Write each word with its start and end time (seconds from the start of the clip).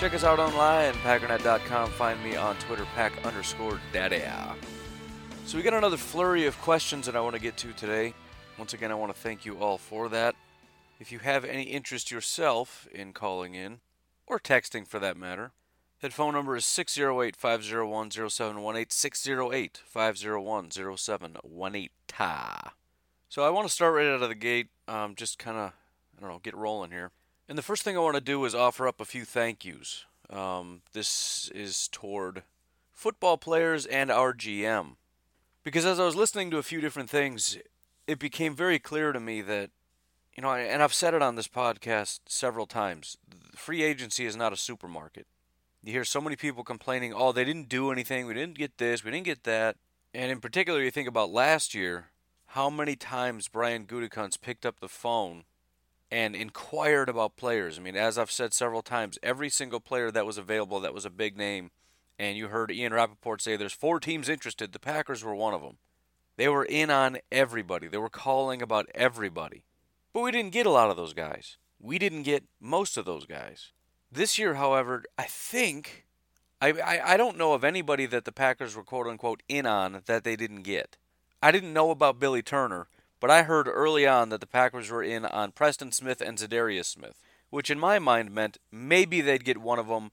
Check 0.00 0.14
us 0.14 0.24
out 0.24 0.38
online, 0.38 0.94
packernet.com. 0.94 1.90
Find 1.90 2.24
me 2.24 2.34
on 2.34 2.56
Twitter, 2.56 2.86
pack 2.94 3.12
underscore 3.22 3.78
daddy. 3.92 4.22
So 5.44 5.58
we 5.58 5.62
got 5.62 5.74
another 5.74 5.98
flurry 5.98 6.46
of 6.46 6.58
questions 6.62 7.04
that 7.04 7.14
I 7.14 7.20
want 7.20 7.34
to 7.34 7.40
get 7.40 7.58
to 7.58 7.74
today. 7.74 8.14
Once 8.56 8.72
again, 8.72 8.90
I 8.90 8.94
want 8.94 9.14
to 9.14 9.20
thank 9.20 9.44
you 9.44 9.58
all 9.58 9.76
for 9.76 10.08
that. 10.08 10.36
If 10.98 11.12
you 11.12 11.18
have 11.18 11.44
any 11.44 11.64
interest 11.64 12.10
yourself 12.10 12.88
in 12.94 13.12
calling 13.12 13.54
in, 13.54 13.80
or 14.26 14.40
texting 14.40 14.88
for 14.88 14.98
that 15.00 15.18
matter, 15.18 15.52
that 16.00 16.14
phone 16.14 16.32
number 16.32 16.56
is 16.56 16.64
608 16.64 17.36
501 17.36 18.10
0718. 18.10 18.86
608 18.88 19.82
501 19.84 20.70
0718. 20.96 21.90
So 23.28 23.42
I 23.42 23.50
want 23.50 23.68
to 23.68 23.74
start 23.74 23.94
right 23.94 24.06
out 24.06 24.22
of 24.22 24.30
the 24.30 24.34
gate, 24.34 24.68
um, 24.88 25.14
just 25.14 25.38
kind 25.38 25.58
of, 25.58 25.72
I 26.16 26.22
don't 26.22 26.30
know, 26.30 26.40
get 26.42 26.56
rolling 26.56 26.90
here. 26.90 27.10
And 27.50 27.58
the 27.58 27.62
first 27.62 27.82
thing 27.82 27.96
I 27.96 28.00
want 28.00 28.14
to 28.14 28.20
do 28.20 28.44
is 28.44 28.54
offer 28.54 28.86
up 28.86 29.00
a 29.00 29.04
few 29.04 29.24
thank 29.24 29.64
yous. 29.64 30.04
Um, 30.30 30.82
this 30.92 31.50
is 31.52 31.88
toward 31.88 32.44
football 32.92 33.38
players 33.38 33.86
and 33.86 34.08
our 34.08 34.32
GM. 34.32 34.94
Because 35.64 35.84
as 35.84 35.98
I 35.98 36.04
was 36.04 36.14
listening 36.14 36.52
to 36.52 36.58
a 36.58 36.62
few 36.62 36.80
different 36.80 37.10
things, 37.10 37.58
it 38.06 38.20
became 38.20 38.54
very 38.54 38.78
clear 38.78 39.10
to 39.10 39.18
me 39.18 39.40
that, 39.40 39.70
you 40.36 40.44
know, 40.44 40.54
and 40.54 40.80
I've 40.80 40.94
said 40.94 41.12
it 41.12 41.22
on 41.22 41.34
this 41.34 41.48
podcast 41.48 42.20
several 42.26 42.66
times 42.66 43.18
free 43.56 43.82
agency 43.82 44.26
is 44.26 44.36
not 44.36 44.52
a 44.52 44.56
supermarket. 44.56 45.26
You 45.82 45.90
hear 45.90 46.04
so 46.04 46.20
many 46.20 46.36
people 46.36 46.62
complaining, 46.62 47.12
oh, 47.12 47.32
they 47.32 47.44
didn't 47.44 47.68
do 47.68 47.90
anything, 47.90 48.26
we 48.26 48.34
didn't 48.34 48.58
get 48.58 48.78
this, 48.78 49.02
we 49.02 49.10
didn't 49.10 49.26
get 49.26 49.42
that. 49.42 49.76
And 50.14 50.30
in 50.30 50.38
particular, 50.38 50.84
you 50.84 50.92
think 50.92 51.08
about 51.08 51.30
last 51.30 51.74
year, 51.74 52.10
how 52.46 52.70
many 52.70 52.94
times 52.94 53.48
Brian 53.48 53.86
Gutekunst 53.86 54.40
picked 54.40 54.64
up 54.64 54.78
the 54.78 54.88
phone 54.88 55.46
and 56.10 56.34
inquired 56.34 57.08
about 57.08 57.36
players. 57.36 57.78
I 57.78 57.82
mean, 57.82 57.96
as 57.96 58.18
I've 58.18 58.30
said 58.30 58.52
several 58.52 58.82
times, 58.82 59.18
every 59.22 59.48
single 59.48 59.80
player 59.80 60.10
that 60.10 60.26
was 60.26 60.38
available 60.38 60.80
that 60.80 60.94
was 60.94 61.04
a 61.04 61.10
big 61.10 61.36
name, 61.36 61.70
and 62.18 62.36
you 62.36 62.48
heard 62.48 62.70
Ian 62.70 62.92
Rapoport 62.92 63.40
say 63.40 63.56
there's 63.56 63.72
four 63.72 64.00
teams 64.00 64.28
interested. 64.28 64.72
The 64.72 64.78
Packers 64.78 65.22
were 65.24 65.34
one 65.34 65.54
of 65.54 65.62
them. 65.62 65.78
They 66.36 66.48
were 66.48 66.64
in 66.64 66.90
on 66.90 67.18
everybody. 67.30 67.86
They 67.86 67.98
were 67.98 68.08
calling 68.08 68.62
about 68.62 68.88
everybody. 68.94 69.64
But 70.12 70.22
we 70.22 70.32
didn't 70.32 70.52
get 70.52 70.66
a 70.66 70.70
lot 70.70 70.90
of 70.90 70.96
those 70.96 71.12
guys. 71.12 71.58
We 71.78 71.98
didn't 71.98 72.22
get 72.22 72.44
most 72.60 72.96
of 72.96 73.04
those 73.04 73.26
guys. 73.26 73.72
This 74.10 74.38
year, 74.38 74.54
however, 74.54 75.04
I 75.16 75.24
think 75.24 76.06
I, 76.60 76.72
I, 76.72 77.12
I 77.14 77.16
don't 77.16 77.38
know 77.38 77.54
of 77.54 77.64
anybody 77.64 78.06
that 78.06 78.24
the 78.24 78.32
Packers 78.32 78.76
were 78.76 78.82
quote 78.82 79.06
unquote 79.06 79.42
in 79.48 79.66
on 79.66 80.02
that 80.06 80.24
they 80.24 80.36
didn't 80.36 80.62
get. 80.62 80.98
I 81.42 81.50
didn't 81.50 81.72
know 81.72 81.90
about 81.90 82.18
Billy 82.18 82.42
Turner, 82.42 82.88
but 83.20 83.30
I 83.30 83.42
heard 83.42 83.68
early 83.68 84.06
on 84.06 84.30
that 84.30 84.40
the 84.40 84.46
Packers 84.46 84.90
were 84.90 85.02
in 85.02 85.26
on 85.26 85.52
Preston 85.52 85.92
Smith 85.92 86.22
and 86.22 86.38
Za'Darius 86.38 86.86
Smith, 86.86 87.22
which 87.50 87.70
in 87.70 87.78
my 87.78 87.98
mind 87.98 88.32
meant 88.32 88.58
maybe 88.72 89.20
they'd 89.20 89.44
get 89.44 89.58
one 89.58 89.78
of 89.78 89.88
them, 89.88 90.10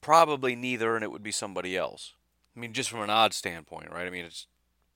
probably 0.00 0.56
neither, 0.56 0.96
and 0.96 1.04
it 1.04 1.12
would 1.12 1.22
be 1.22 1.30
somebody 1.30 1.76
else. 1.76 2.14
I 2.56 2.60
mean, 2.60 2.72
just 2.72 2.90
from 2.90 3.02
an 3.02 3.10
odd 3.10 3.32
standpoint, 3.32 3.92
right? 3.92 4.06
I 4.06 4.10
mean, 4.10 4.24
it's 4.24 4.48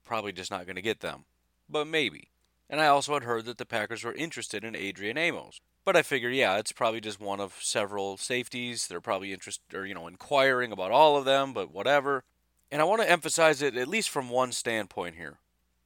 probably 0.05 0.33
just 0.33 0.51
not 0.51 0.67
going 0.67 0.77
to 0.77 0.83
get 0.83 1.01
them, 1.01 1.25
but 1.71 1.87
maybe. 1.87 2.29
And 2.69 2.81
I 2.81 2.89
also 2.89 3.15
had 3.15 3.25
heard 3.25 3.45
that 3.45 3.59
the 3.59 3.65
Packers 3.65 4.03
were 4.03 4.15
interested 4.15 4.65
in 4.65 4.75
Adrian 4.75 5.17
Amos. 5.17 5.61
But 5.85 5.97
I 5.97 6.03
figure, 6.03 6.31
yeah, 6.31 6.59
it's 6.59 6.73
probably 6.73 7.01
just 7.01 7.21
one 7.21 7.41
of 7.41 7.59
several 7.61 8.17
safeties. 8.17 8.87
They're 8.87 9.01
probably 9.01 9.33
interested, 9.33 9.75
or 9.75 9.85
you 9.85 9.95
know, 9.95 10.07
inquiring 10.07 10.73
about 10.73 10.93
all 10.93 11.17
of 11.17 11.25
them, 11.25 11.53
but 11.53 11.73
whatever. 11.73 12.25
And 12.71 12.81
I 12.81 12.85
want 12.85 13.03
to 13.03 13.11
emphasize 13.11 13.63
it 13.63 13.77
at 13.77 13.89
least 13.89 14.09
from 14.09 14.31
one 14.31 14.53
standpoint 14.53 15.17
here 15.17 15.39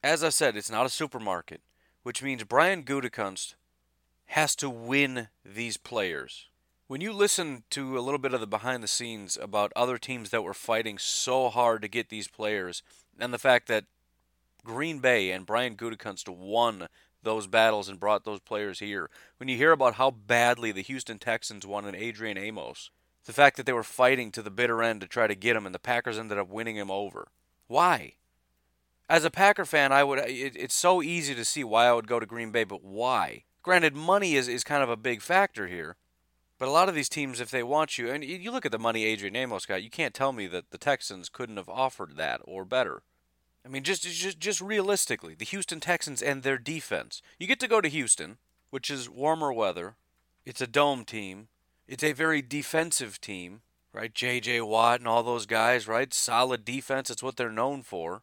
as 0.07 0.23
I 0.23 0.29
said, 0.29 0.55
it's 0.55 0.71
not 0.71 0.85
a 0.85 0.89
supermarket, 0.89 1.59
which 2.03 2.23
means 2.23 2.45
Brian 2.45 2.83
Gutekunst 2.83 3.55
has 4.27 4.55
to 4.55 4.69
win 4.69 5.27
these 5.43 5.75
players. 5.75 6.47
When 6.87 7.01
you 7.01 7.11
listen 7.11 7.63
to 7.71 7.97
a 7.97 7.99
little 7.99 8.17
bit 8.17 8.33
of 8.33 8.39
the 8.39 8.47
behind 8.47 8.81
the 8.81 8.87
scenes 8.87 9.35
about 9.35 9.73
other 9.75 9.97
teams 9.97 10.29
that 10.29 10.43
were 10.43 10.53
fighting 10.53 10.97
so 10.97 11.49
hard 11.49 11.81
to 11.81 11.89
get 11.89 12.07
these 12.07 12.29
players, 12.29 12.83
and 13.19 13.33
the 13.33 13.37
fact 13.37 13.67
that 13.67 13.83
Green 14.63 14.99
Bay 14.99 15.31
and 15.31 15.45
Brian 15.45 15.75
Gutekunst 15.75 16.29
won 16.29 16.87
those 17.21 17.45
battles 17.45 17.89
and 17.89 17.99
brought 17.99 18.23
those 18.23 18.39
players 18.39 18.79
here, 18.79 19.09
when 19.35 19.49
you 19.49 19.57
hear 19.57 19.73
about 19.73 19.95
how 19.95 20.11
badly 20.11 20.71
the 20.71 20.81
Houston 20.83 21.19
Texans 21.19 21.65
an 21.65 21.95
Adrian 21.95 22.37
Amos, 22.37 22.91
the 23.25 23.33
fact 23.33 23.57
that 23.57 23.65
they 23.65 23.73
were 23.73 23.83
fighting 23.83 24.31
to 24.31 24.41
the 24.41 24.49
bitter 24.49 24.81
end 24.81 25.01
to 25.01 25.07
try 25.07 25.27
to 25.27 25.35
get 25.35 25.57
him 25.57 25.65
and 25.65 25.75
the 25.75 25.79
Packers 25.79 26.17
ended 26.17 26.37
up 26.37 26.47
winning 26.47 26.77
him 26.77 26.89
over. 26.89 27.27
Why? 27.67 28.13
As 29.09 29.23
a 29.23 29.31
Packer 29.31 29.65
fan, 29.65 29.91
I 29.91 30.03
would. 30.03 30.19
It, 30.19 30.55
it's 30.55 30.75
so 30.75 31.01
easy 31.01 31.33
to 31.33 31.45
see 31.45 31.63
why 31.63 31.87
I 31.87 31.93
would 31.93 32.07
go 32.07 32.19
to 32.19 32.25
Green 32.25 32.51
Bay, 32.51 32.63
but 32.63 32.83
why? 32.83 33.43
Granted, 33.63 33.95
money 33.95 34.35
is, 34.35 34.47
is 34.47 34.63
kind 34.63 34.83
of 34.83 34.89
a 34.89 34.97
big 34.97 35.21
factor 35.21 35.67
here. 35.67 35.95
But 36.59 36.67
a 36.67 36.71
lot 36.71 36.89
of 36.89 36.95
these 36.95 37.09
teams, 37.09 37.39
if 37.39 37.51
they 37.51 37.61
want 37.61 37.97
you, 37.97 38.09
and 38.09 38.23
you 38.23 38.51
look 38.51 38.65
at 38.65 38.71
the 38.71 38.79
money 38.79 39.05
Adrian 39.05 39.35
Amos 39.35 39.65
got, 39.65 39.83
you 39.83 39.91
can't 39.91 40.13
tell 40.13 40.33
me 40.33 40.47
that 40.47 40.71
the 40.71 40.77
Texans 40.77 41.29
couldn't 41.29 41.57
have 41.57 41.69
offered 41.69 42.17
that 42.17 42.41
or 42.45 42.65
better. 42.65 43.03
I 43.63 43.69
mean, 43.69 43.83
just 43.83 44.03
just 44.03 44.39
just 44.39 44.61
realistically, 44.61 45.35
the 45.35 45.45
Houston 45.45 45.79
Texans 45.79 46.21
and 46.21 46.41
their 46.41 46.57
defense. 46.57 47.21
You 47.37 47.47
get 47.47 47.59
to 47.59 47.67
go 47.67 47.81
to 47.81 47.89
Houston, 47.89 48.37
which 48.69 48.89
is 48.89 49.09
warmer 49.09 49.53
weather. 49.53 49.95
It's 50.45 50.61
a 50.61 50.67
dome 50.67 51.05
team. 51.05 51.49
It's 51.87 52.03
a 52.03 52.13
very 52.13 52.41
defensive 52.41 53.21
team, 53.21 53.61
right? 53.93 54.13
J.J. 54.13 54.61
Watt 54.61 54.99
and 54.99 55.07
all 55.07 55.23
those 55.23 55.45
guys, 55.45 55.87
right? 55.87 56.13
Solid 56.13 56.65
defense. 56.65 57.09
It's 57.09 57.23
what 57.23 57.37
they're 57.37 57.51
known 57.51 57.83
for. 57.83 58.21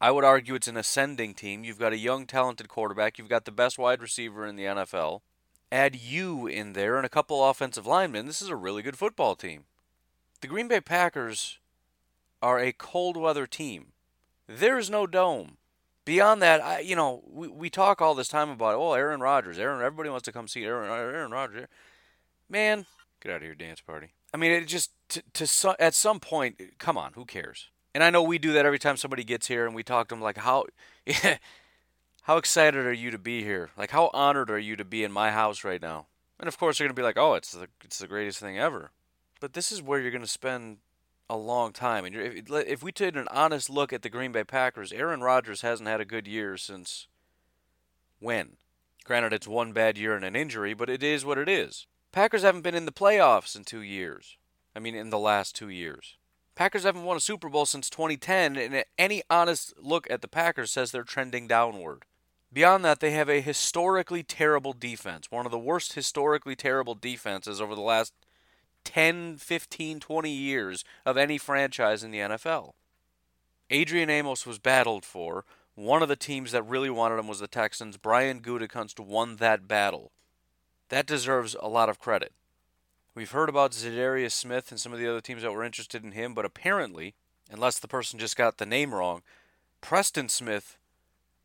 I 0.00 0.10
would 0.10 0.24
argue 0.24 0.54
it's 0.54 0.68
an 0.68 0.76
ascending 0.76 1.34
team. 1.34 1.64
You've 1.64 1.78
got 1.78 1.92
a 1.92 1.98
young, 1.98 2.26
talented 2.26 2.68
quarterback. 2.68 3.18
You've 3.18 3.28
got 3.28 3.44
the 3.44 3.52
best 3.52 3.78
wide 3.78 4.02
receiver 4.02 4.46
in 4.46 4.56
the 4.56 4.64
NFL. 4.64 5.20
Add 5.72 5.96
you 5.96 6.46
in 6.46 6.72
there 6.72 6.96
and 6.96 7.06
a 7.06 7.10
couple 7.10 7.44
offensive 7.44 7.86
linemen. 7.86 8.26
This 8.26 8.42
is 8.42 8.48
a 8.48 8.56
really 8.56 8.82
good 8.82 8.98
football 8.98 9.34
team. 9.34 9.64
The 10.40 10.48
Green 10.48 10.68
Bay 10.68 10.80
Packers 10.80 11.58
are 12.42 12.58
a 12.58 12.72
cold 12.72 13.16
weather 13.16 13.46
team. 13.46 13.92
There's 14.46 14.90
no 14.90 15.06
dome. 15.06 15.56
Beyond 16.04 16.42
that, 16.42 16.62
I, 16.62 16.80
you 16.80 16.94
know, 16.94 17.22
we, 17.26 17.48
we 17.48 17.70
talk 17.70 18.02
all 18.02 18.14
this 18.14 18.28
time 18.28 18.50
about, 18.50 18.74
oh, 18.74 18.92
Aaron 18.92 19.20
Rodgers. 19.20 19.58
Aaron, 19.58 19.80
everybody 19.82 20.10
wants 20.10 20.26
to 20.26 20.32
come 20.32 20.48
see 20.48 20.64
Aaron, 20.64 20.90
Aaron 20.90 21.30
Rodgers. 21.30 21.66
Man, 22.48 22.84
get 23.22 23.32
out 23.32 23.36
of 23.36 23.42
here, 23.42 23.54
dance 23.54 23.80
party. 23.80 24.08
I 24.34 24.36
mean, 24.36 24.50
it 24.50 24.66
just 24.66 24.90
to, 25.10 25.22
to 25.32 25.76
at 25.78 25.94
some 25.94 26.20
point, 26.20 26.60
come 26.78 26.98
on, 26.98 27.14
who 27.14 27.24
cares? 27.24 27.70
And 27.94 28.02
I 28.02 28.10
know 28.10 28.22
we 28.22 28.38
do 28.38 28.52
that 28.52 28.66
every 28.66 28.78
time 28.78 28.96
somebody 28.96 29.22
gets 29.22 29.46
here 29.46 29.66
and 29.66 29.74
we 29.74 29.84
talk 29.84 30.08
to 30.08 30.14
them 30.14 30.22
like 30.22 30.38
how 30.38 30.64
how 32.22 32.36
excited 32.36 32.84
are 32.84 32.92
you 32.92 33.10
to 33.10 33.18
be 33.18 33.42
here? 33.44 33.70
Like 33.76 33.92
how 33.92 34.10
honored 34.12 34.50
are 34.50 34.58
you 34.58 34.76
to 34.76 34.84
be 34.84 35.04
in 35.04 35.12
my 35.12 35.30
house 35.30 35.62
right 35.62 35.80
now? 35.80 36.06
And 36.38 36.48
of 36.48 36.58
course 36.58 36.78
they're 36.78 36.86
going 36.86 36.96
to 36.96 37.00
be 37.00 37.04
like, 37.04 37.16
"Oh, 37.16 37.34
it's 37.34 37.52
the 37.52 37.68
it's 37.84 37.98
the 37.98 38.08
greatest 38.08 38.40
thing 38.40 38.58
ever." 38.58 38.90
But 39.40 39.52
this 39.52 39.70
is 39.70 39.80
where 39.80 40.00
you're 40.00 40.10
going 40.10 40.22
to 40.22 40.28
spend 40.28 40.78
a 41.30 41.36
long 41.36 41.72
time. 41.72 42.04
And 42.04 42.14
if, 42.14 42.50
if 42.50 42.82
we 42.82 42.92
take 42.92 43.16
an 43.16 43.28
honest 43.30 43.70
look 43.70 43.92
at 43.92 44.02
the 44.02 44.10
Green 44.10 44.32
Bay 44.32 44.44
Packers, 44.44 44.92
Aaron 44.92 45.20
Rodgers 45.20 45.62
hasn't 45.62 45.88
had 45.88 46.00
a 46.00 46.04
good 46.04 46.26
year 46.26 46.56
since 46.56 47.06
when? 48.20 48.56
Granted, 49.04 49.32
it's 49.32 49.48
one 49.48 49.72
bad 49.72 49.98
year 49.98 50.14
and 50.14 50.24
an 50.24 50.36
injury, 50.36 50.74
but 50.74 50.90
it 50.90 51.02
is 51.02 51.24
what 51.24 51.38
it 51.38 51.48
is. 51.48 51.86
Packers 52.12 52.42
haven't 52.42 52.62
been 52.62 52.74
in 52.74 52.86
the 52.86 52.92
playoffs 52.92 53.56
in 53.56 53.64
two 53.64 53.82
years. 53.82 54.36
I 54.74 54.78
mean, 54.78 54.94
in 54.94 55.10
the 55.10 55.18
last 55.18 55.54
two 55.54 55.68
years. 55.68 56.16
Packers 56.54 56.84
haven't 56.84 57.04
won 57.04 57.16
a 57.16 57.20
Super 57.20 57.48
Bowl 57.48 57.66
since 57.66 57.90
2010, 57.90 58.56
and 58.56 58.84
any 58.96 59.22
honest 59.28 59.74
look 59.76 60.08
at 60.08 60.20
the 60.20 60.28
Packers 60.28 60.70
says 60.70 60.92
they're 60.92 61.02
trending 61.02 61.48
downward. 61.48 62.04
Beyond 62.52 62.84
that, 62.84 63.00
they 63.00 63.10
have 63.10 63.28
a 63.28 63.40
historically 63.40 64.22
terrible 64.22 64.72
defense, 64.72 65.30
one 65.30 65.46
of 65.46 65.50
the 65.50 65.58
worst 65.58 65.94
historically 65.94 66.54
terrible 66.54 66.94
defenses 66.94 67.60
over 67.60 67.74
the 67.74 67.80
last 67.80 68.12
10, 68.84 69.38
15, 69.38 69.98
20 69.98 70.30
years 70.30 70.84
of 71.04 71.16
any 71.16 71.38
franchise 71.38 72.04
in 72.04 72.12
the 72.12 72.18
NFL. 72.18 72.74
Adrian 73.70 74.10
Amos 74.10 74.46
was 74.46 74.60
battled 74.60 75.04
for. 75.04 75.44
One 75.74 76.02
of 76.02 76.08
the 76.08 76.14
teams 76.14 76.52
that 76.52 76.62
really 76.62 76.90
wanted 76.90 77.18
him 77.18 77.26
was 77.26 77.40
the 77.40 77.48
Texans. 77.48 77.96
Brian 77.96 78.40
Gutekunst 78.40 79.00
won 79.00 79.36
that 79.36 79.66
battle. 79.66 80.12
That 80.90 81.06
deserves 81.06 81.56
a 81.60 81.68
lot 81.68 81.88
of 81.88 81.98
credit. 81.98 82.32
We've 83.14 83.30
heard 83.30 83.48
about 83.48 83.70
Za'Darius 83.70 84.32
Smith 84.32 84.72
and 84.72 84.80
some 84.80 84.92
of 84.92 84.98
the 84.98 85.08
other 85.08 85.20
teams 85.20 85.42
that 85.42 85.52
were 85.52 85.62
interested 85.62 86.02
in 86.02 86.12
him, 86.12 86.34
but 86.34 86.44
apparently, 86.44 87.14
unless 87.48 87.78
the 87.78 87.86
person 87.86 88.18
just 88.18 88.36
got 88.36 88.58
the 88.58 88.66
name 88.66 88.92
wrong, 88.92 89.22
Preston 89.80 90.28
Smith, 90.28 90.78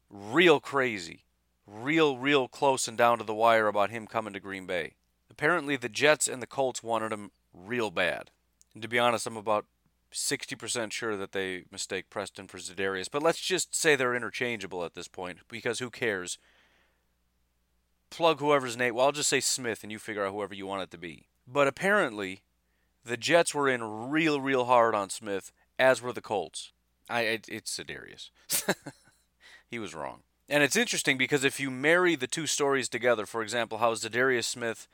real 0.10 0.60
crazy, 0.60 1.25
real, 1.68 2.18
real 2.18 2.48
close 2.48 2.88
and 2.88 2.98
down 2.98 3.19
to 3.19 3.24
the 3.24 3.36
wire 3.36 3.68
about 3.68 3.92
him 3.92 4.07
coming 4.07 4.33
to 4.33 4.39
Green 4.39 4.66
Bay. 4.66 4.94
Apparently, 5.30 5.75
the 5.75 5.89
Jets 5.89 6.27
and 6.27 6.42
the 6.42 6.48
Colts 6.48 6.81
wanted 6.81 7.13
him 7.13 7.30
real 7.54 7.92
bad. 7.92 8.31
And 8.74 8.81
to 8.81 8.88
be 8.88 8.98
honest, 8.98 9.27
I'm 9.27 9.38
about 9.38 9.65
60% 10.12 10.92
sure 10.92 11.15
that 11.15 11.33
they 11.33 11.65
mistake 11.72 12.10
Preston 12.10 12.48
for 12.48 12.57
Za'Darius, 12.57 13.12
but 13.12 13.22
let's 13.22 13.42
just 13.42 13.75
say 13.75 13.95
they're 13.95 14.15
interchangeable 14.15 14.83
at 14.83 14.95
this 14.95 15.07
point 15.07 15.38
because 15.48 15.77
who 15.77 15.92
cares? 15.92 16.39
Plug 18.10 18.39
whoever's 18.39 18.75
Nate. 18.75 18.95
Well, 18.95 19.06
I'll 19.06 19.12
just 19.12 19.30
say 19.30 19.39
Smith 19.39 19.83
and 19.83 19.92
you 19.92 20.00
figure 20.00 20.25
out 20.25 20.33
whoever 20.33 20.56
you 20.56 20.65
want 20.65 20.81
it 20.81 20.89
to 20.92 20.98
be. 20.98 21.27
But 21.51 21.68
apparently, 21.68 22.42
the 23.04 23.18
Jets 23.18 23.56
were 23.56 23.68
in 23.68 24.10
real, 24.10 24.40
real 24.40 24.66
hard 24.66 24.94
on 24.94 25.10
Smith, 25.10 25.51
as 25.80 26.01
were 26.01 26.13
the 26.13 26.22
Colts. 26.22 26.72
I, 27.10 27.22
it, 27.22 27.50
it's 27.50 27.78
Za'Darius. 27.78 28.30
he 29.68 29.80
was 29.80 29.96
wrong. 29.96 30.22
And 30.48 30.63
it's 30.63 30.75
interesting 30.75 31.18
because 31.18 31.44
if 31.44 31.60
you 31.60 31.72
marry 31.72 32.16
the 32.16 32.28
two 32.28 32.46
stories 32.46 32.88
together, 32.88 33.25
for 33.25 33.42
example, 33.42 33.80
how 33.80 33.94
Za'Darius 33.94 34.46
Smith 34.46 34.88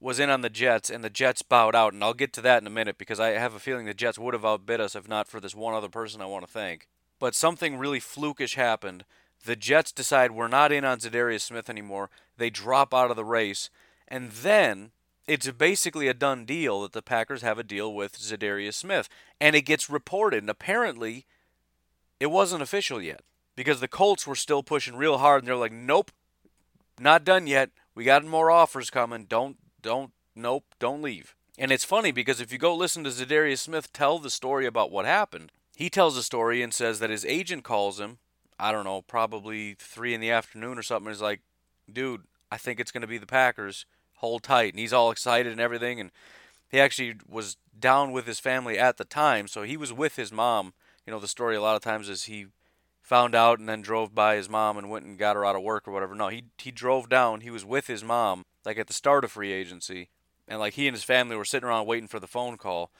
was 0.00 0.18
in 0.18 0.30
on 0.30 0.40
the 0.40 0.50
Jets 0.50 0.90
and 0.90 1.04
the 1.04 1.10
Jets 1.10 1.42
bowed 1.42 1.76
out, 1.76 1.92
and 1.92 2.02
I'll 2.02 2.14
get 2.14 2.32
to 2.34 2.40
that 2.40 2.60
in 2.60 2.66
a 2.66 2.70
minute 2.70 2.98
because 2.98 3.20
I 3.20 3.30
have 3.30 3.54
a 3.54 3.60
feeling 3.60 3.86
the 3.86 3.94
Jets 3.94 4.18
would 4.18 4.34
have 4.34 4.44
outbid 4.44 4.80
us 4.80 4.96
if 4.96 5.08
not 5.08 5.28
for 5.28 5.38
this 5.38 5.54
one 5.54 5.74
other 5.74 5.88
person 5.88 6.20
I 6.20 6.26
want 6.26 6.44
to 6.44 6.50
thank. 6.50 6.88
But 7.20 7.36
something 7.36 7.78
really 7.78 8.00
flukish 8.00 8.56
happened. 8.56 9.04
The 9.44 9.54
Jets 9.54 9.92
decide 9.92 10.32
we're 10.32 10.48
not 10.48 10.72
in 10.72 10.84
on 10.84 10.98
Za'Darius 10.98 11.42
Smith 11.42 11.70
anymore. 11.70 12.10
They 12.36 12.50
drop 12.50 12.92
out 12.92 13.10
of 13.10 13.16
the 13.16 13.24
race, 13.24 13.70
and 14.08 14.32
then 14.32 14.90
it's 15.32 15.50
basically 15.50 16.08
a 16.08 16.14
done 16.14 16.44
deal 16.44 16.82
that 16.82 16.92
the 16.92 17.02
Packers 17.02 17.42
have 17.42 17.58
a 17.58 17.64
deal 17.64 17.92
with 17.92 18.18
Za'Darius 18.18 18.74
Smith, 18.74 19.08
and 19.40 19.56
it 19.56 19.62
gets 19.62 19.88
reported. 19.88 20.42
And 20.42 20.50
apparently, 20.50 21.26
it 22.20 22.26
wasn't 22.26 22.62
official 22.62 23.00
yet 23.00 23.22
because 23.56 23.80
the 23.80 23.88
Colts 23.88 24.26
were 24.26 24.34
still 24.34 24.62
pushing 24.62 24.96
real 24.96 25.18
hard, 25.18 25.42
and 25.42 25.48
they're 25.48 25.56
like, 25.56 25.72
"Nope, 25.72 26.10
not 27.00 27.24
done 27.24 27.46
yet. 27.46 27.70
We 27.94 28.04
got 28.04 28.24
more 28.24 28.50
offers 28.50 28.90
coming. 28.90 29.24
Don't 29.24 29.56
don't, 29.82 30.12
nope, 30.34 30.64
don't 30.78 31.02
leave. 31.02 31.34
And 31.58 31.70
it's 31.70 31.84
funny 31.84 32.12
because 32.12 32.40
if 32.40 32.52
you 32.52 32.58
go 32.58 32.74
listen 32.74 33.04
to 33.04 33.10
Za'Darius 33.10 33.58
Smith 33.58 33.92
tell 33.92 34.18
the 34.18 34.30
story 34.30 34.64
about 34.64 34.90
what 34.90 35.04
happened, 35.04 35.52
he 35.76 35.90
tells 35.90 36.16
a 36.16 36.22
story 36.22 36.62
and 36.62 36.72
says 36.72 36.98
that 37.00 37.10
his 37.10 37.24
agent 37.24 37.64
calls 37.64 37.98
him, 37.98 38.18
I 38.58 38.72
don't 38.72 38.84
know, 38.84 39.02
probably 39.02 39.74
three 39.78 40.14
in 40.14 40.20
the 40.20 40.30
afternoon 40.30 40.78
or 40.78 40.82
something. 40.82 41.10
He's 41.10 41.20
like, 41.20 41.40
dude, 41.92 42.22
I 42.50 42.56
think 42.56 42.78
it's 42.78 42.92
going 42.92 43.02
to 43.02 43.08
be 43.08 43.18
the 43.18 43.26
Packers. 43.26 43.84
Hold 44.22 44.42
tight. 44.42 44.72
And 44.72 44.80
he's 44.80 44.94
all 44.94 45.10
excited 45.10 45.52
and 45.52 45.60
everything. 45.60 46.00
And 46.00 46.10
he 46.70 46.80
actually 46.80 47.16
was 47.28 47.58
down 47.78 48.12
with 48.12 48.26
his 48.26 48.40
family 48.40 48.78
at 48.78 48.96
the 48.96 49.04
time. 49.04 49.46
So 49.46 49.62
he 49.62 49.76
was 49.76 49.92
with 49.92 50.16
his 50.16 50.32
mom. 50.32 50.72
You 51.06 51.12
know, 51.12 51.18
the 51.18 51.28
story 51.28 51.56
a 51.56 51.60
lot 51.60 51.76
of 51.76 51.82
times 51.82 52.08
is 52.08 52.24
he 52.24 52.46
found 53.02 53.34
out 53.34 53.58
and 53.58 53.68
then 53.68 53.82
drove 53.82 54.14
by 54.14 54.36
his 54.36 54.48
mom 54.48 54.78
and 54.78 54.88
went 54.88 55.04
and 55.04 55.18
got 55.18 55.36
her 55.36 55.44
out 55.44 55.56
of 55.56 55.62
work 55.62 55.86
or 55.86 55.92
whatever. 55.92 56.14
No, 56.14 56.28
he 56.28 56.44
he 56.56 56.70
drove 56.70 57.08
down. 57.08 57.42
He 57.42 57.50
was 57.50 57.64
with 57.64 57.88
his 57.88 58.02
mom 58.02 58.44
like 58.64 58.78
at 58.78 58.86
the 58.86 58.92
start 58.92 59.24
of 59.24 59.32
free 59.32 59.52
agency, 59.52 60.08
and 60.48 60.60
like 60.60 60.74
he 60.74 60.86
and 60.86 60.96
his 60.96 61.04
family 61.04 61.36
were 61.36 61.44
sitting 61.44 61.68
around 61.68 61.86
waiting 61.86 62.08
for 62.08 62.20
the 62.20 62.26
phone 62.26 62.56
call. 62.56 62.90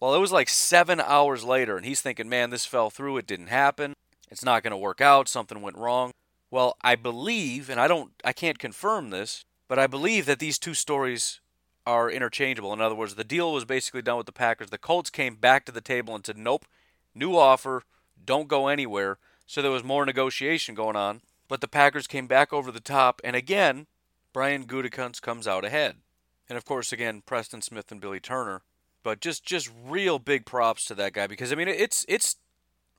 Well, 0.00 0.14
it 0.14 0.20
was 0.20 0.32
like 0.32 0.48
seven 0.48 1.00
hours 1.00 1.44
later, 1.44 1.76
and 1.76 1.86
he's 1.86 2.00
thinking, 2.00 2.28
"Man, 2.28 2.50
this 2.50 2.66
fell 2.66 2.90
through. 2.90 3.18
It 3.18 3.26
didn't 3.26 3.46
happen. 3.46 3.94
It's 4.30 4.44
not 4.44 4.62
going 4.62 4.72
to 4.72 4.76
work 4.76 5.00
out. 5.00 5.28
Something 5.28 5.62
went 5.62 5.78
wrong." 5.78 6.10
Well, 6.50 6.76
I 6.82 6.96
believe, 6.96 7.70
and 7.70 7.80
I 7.80 7.88
don't, 7.88 8.12
I 8.24 8.34
can't 8.34 8.58
confirm 8.58 9.08
this, 9.08 9.46
but 9.72 9.78
I 9.78 9.86
believe 9.86 10.26
that 10.26 10.38
these 10.38 10.58
two 10.58 10.74
stories 10.74 11.40
are 11.86 12.10
interchangeable. 12.10 12.74
In 12.74 12.82
other 12.82 12.94
words, 12.94 13.14
the 13.14 13.24
deal 13.24 13.54
was 13.54 13.64
basically 13.64 14.02
done 14.02 14.18
with 14.18 14.26
the 14.26 14.30
Packers. 14.30 14.68
The 14.68 14.76
Colts 14.76 15.08
came 15.08 15.34
back 15.36 15.64
to 15.64 15.72
the 15.72 15.80
table 15.80 16.14
and 16.14 16.26
said, 16.26 16.36
"Nope, 16.36 16.66
new 17.14 17.38
offer. 17.38 17.84
Don't 18.22 18.48
go 18.48 18.68
anywhere." 18.68 19.16
So 19.46 19.62
there 19.62 19.70
was 19.70 19.82
more 19.82 20.04
negotiation 20.04 20.74
going 20.74 20.94
on, 20.94 21.22
but 21.48 21.62
the 21.62 21.68
Packers 21.68 22.06
came 22.06 22.26
back 22.26 22.52
over 22.52 22.70
the 22.70 22.80
top, 22.80 23.22
and 23.24 23.34
again, 23.34 23.86
Brian 24.34 24.66
Gutekunst 24.66 25.22
comes 25.22 25.48
out 25.48 25.64
ahead. 25.64 26.02
And 26.50 26.58
of 26.58 26.66
course, 26.66 26.92
again, 26.92 27.22
Preston 27.22 27.62
Smith 27.62 27.90
and 27.90 27.98
Billy 27.98 28.20
Turner. 28.20 28.60
But 29.02 29.20
just 29.20 29.42
just 29.42 29.72
real 29.86 30.18
big 30.18 30.44
props 30.44 30.84
to 30.84 30.94
that 30.96 31.14
guy 31.14 31.26
because 31.26 31.50
I 31.50 31.54
mean 31.54 31.68
it's 31.68 32.04
it's 32.10 32.36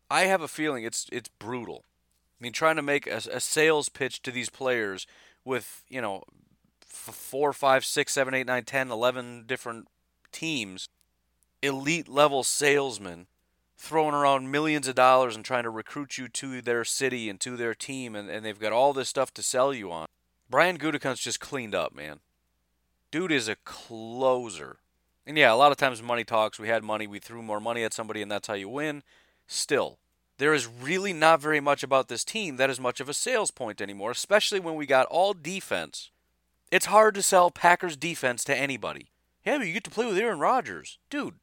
I 0.10 0.22
have 0.22 0.42
a 0.42 0.48
feeling 0.48 0.86
it's 0.86 1.06
it's 1.12 1.30
brutal. 1.30 1.86
I 1.86 2.44
mean, 2.44 2.52
trying 2.52 2.78
to 2.78 2.82
make 2.82 3.06
a, 3.06 3.18
a 3.32 3.40
sales 3.40 3.90
pitch 3.90 4.24
to 4.24 4.32
these 4.32 4.50
players 4.50 5.06
with 5.46 5.84
you 5.88 6.02
know 6.02 6.24
four, 6.94 7.54
five, 7.54 7.84
six, 7.84 8.14
seven, 8.14 8.34
eight, 8.34 8.48
nine, 8.48 8.64
ten, 8.64 8.92
eleven 8.92 9.44
different 9.46 9.88
teams, 10.32 10.88
elite 11.62 12.08
level 12.08 12.44
salesmen 12.44 13.28
throwing 13.78 14.14
around 14.14 14.50
millions 14.50 14.88
of 14.88 14.96
dollars 14.96 15.36
and 15.36 15.44
trying 15.44 15.64
to 15.64 15.70
recruit 15.70 16.18
you 16.18 16.30
to 16.30 16.62
their 16.62 16.86
city 16.86 17.30
and 17.30 17.40
to 17.42 17.58
their 17.58 17.74
team, 17.74 18.16
and, 18.16 18.30
and 18.30 18.46
they've 18.46 18.60
got 18.60 18.72
all 18.72 18.94
this 18.94 19.10
stuff 19.10 19.34
to 19.34 19.44
sell 19.44 19.74
you 19.74 19.92
on. 19.92 20.08
Brian 20.50 20.78
Gutekunst 20.78 21.22
just 21.22 21.40
cleaned 21.40 21.76
up, 21.76 21.94
man. 21.94 22.20
Dude 23.12 23.32
is 23.32 23.48
a 23.48 23.56
closer. 23.66 24.78
And 25.26 25.38
yeah, 25.38 25.52
a 25.52 25.56
lot 25.56 25.72
of 25.72 25.78
times 25.78 26.02
money 26.02 26.24
talks. 26.24 26.60
We 26.60 26.68
had 26.68 26.84
money, 26.84 27.08
we 27.08 27.20
threw 27.20 27.42
more 27.42 27.60
money 27.60 27.84
at 27.84 27.94
somebody, 27.94 28.22
and 28.22 28.32
that's 28.32 28.48
how 28.48 28.54
you 28.54 28.70
win. 28.70 29.04
Still, 29.48 29.98
there 30.38 30.54
is 30.54 30.68
really 30.68 31.14
not 31.14 31.42
very 31.42 31.60
much 31.60 31.84
about 31.84 32.08
this 32.08 32.24
team 32.24 32.58
that 32.58 32.70
is 32.70 32.80
much 32.80 33.00
of 33.00 33.10
a 33.10 33.14
sales 33.14 33.52
point 33.52 33.82
anymore, 33.82 34.12
especially 34.12 34.60
when 34.60 34.76
we 34.76 34.86
got 34.86 35.08
all 35.08 35.34
defense. 35.34 36.10
It's 36.74 36.88
hard 36.88 37.14
to 37.14 37.22
sell 37.22 37.52
Packers 37.52 37.96
defense 37.96 38.44
to 38.46 38.58
anybody. 38.58 39.12
Yeah, 39.46 39.60
but 39.60 39.68
you 39.68 39.74
get 39.74 39.84
to 39.84 39.92
play 39.92 40.08
with 40.08 40.18
Aaron 40.18 40.40
Rodgers. 40.40 40.98
Dude, 41.12 41.36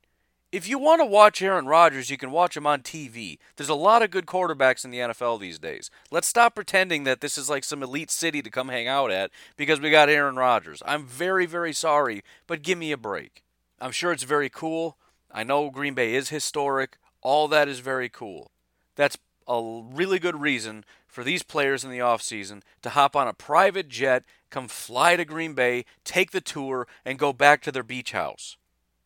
if 0.50 0.68
you 0.68 0.76
want 0.76 1.00
to 1.00 1.06
watch 1.06 1.40
Aaron 1.40 1.66
Rodgers, 1.66 2.10
you 2.10 2.16
can 2.16 2.32
watch 2.32 2.56
him 2.56 2.66
on 2.66 2.82
TV. 2.82 3.38
There's 3.54 3.68
a 3.68 3.76
lot 3.76 4.02
of 4.02 4.10
good 4.10 4.26
quarterbacks 4.26 4.84
in 4.84 4.90
the 4.90 4.98
NFL 4.98 5.38
these 5.38 5.60
days. 5.60 5.88
Let's 6.10 6.26
stop 6.26 6.56
pretending 6.56 7.04
that 7.04 7.20
this 7.20 7.38
is 7.38 7.48
like 7.48 7.62
some 7.62 7.80
elite 7.80 8.10
city 8.10 8.42
to 8.42 8.50
come 8.50 8.70
hang 8.70 8.88
out 8.88 9.12
at 9.12 9.30
because 9.56 9.78
we 9.78 9.88
got 9.92 10.08
Aaron 10.08 10.34
Rodgers. 10.34 10.82
I'm 10.84 11.06
very, 11.06 11.46
very 11.46 11.72
sorry, 11.72 12.24
but 12.48 12.62
give 12.62 12.78
me 12.78 12.90
a 12.90 12.96
break. 12.96 13.44
I'm 13.80 13.92
sure 13.92 14.10
it's 14.10 14.24
very 14.24 14.50
cool. 14.50 14.96
I 15.30 15.44
know 15.44 15.70
Green 15.70 15.94
Bay 15.94 16.16
is 16.16 16.30
historic. 16.30 16.98
All 17.22 17.46
that 17.46 17.68
is 17.68 17.78
very 17.78 18.08
cool. 18.08 18.50
That's 18.96 19.16
a 19.46 19.82
really 19.92 20.18
good 20.18 20.40
reason 20.40 20.84
for 21.10 21.24
these 21.24 21.42
players 21.42 21.84
in 21.84 21.90
the 21.90 21.98
offseason 21.98 22.62
to 22.82 22.90
hop 22.90 23.16
on 23.16 23.28
a 23.28 23.32
private 23.32 23.88
jet, 23.88 24.24
come 24.48 24.68
fly 24.68 25.16
to 25.16 25.24
Green 25.24 25.54
Bay, 25.54 25.84
take 26.04 26.30
the 26.30 26.40
tour, 26.40 26.86
and 27.04 27.18
go 27.18 27.32
back 27.32 27.62
to 27.62 27.72
their 27.72 27.82
beach 27.82 28.12
house. 28.12 28.56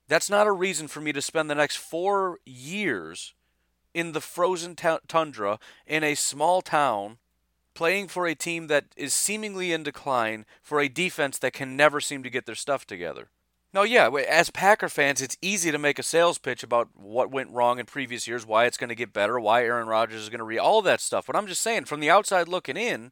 That's 0.07 0.29
not 0.29 0.47
a 0.47 0.53
reason 0.53 0.87
for 0.87 1.01
me 1.01 1.13
to 1.13 1.23
spend 1.23 1.49
the 1.49 1.55
next 1.55 1.77
four 1.77 2.39
years 2.45 3.35
in 3.95 4.13
the 4.13 4.21
frozen 4.21 4.77
tundra 4.77 5.59
in 5.87 6.05
a 6.05 6.15
small 6.15 6.61
town 6.61 7.19
playing 7.75 8.09
for 8.09 8.27
a 8.27 8.35
team 8.35 8.67
that 8.67 8.87
is 8.97 9.15
seemingly 9.15 9.73
in 9.73 9.83
decline 9.83 10.45
for 10.63 10.81
a 10.81 10.89
defense 10.89 11.39
that 11.39 11.53
can 11.53 11.77
never 11.77 12.01
seem 12.01 12.23
to 12.23 12.31
get 12.31 12.47
their 12.47 12.55
stuff 12.55 12.87
together. 12.87 13.29
Now, 13.75 13.83
yeah, 13.83 14.09
as 14.09 14.51
Packer 14.51 14.89
fans, 14.89 15.21
it's 15.21 15.37
easy 15.43 15.73
to 15.73 15.79
make 15.79 15.99
a 15.99 16.05
sales 16.05 16.39
pitch 16.39 16.63
about 16.63 16.91
what 16.95 17.33
went 17.33 17.51
wrong 17.51 17.81
in 17.81 17.87
previous 17.87 18.29
years, 18.29 18.47
why 18.47 18.67
it's 18.67 18.77
going 18.77 18.89
to 18.89 18.95
get 18.95 19.13
better, 19.13 19.41
why 19.41 19.65
Aaron 19.65 19.89
Rodgers 19.89 20.23
is 20.23 20.29
going 20.29 20.39
to 20.39 20.45
re 20.45 20.57
all 20.57 20.81
that 20.83 21.01
stuff. 21.01 21.27
But 21.27 21.35
I'm 21.35 21.49
just 21.49 21.61
saying, 21.61 21.87
from 21.87 21.99
the 21.99 22.09
outside 22.09 22.47
looking 22.47 22.77
in, 22.77 23.11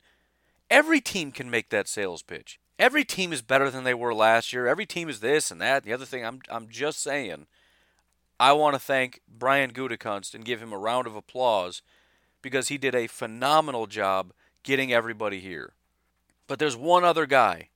every 0.70 1.00
team 1.00 1.32
can 1.32 1.50
make 1.50 1.70
that 1.70 1.88
sales 1.88 2.22
pitch. 2.22 2.60
Every 2.78 3.04
team 3.04 3.32
is 3.32 3.42
better 3.42 3.70
than 3.70 3.82
they 3.82 3.92
were 3.92 4.14
last 4.14 4.52
year. 4.52 4.68
Every 4.68 4.86
team 4.86 5.08
is 5.08 5.18
this 5.18 5.50
and 5.50 5.60
that. 5.60 5.82
The 5.82 5.92
other 5.92 6.04
thing, 6.04 6.24
I'm 6.24 6.40
I'm 6.48 6.68
just 6.68 7.00
saying, 7.00 7.46
I 8.38 8.52
want 8.52 8.74
to 8.74 8.80
thank 8.80 9.20
Brian 9.26 9.72
Gutekunst 9.72 10.32
and 10.32 10.44
give 10.44 10.62
him 10.62 10.72
a 10.72 10.78
round 10.78 11.08
of 11.08 11.16
applause 11.16 11.82
because 12.40 12.68
he 12.68 12.78
did 12.78 12.94
a 12.94 13.08
phenomenal 13.08 13.88
job 13.88 14.32
getting 14.62 14.92
everybody 14.92 15.40
here. 15.40 15.72
But 16.46 16.60
there's 16.60 16.76
one 16.76 17.02
other 17.02 17.26
guy, 17.26 17.70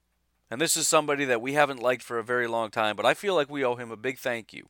and 0.50 0.60
this 0.60 0.76
is 0.76 0.86
somebody 0.86 1.24
that 1.24 1.42
we 1.42 1.54
haven't 1.54 1.82
liked 1.82 2.02
for 2.02 2.18
a 2.18 2.24
very 2.24 2.46
long 2.46 2.70
time, 2.70 2.96
but 2.96 3.06
I 3.06 3.14
feel 3.14 3.34
like 3.34 3.50
we 3.50 3.64
owe 3.64 3.76
him 3.76 3.90
a 3.90 3.96
big 3.96 4.18
thank 4.18 4.52
you. 4.52 4.68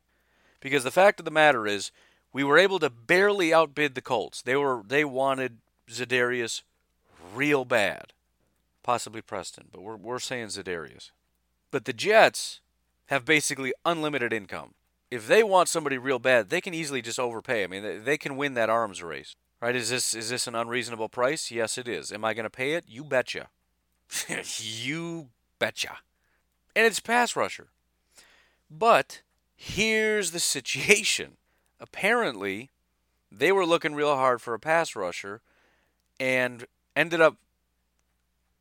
Because 0.61 0.85
the 0.85 0.91
fact 0.91 1.21
of 1.21 1.25
the 1.25 1.31
matter 1.31 1.67
is, 1.67 1.91
we 2.33 2.43
were 2.43 2.59
able 2.59 2.79
to 2.81 2.91
barely 2.91 3.53
outbid 3.53 3.95
the 3.95 4.01
Colts. 4.01 4.43
They 4.43 4.57
were 4.57 4.83
they 4.87 5.05
wanted 5.05 5.59
Za'Darius 5.89 6.63
real 7.35 7.65
bad 7.65 8.13
possibly 8.87 9.21
Preston, 9.21 9.67
but 9.73 9.83
we're, 9.83 9.97
we're 9.97 10.21
saying 10.21 10.47
Za'Darius. 10.47 11.11
But 11.73 11.85
the 11.85 11.93
Jets 11.93 12.61
have 13.07 13.25
basically 13.25 13.75
unlimited 13.85 14.33
income. 14.33 14.75
If 15.11 15.27
they 15.27 15.43
want 15.43 15.69
somebody 15.69 15.99
real 15.99 16.21
bad, 16.21 16.51
they 16.51 16.61
can 16.61 16.73
easily 16.73 17.03
just 17.03 17.19
overpay. 17.19 17.65
I 17.65 17.67
mean, 17.67 17.83
they, 17.83 17.99
they 17.99 18.17
can 18.17 18.37
win 18.37 18.55
that 18.55 18.71
arms 18.71 19.03
race. 19.03 19.35
Right? 19.61 19.75
Is 19.75 19.91
this 19.91 20.15
is 20.15 20.31
this 20.31 20.47
an 20.47 20.55
unreasonable 20.55 21.09
price? 21.09 21.51
Yes, 21.51 21.79
it 21.79 21.89
is. 21.89 22.13
Am 22.13 22.25
I 22.25 22.35
going 22.35 22.45
to 22.45 22.51
pay 22.51 22.75
it? 22.75 22.85
You 22.87 23.03
betcha. 23.03 23.49
you 24.59 25.29
betcha. 25.59 25.99
And 26.75 26.87
it's 26.87 27.01
pass 27.01 27.37
rusher. 27.37 27.69
But 28.71 29.23
here's 29.55 30.31
the 30.31 30.41
situation. 30.41 31.33
Apparently, 31.81 32.71
they 33.31 33.53
were 33.53 33.67
looking 33.67 33.95
real 33.95 34.15
hard 34.15 34.41
for 34.41 34.55
a 34.55 34.59
pass 34.59 34.97
rusher 34.97 35.41
and 36.19 36.67
ended 36.95 37.21
up 37.21 37.37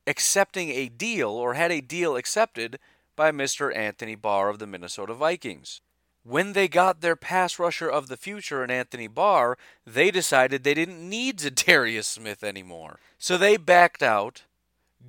accepting 0.07 0.69
a 0.69 0.89
deal 0.89 1.29
or 1.29 1.53
had 1.53 1.71
a 1.71 1.81
deal 1.81 2.15
accepted 2.15 2.79
by 3.15 3.31
Mr. 3.31 3.75
Anthony 3.75 4.15
Barr 4.15 4.49
of 4.49 4.59
the 4.59 4.67
Minnesota 4.67 5.13
Vikings. 5.13 5.81
When 6.23 6.53
they 6.53 6.67
got 6.67 7.01
their 7.01 7.15
pass 7.15 7.59
rusher 7.59 7.89
of 7.89 8.07
the 8.07 8.17
future 8.17 8.63
in 8.63 8.71
Anthony 8.71 9.07
Barr, 9.07 9.57
they 9.85 10.09
decided 10.09 10.63
they 10.63 10.73
didn't 10.73 11.07
need 11.07 11.37
Za'Darius 11.39 12.05
Smith 12.05 12.43
anymore. 12.43 12.99
So 13.19 13.37
they 13.37 13.57
backed 13.57 14.03
out. 14.03 14.43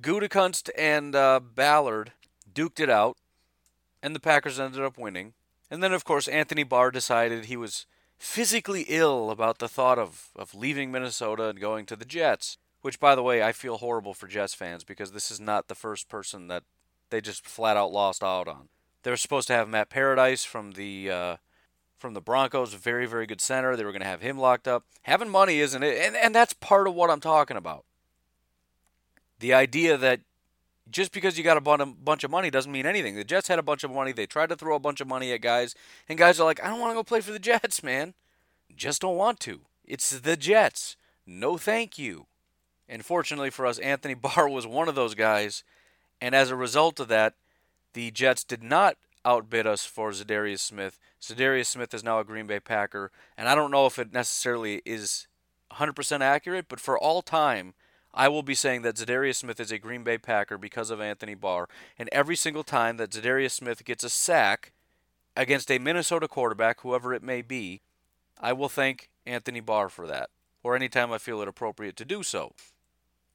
Gutekunst 0.01 0.69
and 0.77 1.15
uh, 1.15 1.39
Ballard 1.39 2.11
duked 2.53 2.79
it 2.79 2.89
out, 2.89 3.17
and 4.01 4.15
the 4.15 4.19
Packers 4.19 4.59
ended 4.59 4.81
up 4.81 4.97
winning. 4.97 5.33
And 5.69 5.83
then, 5.83 5.93
of 5.93 6.05
course, 6.05 6.27
Anthony 6.27 6.63
Barr 6.63 6.91
decided 6.91 7.45
he 7.45 7.57
was 7.57 7.85
physically 8.17 8.85
ill 8.87 9.29
about 9.29 9.59
the 9.59 9.67
thought 9.67 9.99
of, 9.99 10.29
of 10.35 10.55
leaving 10.55 10.91
Minnesota 10.91 11.49
and 11.49 11.59
going 11.59 11.85
to 11.87 11.95
the 11.95 12.05
Jets. 12.05 12.57
Which, 12.81 12.99
by 12.99 13.15
the 13.15 13.23
way, 13.23 13.43
I 13.43 13.51
feel 13.51 13.77
horrible 13.77 14.13
for 14.13 14.27
Jets 14.27 14.53
fans 14.53 14.83
because 14.83 15.11
this 15.11 15.31
is 15.31 15.39
not 15.39 15.67
the 15.67 15.75
first 15.75 16.07
person 16.07 16.47
that 16.47 16.63
they 17.09 17.21
just 17.21 17.45
flat 17.45 17.75
out 17.75 17.91
lost 17.91 18.23
out 18.23 18.47
on. 18.47 18.69
They 19.03 19.11
were 19.11 19.17
supposed 19.17 19.47
to 19.47 19.53
have 19.53 19.67
Matt 19.67 19.89
Paradis 19.89 20.45
from 20.45 20.73
the 20.73 21.09
uh, 21.09 21.37
from 21.97 22.13
the 22.13 22.21
Broncos, 22.21 22.75
very 22.75 23.05
very 23.07 23.25
good 23.25 23.41
center. 23.41 23.75
They 23.75 23.83
were 23.83 23.91
going 23.91 24.01
to 24.01 24.07
have 24.07 24.21
him 24.21 24.37
locked 24.37 24.67
up. 24.67 24.85
Having 25.03 25.29
money 25.29 25.59
isn't 25.59 25.83
it? 25.83 25.97
And 25.97 26.15
and 26.15 26.35
that's 26.35 26.53
part 26.53 26.87
of 26.87 26.93
what 26.93 27.09
I'm 27.09 27.19
talking 27.19 27.57
about. 27.57 27.83
The 29.39 29.53
idea 29.53 29.97
that 29.97 30.21
just 30.89 31.11
because 31.11 31.37
you 31.37 31.43
got 31.43 31.57
a 31.57 31.85
bunch 31.85 32.23
of 32.23 32.31
money 32.31 32.49
doesn't 32.49 32.71
mean 32.71 32.85
anything. 32.85 33.15
The 33.15 33.23
Jets 33.23 33.47
had 33.47 33.59
a 33.59 33.63
bunch 33.63 33.83
of 33.83 33.91
money. 33.91 34.11
They 34.11 34.25
tried 34.25 34.49
to 34.49 34.55
throw 34.55 34.75
a 34.75 34.79
bunch 34.79 35.01
of 35.01 35.07
money 35.07 35.31
at 35.31 35.41
guys, 35.41 35.75
and 36.07 36.17
guys 36.17 36.39
are 36.39 36.45
like, 36.45 36.63
I 36.63 36.67
don't 36.67 36.79
want 36.79 36.91
to 36.91 36.95
go 36.95 37.03
play 37.03 37.21
for 37.21 37.31
the 37.31 37.39
Jets, 37.39 37.83
man. 37.83 38.13
Just 38.75 39.01
don't 39.01 39.17
want 39.17 39.39
to. 39.41 39.61
It's 39.85 40.19
the 40.19 40.37
Jets. 40.37 40.95
No, 41.25 41.57
thank 41.57 41.97
you. 41.97 42.27
And 42.89 43.03
fortunately 43.05 43.49
for 43.49 43.65
us, 43.65 43.79
Anthony 43.79 44.13
Barr 44.15 44.47
was 44.47 44.65
one 44.67 44.87
of 44.87 44.95
those 44.95 45.15
guys. 45.15 45.63
And 46.21 46.33
as 46.33 46.49
a 46.49 46.55
result 46.55 46.99
of 46.99 47.07
that, 47.09 47.33
the 47.93 48.11
Jets 48.11 48.43
did 48.43 48.63
not 48.63 48.97
outbid 49.25 49.67
us 49.67 49.85
for 49.85 50.11
Za'Darius 50.11 50.59
Smith. 50.59 50.99
Za'Darius 51.21 51.67
Smith 51.67 51.93
is 51.93 52.03
now 52.03 52.19
a 52.19 52.23
Green 52.23 52.47
Bay 52.47 52.59
Packer. 52.59 53.11
And 53.37 53.49
I 53.49 53.55
don't 53.55 53.71
know 53.71 53.85
if 53.85 53.99
it 53.99 54.13
necessarily 54.13 54.81
is 54.85 55.27
100% 55.73 56.21
accurate, 56.21 56.65
but 56.69 56.79
for 56.79 56.97
all 56.97 57.21
time, 57.21 57.73
I 58.17 58.29
will 58.29 58.41
be 58.41 58.55
saying 58.55 58.81
that 58.81 58.95
Za'Darius 58.95 59.35
Smith 59.35 59.59
is 59.59 59.71
a 59.71 59.77
Green 59.77 60.03
Bay 60.03 60.17
Packer 60.17 60.57
because 60.57 60.89
of 60.89 60.99
Anthony 60.99 61.35
Barr. 61.35 61.69
And 61.99 62.09
every 62.11 62.35
single 62.35 62.63
time 62.63 62.97
that 62.97 63.11
Za'Darius 63.11 63.51
Smith 63.51 63.85
gets 63.85 64.03
a 64.03 64.09
sack 64.09 64.73
against 65.35 65.69
a 65.69 65.77
Minnesota 65.77 66.27
quarterback, 66.27 66.81
whoever 66.81 67.13
it 67.13 67.21
may 67.21 67.43
be, 67.43 67.81
I 68.41 68.53
will 68.53 68.69
thank 68.69 69.11
Anthony 69.27 69.59
Barr 69.59 69.87
for 69.87 70.07
that. 70.07 70.31
Or 70.63 70.75
anytime 70.75 71.11
I 71.11 71.19
feel 71.19 71.43
it 71.43 71.47
appropriate 71.47 71.95
to 71.97 72.05
do 72.05 72.23
so. 72.23 72.53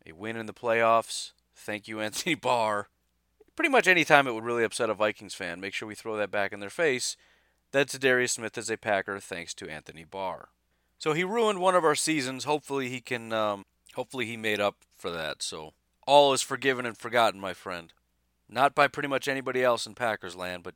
A 0.05 0.11
win 0.11 0.37
in 0.37 0.47
the 0.47 0.53
playoffs. 0.53 1.31
Thank 1.55 1.87
you, 1.87 2.01
Anthony 2.03 2.35
Barr. 2.35 2.89
Pretty 3.55 3.71
much 3.71 3.87
any 3.87 4.05
time 4.05 4.27
it 4.27 4.35
would 4.35 4.45
really 4.45 4.65
upset 4.65 4.91
a 4.91 4.95
Vikings 4.95 5.35
fan, 5.35 5.61
make 5.61 5.75
sure 5.75 5.87
we 5.87 5.95
throw 5.95 6.17
that 6.17 6.33
back 6.33 6.53
in 6.53 6.59
their 6.59 6.71
face. 6.71 7.17
That 7.71 7.87
Za'Darius 7.87 8.31
Smith 8.31 8.59
is 8.59 8.69
a 8.69 8.77
Packer 8.77 9.21
thanks 9.21 9.55
to 9.55 9.69
Anthony 9.69 10.03
Barr. 10.03 10.49
So 10.99 11.13
he 11.13 11.23
ruined 11.23 11.61
one 11.61 11.77
of 11.77 11.85
our 11.85 11.95
seasons. 11.95 12.45
Hopefully 12.45 12.89
he 12.89 13.01
can 13.01 13.33
um, 13.33 13.65
Hopefully 13.95 14.27
he 14.27 14.37
made 14.37 14.61
up 14.61 14.77
for 14.97 15.11
that. 15.11 15.43
So 15.43 15.75
all 16.07 16.33
is 16.33 16.43
forgiven 16.43 16.87
and 16.87 16.97
forgotten, 16.97 17.41
my 17.41 17.53
friend. 17.53 17.93
Not 18.49 18.75
by 18.75 18.89
pretty 18.89 19.09
much 19.09 19.29
anybody 19.29 19.63
else 19.63 19.87
in 19.87 19.95
Packers 19.95 20.37
land, 20.37 20.63
but 20.63 20.75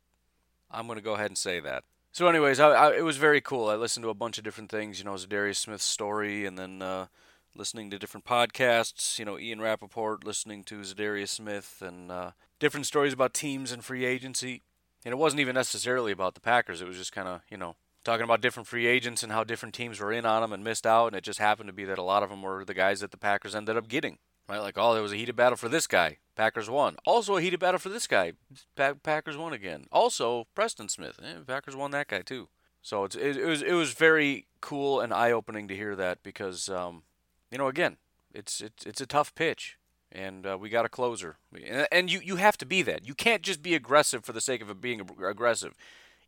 I'm 0.70 0.86
going 0.86 0.98
to 0.98 1.04
go 1.04 1.14
ahead 1.14 1.26
and 1.26 1.38
say 1.38 1.60
that. 1.60 1.84
So, 2.12 2.28
anyways, 2.28 2.58
I, 2.58 2.68
I, 2.70 2.96
it 2.96 3.04
was 3.04 3.18
very 3.18 3.42
cool. 3.42 3.68
I 3.68 3.74
listened 3.74 4.04
to 4.04 4.08
a 4.08 4.14
bunch 4.14 4.38
of 4.38 4.44
different 4.44 4.70
things, 4.70 4.98
you 4.98 5.04
know, 5.04 5.16
Darius 5.18 5.58
Smith's 5.58 5.84
story, 5.84 6.46
and 6.46 6.58
then 6.58 6.80
uh, 6.80 7.06
listening 7.54 7.90
to 7.90 7.98
different 7.98 8.24
podcasts. 8.24 9.18
You 9.18 9.26
know, 9.26 9.38
Ian 9.38 9.60
Rapoport 9.60 10.24
listening 10.24 10.64
to 10.64 10.76
Za'Darius 10.76 11.28
Smith, 11.28 11.82
and 11.84 12.10
uh, 12.10 12.30
different 12.58 12.86
stories 12.86 13.12
about 13.12 13.34
teams 13.34 13.70
and 13.70 13.84
free 13.84 14.06
agency. 14.06 14.62
And 15.04 15.12
it 15.12 15.18
wasn't 15.18 15.40
even 15.40 15.54
necessarily 15.54 16.10
about 16.10 16.34
the 16.34 16.40
Packers. 16.40 16.80
It 16.80 16.88
was 16.88 16.96
just 16.96 17.12
kind 17.12 17.28
of, 17.28 17.42
you 17.50 17.58
know, 17.58 17.76
talking 18.06 18.24
about 18.24 18.40
different 18.40 18.68
free 18.68 18.86
agents 18.86 19.22
and 19.22 19.32
how 19.32 19.44
different 19.44 19.74
teams 19.74 19.98
were 19.98 20.12
in 20.12 20.24
on 20.24 20.40
them 20.40 20.52
and 20.52 20.62
missed 20.64 20.86
out. 20.86 21.08
And 21.08 21.16
it 21.16 21.24
just 21.24 21.40
happened 21.40 21.66
to 21.66 21.72
be 21.72 21.84
that 21.84 21.98
a 21.98 22.02
lot 22.02 22.22
of 22.22 22.30
them 22.30 22.40
were 22.40 22.64
the 22.64 22.72
guys 22.72 23.00
that 23.00 23.10
the 23.10 23.18
Packers 23.18 23.54
ended 23.54 23.76
up 23.76 23.88
getting. 23.88 24.18
Right? 24.48 24.60
Like, 24.60 24.78
oh, 24.78 24.94
there 24.94 25.02
was 25.02 25.12
a 25.12 25.16
heated 25.16 25.34
battle 25.34 25.56
for 25.56 25.68
this 25.68 25.88
guy. 25.88 26.18
Packers 26.36 26.70
won. 26.70 26.96
Also, 27.04 27.36
a 27.36 27.40
heated 27.40 27.58
battle 27.58 27.80
for 27.80 27.88
this 27.88 28.06
guy. 28.06 28.34
Pa- 28.76 28.94
Packers 29.02 29.36
won 29.36 29.52
again. 29.52 29.86
Also, 29.90 30.46
Preston 30.54 30.88
Smith. 30.88 31.18
Eh, 31.20 31.40
Packers 31.44 31.74
won 31.74 31.90
that 31.90 32.06
guy 32.06 32.20
too. 32.20 32.48
So 32.80 33.02
it's, 33.02 33.16
it, 33.16 33.36
it, 33.36 33.44
was 33.44 33.62
it 33.62 33.72
was 33.72 33.92
very 33.92 34.46
cool 34.60 35.00
and 35.00 35.12
eye 35.12 35.32
opening 35.32 35.66
to 35.66 35.74
hear 35.74 35.96
that 35.96 36.22
because 36.22 36.68
um, 36.68 37.02
you 37.50 37.58
know 37.58 37.66
again 37.66 37.96
it's 38.32 38.60
it's 38.60 38.86
it's 38.86 39.00
a 39.00 39.06
tough 39.06 39.34
pitch 39.34 39.76
and 40.12 40.46
uh, 40.46 40.56
we 40.60 40.68
got 40.68 40.84
a 40.84 40.88
closer 40.88 41.38
and, 41.52 41.88
and 41.90 42.12
you 42.12 42.20
you 42.22 42.36
have 42.36 42.56
to 42.58 42.64
be 42.64 42.82
that. 42.82 43.04
You 43.04 43.14
can't 43.16 43.42
just 43.42 43.60
be 43.60 43.74
aggressive 43.74 44.24
for 44.24 44.32
the 44.32 44.40
sake 44.40 44.62
of 44.62 44.80
being 44.80 45.00
aggressive. 45.00 45.74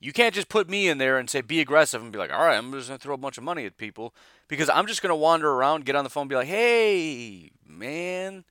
You 0.00 0.12
can't 0.12 0.34
just 0.34 0.48
put 0.48 0.70
me 0.70 0.88
in 0.88 0.98
there 0.98 1.18
and 1.18 1.28
say 1.28 1.40
be 1.40 1.60
aggressive 1.60 2.00
and 2.00 2.12
be 2.12 2.18
like, 2.18 2.32
all 2.32 2.44
right, 2.44 2.56
I'm 2.56 2.72
just 2.72 2.88
gonna 2.88 2.98
throw 2.98 3.14
a 3.14 3.18
bunch 3.18 3.36
of 3.36 3.44
money 3.44 3.66
at 3.66 3.76
people 3.76 4.14
because 4.46 4.70
I'm 4.70 4.86
just 4.86 5.02
gonna 5.02 5.16
wander 5.16 5.50
around, 5.50 5.84
get 5.84 5.96
on 5.96 6.04
the 6.04 6.10
phone, 6.10 6.22
and 6.22 6.30
be 6.30 6.36
like, 6.36 6.46
hey, 6.46 7.50
man, 7.66 8.44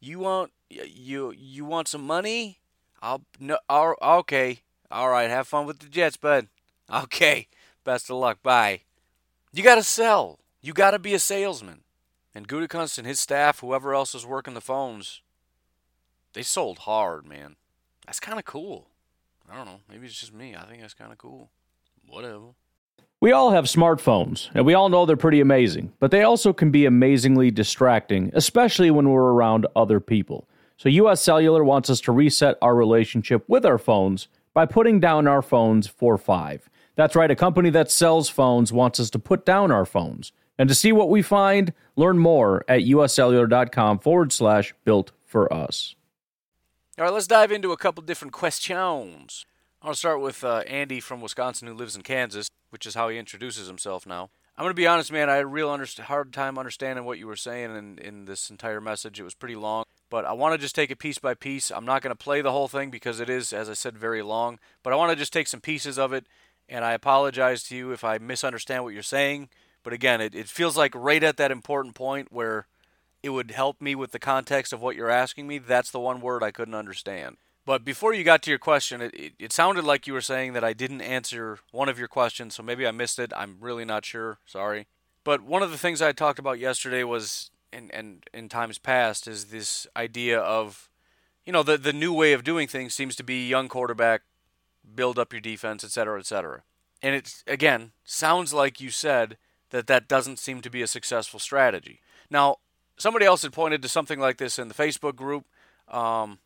you 0.00 0.20
want 0.20 0.52
you 0.70 1.32
you 1.36 1.64
want 1.64 1.88
some 1.88 2.06
money? 2.06 2.60
I'll 3.02 3.22
no, 3.40 3.58
okay, 3.68 4.60
all 4.90 5.08
right, 5.08 5.30
have 5.30 5.48
fun 5.48 5.66
with 5.66 5.80
the 5.80 5.88
Jets, 5.88 6.16
bud. 6.16 6.46
Okay, 6.92 7.48
best 7.84 8.08
of 8.08 8.16
luck, 8.16 8.42
bye. 8.42 8.82
You 9.52 9.62
gotta 9.62 9.82
sell. 9.82 10.38
You 10.60 10.72
gotta 10.72 10.98
be 10.98 11.14
a 11.14 11.18
salesman. 11.18 11.80
And 12.34 12.46
Gutekunst 12.46 12.98
and 12.98 13.06
his 13.06 13.18
staff, 13.18 13.60
whoever 13.60 13.94
else 13.94 14.14
is 14.14 14.24
working 14.24 14.54
the 14.54 14.60
phones, 14.60 15.22
they 16.34 16.42
sold 16.42 16.80
hard, 16.80 17.26
man. 17.26 17.56
That's 18.06 18.20
kind 18.20 18.38
of 18.38 18.44
cool. 18.44 18.86
I 19.50 19.56
don't 19.56 19.66
know. 19.66 19.80
Maybe 19.88 20.06
it's 20.06 20.18
just 20.18 20.34
me. 20.34 20.54
I 20.54 20.64
think 20.66 20.80
that's 20.82 20.94
kind 20.94 21.12
of 21.12 21.18
cool. 21.18 21.50
Whatever. 22.06 22.54
We 23.20 23.32
all 23.32 23.50
have 23.50 23.64
smartphones, 23.64 24.48
and 24.54 24.64
we 24.64 24.74
all 24.74 24.88
know 24.88 25.04
they're 25.04 25.16
pretty 25.16 25.40
amazing, 25.40 25.92
but 25.98 26.12
they 26.12 26.22
also 26.22 26.52
can 26.52 26.70
be 26.70 26.86
amazingly 26.86 27.50
distracting, 27.50 28.30
especially 28.32 28.92
when 28.92 29.08
we're 29.08 29.32
around 29.32 29.66
other 29.74 29.98
people. 29.98 30.48
So, 30.76 30.88
US 30.88 31.20
Cellular 31.20 31.64
wants 31.64 31.90
us 31.90 32.00
to 32.02 32.12
reset 32.12 32.56
our 32.62 32.76
relationship 32.76 33.44
with 33.48 33.66
our 33.66 33.78
phones 33.78 34.28
by 34.54 34.66
putting 34.66 35.00
down 35.00 35.26
our 35.26 35.42
phones 35.42 35.88
for 35.88 36.16
five. 36.16 36.70
That's 36.94 37.16
right, 37.16 37.30
a 37.30 37.36
company 37.36 37.70
that 37.70 37.90
sells 37.90 38.28
phones 38.28 38.72
wants 38.72 39.00
us 39.00 39.10
to 39.10 39.18
put 39.18 39.44
down 39.44 39.72
our 39.72 39.84
phones. 39.84 40.32
And 40.58 40.68
to 40.68 40.74
see 40.74 40.92
what 40.92 41.10
we 41.10 41.22
find, 41.22 41.72
learn 41.96 42.18
more 42.18 42.64
at 42.68 42.82
uscellular.com 42.82 44.00
forward 44.00 44.32
slash 44.32 44.74
built 44.84 45.12
for 45.24 45.52
us. 45.52 45.94
All 46.98 47.04
right, 47.04 47.14
let's 47.14 47.28
dive 47.28 47.52
into 47.52 47.70
a 47.70 47.76
couple 47.76 48.02
different 48.02 48.32
questions. 48.32 49.46
I'll 49.80 49.94
start 49.94 50.20
with 50.20 50.42
uh, 50.42 50.64
Andy 50.66 50.98
from 50.98 51.20
Wisconsin 51.20 51.68
who 51.68 51.74
lives 51.74 51.94
in 51.94 52.02
Kansas, 52.02 52.48
which 52.70 52.86
is 52.86 52.96
how 52.96 53.08
he 53.08 53.18
introduces 53.18 53.68
himself 53.68 54.04
now. 54.04 54.30
I'm 54.56 54.64
going 54.64 54.72
to 54.72 54.74
be 54.74 54.88
honest, 54.88 55.12
man, 55.12 55.30
I 55.30 55.36
had 55.36 55.44
a 55.44 55.46
real 55.46 55.68
underst- 55.68 56.00
hard 56.00 56.32
time 56.32 56.58
understanding 56.58 57.04
what 57.04 57.20
you 57.20 57.28
were 57.28 57.36
saying 57.36 57.76
in, 57.76 57.98
in 57.98 58.24
this 58.24 58.50
entire 58.50 58.80
message. 58.80 59.20
It 59.20 59.22
was 59.22 59.36
pretty 59.36 59.54
long, 59.54 59.84
but 60.10 60.24
I 60.24 60.32
want 60.32 60.54
to 60.54 60.58
just 60.58 60.74
take 60.74 60.90
it 60.90 60.98
piece 60.98 61.20
by 61.20 61.34
piece. 61.34 61.70
I'm 61.70 61.86
not 61.86 62.02
going 62.02 62.10
to 62.10 62.16
play 62.16 62.40
the 62.40 62.50
whole 62.50 62.66
thing 62.66 62.90
because 62.90 63.20
it 63.20 63.30
is, 63.30 63.52
as 63.52 63.70
I 63.70 63.74
said, 63.74 63.96
very 63.96 64.22
long, 64.22 64.58
but 64.82 64.92
I 64.92 64.96
want 64.96 65.12
to 65.12 65.16
just 65.16 65.32
take 65.32 65.46
some 65.46 65.60
pieces 65.60 66.00
of 66.00 66.12
it, 66.12 66.26
and 66.68 66.84
I 66.84 66.94
apologize 66.94 67.62
to 67.64 67.76
you 67.76 67.92
if 67.92 68.02
I 68.02 68.18
misunderstand 68.18 68.82
what 68.82 68.92
you're 68.92 69.04
saying. 69.04 69.50
But 69.84 69.92
again, 69.92 70.20
it, 70.20 70.34
it 70.34 70.48
feels 70.48 70.76
like 70.76 70.96
right 70.96 71.22
at 71.22 71.36
that 71.36 71.52
important 71.52 71.94
point 71.94 72.32
where– 72.32 72.66
it 73.22 73.30
would 73.30 73.50
help 73.50 73.80
me 73.80 73.94
with 73.94 74.12
the 74.12 74.18
context 74.18 74.72
of 74.72 74.80
what 74.80 74.96
you're 74.96 75.10
asking 75.10 75.46
me. 75.46 75.58
That's 75.58 75.90
the 75.90 76.00
one 76.00 76.20
word 76.20 76.42
I 76.42 76.50
couldn't 76.50 76.74
understand. 76.74 77.36
But 77.68 77.84
before 77.84 78.14
you 78.14 78.24
got 78.24 78.42
to 78.44 78.50
your 78.50 78.58
question, 78.58 79.02
it, 79.02 79.14
it, 79.14 79.32
it, 79.38 79.52
sounded 79.52 79.84
like 79.84 80.06
you 80.06 80.14
were 80.14 80.22
saying 80.22 80.54
that 80.54 80.64
I 80.64 80.72
didn't 80.72 81.02
answer 81.02 81.58
one 81.70 81.90
of 81.90 81.98
your 81.98 82.08
questions, 82.08 82.54
so 82.54 82.62
maybe 82.62 82.86
I 82.86 82.92
missed 82.92 83.18
it. 83.18 83.30
I'm 83.36 83.58
really 83.60 83.84
not 83.84 84.06
sure. 84.06 84.38
Sorry. 84.46 84.86
But 85.22 85.42
one 85.42 85.62
of 85.62 85.70
the 85.70 85.76
things 85.76 86.00
I 86.00 86.12
talked 86.12 86.38
about 86.38 86.58
yesterday 86.58 87.04
was, 87.04 87.50
and, 87.70 87.92
and 87.92 88.24
in 88.32 88.48
times 88.48 88.78
past, 88.78 89.28
is 89.28 89.46
this 89.46 89.86
idea 89.94 90.38
of, 90.40 90.88
you 91.44 91.52
know, 91.52 91.62
the, 91.62 91.76
the 91.76 91.92
new 91.92 92.14
way 92.14 92.32
of 92.32 92.42
doing 92.42 92.68
things 92.68 92.94
seems 92.94 93.14
to 93.16 93.22
be 93.22 93.46
young 93.46 93.68
quarterback, 93.68 94.22
build 94.94 95.18
up 95.18 95.34
your 95.34 95.40
defense, 95.42 95.84
et 95.84 95.90
cetera, 95.90 96.18
et 96.18 96.24
cetera. 96.24 96.62
And 97.02 97.14
it, 97.14 97.42
again, 97.46 97.92
sounds 98.02 98.54
like 98.54 98.80
you 98.80 98.88
said 98.88 99.36
that 99.68 99.88
that 99.88 100.08
doesn't 100.08 100.38
seem 100.38 100.62
to 100.62 100.70
be 100.70 100.80
a 100.80 100.86
successful 100.86 101.38
strategy. 101.38 102.00
Now, 102.30 102.56
somebody 102.98 103.24
else 103.24 103.42
had 103.42 103.52
pointed 103.52 103.82
to 103.82 103.88
something 103.88 104.18
like 104.18 104.36
this 104.36 104.58
in 104.58 104.68
the 104.68 104.74
Facebook 104.74 105.16
group. 105.16 105.44
Um, 105.88 106.38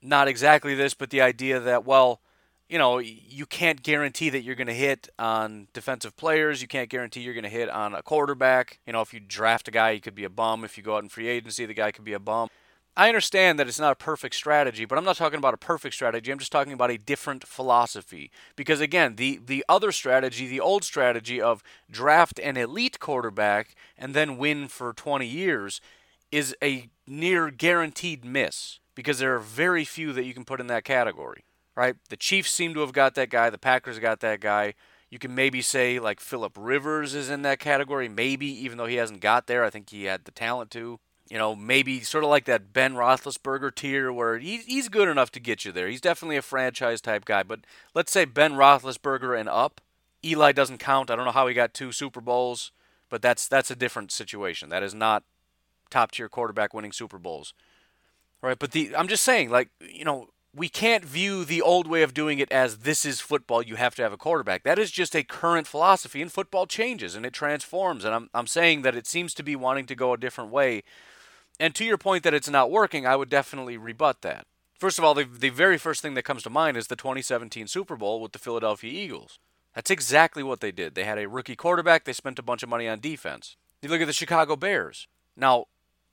not 0.00 0.28
exactly 0.28 0.74
this, 0.74 0.94
but 0.94 1.10
the 1.10 1.20
idea 1.20 1.60
that, 1.60 1.84
well, 1.84 2.20
you 2.68 2.78
know, 2.78 2.98
you 2.98 3.46
can't 3.46 3.82
guarantee 3.82 4.30
that 4.30 4.42
you're 4.42 4.56
going 4.56 4.66
to 4.66 4.74
hit 4.74 5.08
on 5.18 5.68
defensive 5.72 6.16
players. 6.16 6.62
You 6.62 6.68
can't 6.68 6.88
guarantee 6.88 7.20
you're 7.20 7.34
going 7.34 7.44
to 7.44 7.50
hit 7.50 7.68
on 7.68 7.94
a 7.94 8.02
quarterback. 8.02 8.80
You 8.86 8.92
know, 8.92 9.02
if 9.02 9.14
you 9.14 9.20
draft 9.20 9.68
a 9.68 9.70
guy, 9.70 9.94
he 9.94 10.00
could 10.00 10.14
be 10.14 10.24
a 10.24 10.30
bum. 10.30 10.64
If 10.64 10.76
you 10.76 10.82
go 10.82 10.96
out 10.96 11.02
in 11.02 11.08
free 11.08 11.28
agency, 11.28 11.66
the 11.66 11.74
guy 11.74 11.92
could 11.92 12.04
be 12.04 12.12
a 12.12 12.18
bum. 12.18 12.48
I 12.98 13.08
understand 13.08 13.58
that 13.58 13.68
it's 13.68 13.78
not 13.78 13.92
a 13.92 13.96
perfect 13.96 14.34
strategy, 14.34 14.86
but 14.86 14.96
I'm 14.96 15.04
not 15.04 15.16
talking 15.16 15.36
about 15.36 15.52
a 15.52 15.58
perfect 15.58 15.94
strategy. 15.94 16.32
I'm 16.32 16.38
just 16.38 16.50
talking 16.50 16.72
about 16.72 16.90
a 16.90 16.96
different 16.96 17.46
philosophy. 17.46 18.30
Because 18.56 18.80
again, 18.80 19.16
the 19.16 19.38
the 19.44 19.64
other 19.68 19.92
strategy, 19.92 20.46
the 20.46 20.60
old 20.60 20.82
strategy 20.82 21.40
of 21.40 21.62
draft 21.90 22.38
an 22.38 22.56
elite 22.56 22.98
quarterback 22.98 23.74
and 23.98 24.14
then 24.14 24.38
win 24.38 24.68
for 24.68 24.94
20 24.94 25.26
years 25.26 25.80
is 26.32 26.56
a 26.62 26.88
near 27.06 27.50
guaranteed 27.50 28.24
miss 28.24 28.80
because 28.94 29.18
there 29.18 29.34
are 29.34 29.40
very 29.40 29.84
few 29.84 30.14
that 30.14 30.24
you 30.24 30.32
can 30.32 30.46
put 30.46 30.60
in 30.60 30.66
that 30.68 30.84
category, 30.84 31.44
right? 31.74 31.96
The 32.08 32.16
Chiefs 32.16 32.50
seem 32.50 32.72
to 32.74 32.80
have 32.80 32.92
got 32.92 33.14
that 33.14 33.28
guy, 33.28 33.50
the 33.50 33.58
Packers 33.58 33.98
got 33.98 34.20
that 34.20 34.40
guy. 34.40 34.72
You 35.10 35.18
can 35.18 35.34
maybe 35.34 35.60
say 35.60 35.98
like 35.98 36.18
Philip 36.18 36.56
Rivers 36.58 37.14
is 37.14 37.28
in 37.28 37.42
that 37.42 37.60
category, 37.60 38.08
maybe 38.08 38.46
even 38.46 38.78
though 38.78 38.86
he 38.86 38.96
hasn't 38.96 39.20
got 39.20 39.46
there. 39.46 39.64
I 39.64 39.70
think 39.70 39.90
he 39.90 40.04
had 40.04 40.24
the 40.24 40.32
talent 40.32 40.70
to 40.72 40.98
you 41.28 41.38
know, 41.38 41.56
maybe 41.56 42.00
sort 42.00 42.24
of 42.24 42.30
like 42.30 42.44
that 42.44 42.72
Ben 42.72 42.94
Roethlisberger 42.94 43.74
tier 43.74 44.12
where 44.12 44.38
he's, 44.38 44.64
he's 44.64 44.88
good 44.88 45.08
enough 45.08 45.30
to 45.32 45.40
get 45.40 45.64
you 45.64 45.72
there. 45.72 45.88
He's 45.88 46.00
definitely 46.00 46.36
a 46.36 46.42
franchise 46.42 47.00
type 47.00 47.24
guy. 47.24 47.42
But 47.42 47.60
let's 47.94 48.12
say 48.12 48.24
Ben 48.24 48.52
Roethlisberger 48.52 49.38
and 49.38 49.48
up, 49.48 49.80
Eli 50.24 50.52
doesn't 50.52 50.78
count. 50.78 51.10
I 51.10 51.16
don't 51.16 51.24
know 51.24 51.32
how 51.32 51.46
he 51.46 51.54
got 51.54 51.74
two 51.74 51.92
Super 51.92 52.20
Bowls, 52.20 52.72
but 53.08 53.22
that's 53.22 53.48
that's 53.48 53.70
a 53.70 53.76
different 53.76 54.12
situation. 54.12 54.68
That 54.68 54.82
is 54.82 54.94
not 54.94 55.24
top 55.90 56.12
tier 56.12 56.28
quarterback 56.28 56.74
winning 56.74 56.92
Super 56.92 57.18
Bowls. 57.18 57.54
Right? 58.42 58.58
But 58.58 58.72
the 58.72 58.94
I'm 58.96 59.08
just 59.08 59.24
saying, 59.24 59.50
like, 59.50 59.70
you 59.80 60.04
know, 60.04 60.28
we 60.56 60.68
can't 60.68 61.04
view 61.04 61.44
the 61.44 61.60
old 61.60 61.86
way 61.86 62.02
of 62.02 62.14
doing 62.14 62.38
it 62.38 62.50
as 62.50 62.78
this 62.78 63.04
is 63.04 63.20
football, 63.20 63.62
you 63.62 63.76
have 63.76 63.94
to 63.96 64.02
have 64.02 64.12
a 64.12 64.16
quarterback. 64.16 64.62
That 64.62 64.78
is 64.78 64.90
just 64.90 65.14
a 65.14 65.22
current 65.22 65.66
philosophy, 65.66 66.22
and 66.22 66.32
football 66.32 66.66
changes 66.66 67.14
and 67.14 67.26
it 67.26 67.34
transforms. 67.34 68.04
And 68.04 68.14
I'm, 68.14 68.30
I'm 68.32 68.46
saying 68.46 68.82
that 68.82 68.96
it 68.96 69.06
seems 69.06 69.34
to 69.34 69.42
be 69.42 69.54
wanting 69.54 69.86
to 69.86 69.94
go 69.94 70.14
a 70.14 70.18
different 70.18 70.50
way. 70.50 70.82
And 71.58 71.74
to 71.74 71.84
your 71.84 71.98
point 71.98 72.22
that 72.24 72.34
it's 72.34 72.50
not 72.50 72.70
working, 72.70 73.06
I 73.06 73.16
would 73.16 73.30
definitely 73.30 73.76
rebut 73.76 74.22
that. 74.22 74.46
First 74.78 74.98
of 74.98 75.04
all, 75.04 75.14
the, 75.14 75.24
the 75.24 75.48
very 75.48 75.78
first 75.78 76.02
thing 76.02 76.14
that 76.14 76.24
comes 76.24 76.42
to 76.42 76.50
mind 76.50 76.76
is 76.76 76.88
the 76.88 76.96
2017 76.96 77.66
Super 77.66 77.96
Bowl 77.96 78.20
with 78.20 78.32
the 78.32 78.38
Philadelphia 78.38 78.92
Eagles. 78.92 79.38
That's 79.74 79.90
exactly 79.90 80.42
what 80.42 80.60
they 80.60 80.70
did. 80.70 80.94
They 80.94 81.04
had 81.04 81.18
a 81.18 81.28
rookie 81.28 81.56
quarterback, 81.56 82.04
they 82.04 82.12
spent 82.12 82.38
a 82.38 82.42
bunch 82.42 82.62
of 82.62 82.68
money 82.68 82.86
on 82.88 83.00
defense. 83.00 83.56
You 83.80 83.88
look 83.88 84.00
at 84.00 84.06
the 84.06 84.12
Chicago 84.12 84.56
Bears. 84.56 85.06
Now, 85.36 85.66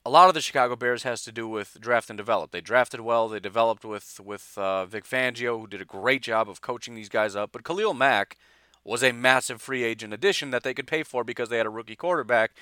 a 0.06 0.10
lot 0.10 0.28
of 0.28 0.34
the 0.34 0.40
Chicago 0.40 0.76
Bears 0.76 1.02
has 1.02 1.22
to 1.22 1.32
do 1.32 1.48
with 1.48 1.78
draft 1.80 2.10
and 2.10 2.16
develop. 2.16 2.50
They 2.50 2.60
drafted 2.60 3.00
well. 3.00 3.28
They 3.28 3.40
developed 3.40 3.84
with 3.84 4.20
with 4.22 4.56
uh, 4.56 4.84
Vic 4.84 5.04
Fangio, 5.04 5.58
who 5.58 5.66
did 5.66 5.80
a 5.80 5.86
great 5.86 6.22
job 6.22 6.48
of 6.48 6.60
coaching 6.60 6.94
these 6.94 7.08
guys 7.08 7.34
up. 7.34 7.52
But 7.52 7.64
Khalil 7.64 7.94
Mack 7.94 8.36
was 8.84 9.02
a 9.02 9.12
massive 9.12 9.62
free 9.62 9.82
agent 9.82 10.12
addition 10.12 10.50
that 10.50 10.62
they 10.62 10.74
could 10.74 10.86
pay 10.86 11.02
for 11.02 11.24
because 11.24 11.48
they 11.48 11.56
had 11.56 11.66
a 11.66 11.70
rookie 11.70 11.96
quarterback. 11.96 12.52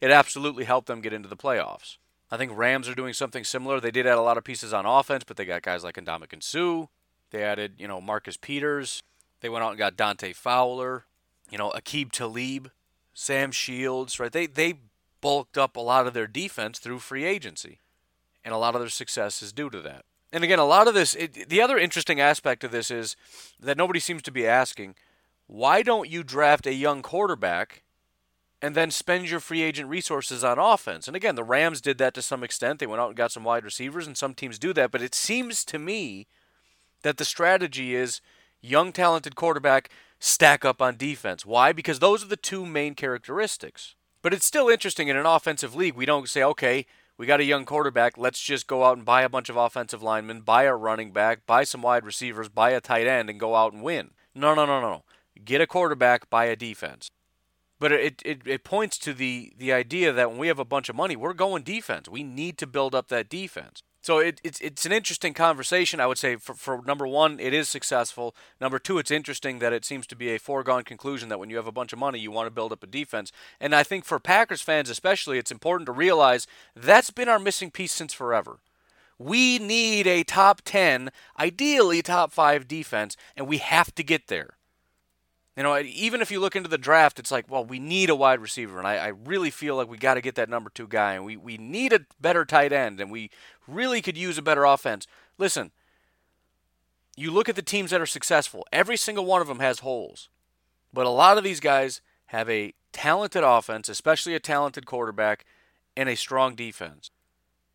It 0.00 0.12
absolutely 0.12 0.64
helped 0.64 0.86
them 0.86 1.00
get 1.00 1.12
into 1.12 1.28
the 1.28 1.36
playoffs. 1.36 1.96
I 2.32 2.38
think 2.38 2.56
Rams 2.56 2.88
are 2.88 2.94
doing 2.94 3.12
something 3.12 3.44
similar. 3.44 3.78
They 3.78 3.90
did 3.90 4.06
add 4.06 4.16
a 4.16 4.22
lot 4.22 4.38
of 4.38 4.44
pieces 4.44 4.72
on 4.72 4.86
offense, 4.86 5.22
but 5.22 5.36
they 5.36 5.44
got 5.44 5.60
guys 5.60 5.84
like 5.84 5.96
Ndamukong 5.96 6.42
Suh. 6.42 6.86
They 7.30 7.42
added, 7.42 7.74
you 7.76 7.86
know, 7.86 8.00
Marcus 8.00 8.38
Peters. 8.38 9.02
They 9.42 9.50
went 9.50 9.62
out 9.62 9.68
and 9.68 9.78
got 9.78 9.98
Dante 9.98 10.32
Fowler, 10.32 11.04
you 11.50 11.58
know, 11.58 11.70
Aqib 11.72 12.10
Talib, 12.10 12.70
Sam 13.12 13.52
Shields, 13.52 14.18
right? 14.18 14.32
They 14.32 14.46
they 14.46 14.76
bulked 15.20 15.58
up 15.58 15.76
a 15.76 15.80
lot 15.80 16.06
of 16.06 16.14
their 16.14 16.26
defense 16.26 16.78
through 16.78 17.00
free 17.00 17.24
agency. 17.24 17.80
And 18.42 18.54
a 18.54 18.58
lot 18.58 18.74
of 18.74 18.80
their 18.80 18.88
success 18.88 19.42
is 19.42 19.52
due 19.52 19.68
to 19.68 19.82
that. 19.82 20.06
And 20.32 20.42
again, 20.42 20.58
a 20.58 20.64
lot 20.64 20.88
of 20.88 20.94
this, 20.94 21.14
it, 21.14 21.50
the 21.50 21.60
other 21.60 21.76
interesting 21.76 22.18
aspect 22.18 22.64
of 22.64 22.70
this 22.70 22.90
is 22.90 23.14
that 23.60 23.76
nobody 23.76 24.00
seems 24.00 24.22
to 24.22 24.32
be 24.32 24.46
asking 24.46 24.94
why 25.46 25.82
don't 25.82 26.08
you 26.08 26.24
draft 26.24 26.66
a 26.66 26.72
young 26.72 27.02
quarterback 27.02 27.81
and 28.62 28.74
then 28.74 28.90
spend 28.90 29.28
your 29.28 29.40
free 29.40 29.60
agent 29.60 29.90
resources 29.90 30.44
on 30.44 30.58
offense? 30.58 31.06
And 31.06 31.16
again, 31.16 31.34
the 31.34 31.44
Rams 31.44 31.80
did 31.80 31.98
that 31.98 32.14
to 32.14 32.22
some 32.22 32.44
extent. 32.44 32.78
They 32.78 32.86
went 32.86 33.02
out 33.02 33.08
and 33.08 33.16
got 33.16 33.32
some 33.32 33.44
wide 33.44 33.64
receivers, 33.64 34.06
and 34.06 34.16
some 34.16 34.32
teams 34.32 34.58
do 34.58 34.72
that. 34.72 34.92
But 34.92 35.02
it 35.02 35.14
seems 35.14 35.64
to 35.66 35.78
me 35.78 36.28
that 37.02 37.16
the 37.16 37.24
strategy 37.24 37.94
is 37.94 38.20
young, 38.60 38.92
talented 38.92 39.34
quarterback, 39.34 39.90
stack 40.20 40.64
up 40.64 40.80
on 40.80 40.96
defense. 40.96 41.44
Why? 41.44 41.72
Because 41.72 41.98
those 41.98 42.24
are 42.24 42.28
the 42.28 42.36
two 42.36 42.64
main 42.64 42.94
characteristics. 42.94 43.96
But 44.22 44.32
it's 44.32 44.46
still 44.46 44.68
interesting 44.68 45.08
in 45.08 45.16
an 45.16 45.26
offensive 45.26 45.74
league. 45.74 45.96
We 45.96 46.06
don't 46.06 46.28
say, 46.28 46.44
okay, 46.44 46.86
we 47.18 47.26
got 47.26 47.40
a 47.40 47.44
young 47.44 47.64
quarterback. 47.64 48.16
Let's 48.16 48.40
just 48.40 48.68
go 48.68 48.84
out 48.84 48.96
and 48.96 49.04
buy 49.04 49.22
a 49.22 49.28
bunch 49.28 49.48
of 49.48 49.56
offensive 49.56 50.02
linemen, 50.02 50.42
buy 50.42 50.62
a 50.62 50.76
running 50.76 51.10
back, 51.10 51.44
buy 51.44 51.64
some 51.64 51.82
wide 51.82 52.06
receivers, 52.06 52.48
buy 52.48 52.70
a 52.70 52.80
tight 52.80 53.08
end, 53.08 53.28
and 53.28 53.40
go 53.40 53.56
out 53.56 53.72
and 53.72 53.82
win. 53.82 54.12
No, 54.34 54.54
no, 54.54 54.64
no, 54.64 54.80
no. 54.80 55.02
Get 55.44 55.60
a 55.60 55.66
quarterback, 55.66 56.30
buy 56.30 56.44
a 56.44 56.56
defense. 56.56 57.10
But 57.82 57.90
it, 57.90 58.22
it, 58.24 58.42
it 58.46 58.62
points 58.62 58.96
to 58.98 59.12
the, 59.12 59.52
the 59.58 59.72
idea 59.72 60.12
that 60.12 60.30
when 60.30 60.38
we 60.38 60.46
have 60.46 60.60
a 60.60 60.64
bunch 60.64 60.88
of 60.88 60.94
money, 60.94 61.16
we're 61.16 61.32
going 61.32 61.64
defense. 61.64 62.08
We 62.08 62.22
need 62.22 62.56
to 62.58 62.66
build 62.68 62.94
up 62.94 63.08
that 63.08 63.28
defense. 63.28 63.82
So 64.02 64.18
it, 64.18 64.40
it's 64.44 64.60
it's 64.60 64.86
an 64.86 64.92
interesting 64.92 65.34
conversation. 65.34 65.98
I 65.98 66.06
would 66.06 66.18
say 66.18 66.36
for, 66.36 66.54
for 66.54 66.80
number 66.86 67.08
one, 67.08 67.40
it 67.40 67.52
is 67.52 67.68
successful. 67.68 68.36
Number 68.60 68.78
two, 68.78 68.98
it's 68.98 69.10
interesting 69.10 69.58
that 69.58 69.72
it 69.72 69.84
seems 69.84 70.06
to 70.06 70.16
be 70.16 70.28
a 70.30 70.38
foregone 70.38 70.84
conclusion 70.84 71.28
that 71.28 71.40
when 71.40 71.50
you 71.50 71.56
have 71.56 71.66
a 71.66 71.72
bunch 71.72 71.92
of 71.92 71.98
money, 71.98 72.20
you 72.20 72.30
want 72.30 72.46
to 72.46 72.54
build 72.54 72.72
up 72.72 72.84
a 72.84 72.86
defense. 72.86 73.32
And 73.60 73.74
I 73.74 73.82
think 73.82 74.04
for 74.04 74.20
Packers 74.20 74.62
fans 74.62 74.88
especially, 74.88 75.38
it's 75.38 75.50
important 75.50 75.86
to 75.86 75.92
realize 75.92 76.46
that's 76.76 77.10
been 77.10 77.28
our 77.28 77.40
missing 77.40 77.72
piece 77.72 77.92
since 77.92 78.14
forever. 78.14 78.60
We 79.18 79.58
need 79.58 80.06
a 80.06 80.22
top 80.22 80.62
ten, 80.64 81.10
ideally 81.36 82.00
top 82.00 82.30
five 82.30 82.68
defense, 82.68 83.16
and 83.36 83.48
we 83.48 83.58
have 83.58 83.92
to 83.96 84.04
get 84.04 84.28
there. 84.28 84.50
You 85.56 85.62
know, 85.62 85.78
even 85.78 86.22
if 86.22 86.30
you 86.30 86.40
look 86.40 86.56
into 86.56 86.70
the 86.70 86.78
draft, 86.78 87.18
it's 87.18 87.30
like, 87.30 87.50
well, 87.50 87.64
we 87.64 87.78
need 87.78 88.08
a 88.08 88.14
wide 88.14 88.40
receiver, 88.40 88.78
and 88.78 88.86
I, 88.86 88.96
I 88.96 89.08
really 89.08 89.50
feel 89.50 89.76
like 89.76 89.88
we 89.88 89.98
got 89.98 90.14
to 90.14 90.22
get 90.22 90.34
that 90.36 90.48
number 90.48 90.70
two 90.70 90.88
guy, 90.88 91.12
and 91.12 91.26
we, 91.26 91.36
we 91.36 91.58
need 91.58 91.92
a 91.92 92.06
better 92.20 92.46
tight 92.46 92.72
end, 92.72 93.00
and 93.00 93.10
we 93.10 93.30
really 93.66 94.00
could 94.00 94.16
use 94.16 94.38
a 94.38 94.42
better 94.42 94.64
offense. 94.64 95.06
Listen, 95.36 95.70
you 97.16 97.30
look 97.30 97.50
at 97.50 97.56
the 97.56 97.62
teams 97.62 97.90
that 97.90 98.00
are 98.00 98.06
successful, 98.06 98.66
every 98.72 98.96
single 98.96 99.26
one 99.26 99.42
of 99.42 99.48
them 99.48 99.58
has 99.58 99.80
holes, 99.80 100.30
but 100.90 101.04
a 101.04 101.10
lot 101.10 101.36
of 101.36 101.44
these 101.44 101.60
guys 101.60 102.00
have 102.26 102.48
a 102.48 102.72
talented 102.92 103.44
offense, 103.44 103.90
especially 103.90 104.34
a 104.34 104.40
talented 104.40 104.86
quarterback, 104.86 105.44
and 105.94 106.08
a 106.08 106.16
strong 106.16 106.54
defense. 106.54 107.10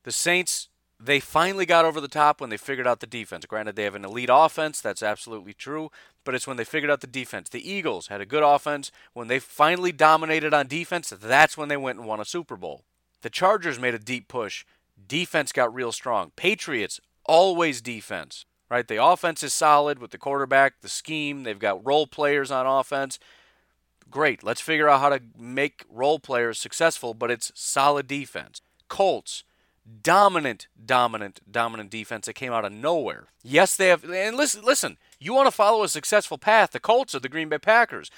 The 0.04 0.12
Saints 0.12 0.70
they 1.00 1.20
finally 1.20 1.66
got 1.66 1.86
over 1.86 2.02
the 2.02 2.08
top 2.08 2.42
when 2.42 2.50
they 2.50 2.58
figured 2.58 2.88
out 2.88 3.00
the 3.00 3.08
defense. 3.08 3.46
Granted, 3.46 3.76
they 3.76 3.84
have 3.84 3.96
an 3.96 4.06
elite 4.06 4.30
offense, 4.32 4.82
that's 4.82 5.04
absolutely 5.04 5.54
true, 5.54 5.92
but 6.24 6.34
it's 6.34 6.48
when 6.48 6.58
they 6.58 6.64
figured 6.64 6.90
out 6.90 7.02
the 7.02 7.08
defense. 7.08 7.50
The 7.50 7.70
Eagles 7.70 8.08
had 8.08 8.22
a 8.22 8.26
good 8.26 8.44
offense. 8.44 8.92
When 9.14 9.28
they 9.28 9.40
finally 9.40 9.92
dominated 9.92 10.54
on 10.54 10.68
defense, 10.68 11.10
that's 11.10 11.58
when 11.58 11.70
they 11.70 11.78
went 11.78 12.00
and 12.00 12.08
won 12.08 12.20
a 12.20 12.26
Super 12.26 12.58
Bowl. 12.58 12.84
The 13.22 13.30
Chargers 13.30 13.80
made 13.80 13.94
a 13.94 14.00
deep 14.00 14.28
push. 14.28 14.66
Defense 15.08 15.52
got 15.52 15.74
real 15.74 15.92
strong. 15.92 16.32
Patriots, 16.36 17.00
always 17.26 17.82
defense, 17.82 18.46
right? 18.70 18.88
The 18.88 19.04
offense 19.04 19.44
is 19.44 19.54
solid 19.54 20.00
with 20.00 20.12
the 20.12 20.18
quarterback, 20.18 20.82
the 20.82 20.90
scheme. 20.90 21.44
They've 21.44 21.60
got 21.60 21.86
role 21.86 22.08
players 22.08 22.50
on 22.50 22.66
offense. 22.66 23.20
Great. 24.10 24.44
Let's 24.44 24.62
figure 24.62 24.90
out 24.90 25.02
how 25.02 25.10
to 25.10 25.22
make 25.38 25.86
role 25.90 26.20
players 26.20 26.58
successful, 26.58 27.14
but 27.14 27.30
it's 27.30 27.52
solid 27.54 28.08
defense. 28.08 28.62
Colts, 28.88 29.44
dominant, 30.02 30.68
dominant, 30.84 31.40
dominant 31.50 31.90
defense 31.90 32.26
that 32.26 32.34
came 32.34 32.54
out 32.54 32.66
of 32.66 32.72
nowhere. 32.72 33.28
Yes, 33.44 33.76
they 33.76 33.88
have. 33.88 34.04
And 34.04 34.36
listen, 34.36 34.64
listen. 34.64 34.98
You 35.20 35.34
want 35.34 35.48
to 35.48 35.52
follow 35.52 35.84
a 35.84 35.90
successful 35.90 36.38
path? 36.38 36.72
The 36.72 36.80
Colts 36.80 37.16
are 37.16 37.20
the 37.20 37.30
Green 37.30 37.50
Bay 37.50 37.58
Packers. 37.58 38.12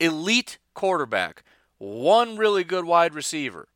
Elite 0.00 0.58
quarterback, 0.74 1.44
one 1.78 2.36
really 2.36 2.64
good 2.64 2.84
wide 2.84 3.14
receiver, 3.14 3.68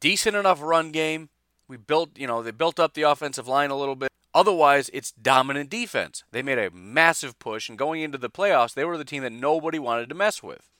decent 0.00 0.36
enough 0.36 0.60
run 0.62 0.92
game. 0.92 1.30
We 1.66 1.76
built, 1.76 2.10
you 2.18 2.26
know, 2.26 2.42
they 2.42 2.50
built 2.50 2.78
up 2.78 2.94
the 2.94 3.02
offensive 3.02 3.48
line 3.48 3.70
a 3.70 3.78
little 3.78 3.96
bit. 3.96 4.10
Otherwise, 4.34 4.90
it's 4.92 5.12
dominant 5.12 5.70
defense. 5.70 6.24
They 6.30 6.42
made 6.42 6.58
a 6.58 6.70
massive 6.70 7.38
push, 7.38 7.68
and 7.68 7.78
going 7.78 8.02
into 8.02 8.18
the 8.18 8.30
playoffs, 8.30 8.74
they 8.74 8.84
were 8.84 8.98
the 8.98 9.04
team 9.04 9.22
that 9.22 9.32
nobody 9.32 9.78
wanted 9.78 10.08
to 10.08 10.14
mess 10.14 10.42
with. 10.42 10.70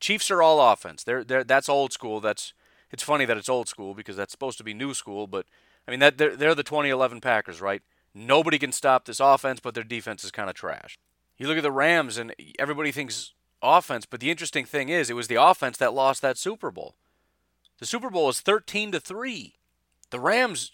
Chiefs 0.00 0.30
are 0.30 0.42
all 0.42 0.72
offense. 0.72 1.04
They're, 1.04 1.24
they're 1.24 1.44
that's 1.44 1.68
old 1.68 1.92
school. 1.92 2.20
That's 2.20 2.52
it's 2.90 3.02
funny 3.02 3.24
that 3.24 3.36
it's 3.36 3.48
old 3.48 3.68
school 3.68 3.94
because 3.94 4.16
that's 4.16 4.32
supposed 4.32 4.58
to 4.58 4.64
be 4.64 4.74
new 4.74 4.94
school, 4.94 5.26
but 5.26 5.46
I 5.86 5.90
mean 5.90 6.00
that 6.00 6.18
they're, 6.18 6.36
they're 6.36 6.54
the 6.54 6.62
2011 6.62 7.20
Packers, 7.20 7.60
right? 7.60 7.82
Nobody 8.14 8.58
can 8.58 8.72
stop 8.72 9.04
this 9.04 9.20
offense, 9.20 9.60
but 9.60 9.74
their 9.74 9.84
defense 9.84 10.24
is 10.24 10.30
kind 10.30 10.48
of 10.48 10.56
trash. 10.56 10.98
You 11.36 11.46
look 11.46 11.56
at 11.56 11.62
the 11.62 11.70
Rams, 11.70 12.18
and 12.18 12.34
everybody 12.58 12.90
thinks 12.90 13.32
offense, 13.62 14.06
but 14.06 14.20
the 14.20 14.30
interesting 14.30 14.64
thing 14.64 14.88
is, 14.88 15.08
it 15.08 15.14
was 15.14 15.28
the 15.28 15.40
offense 15.40 15.76
that 15.78 15.94
lost 15.94 16.22
that 16.22 16.36
Super 16.36 16.70
Bowl. 16.70 16.96
The 17.78 17.86
Super 17.86 18.10
Bowl 18.10 18.28
is 18.28 18.40
13 18.40 18.92
to 18.92 19.00
three. 19.00 19.54
The 20.10 20.18
Rams' 20.18 20.72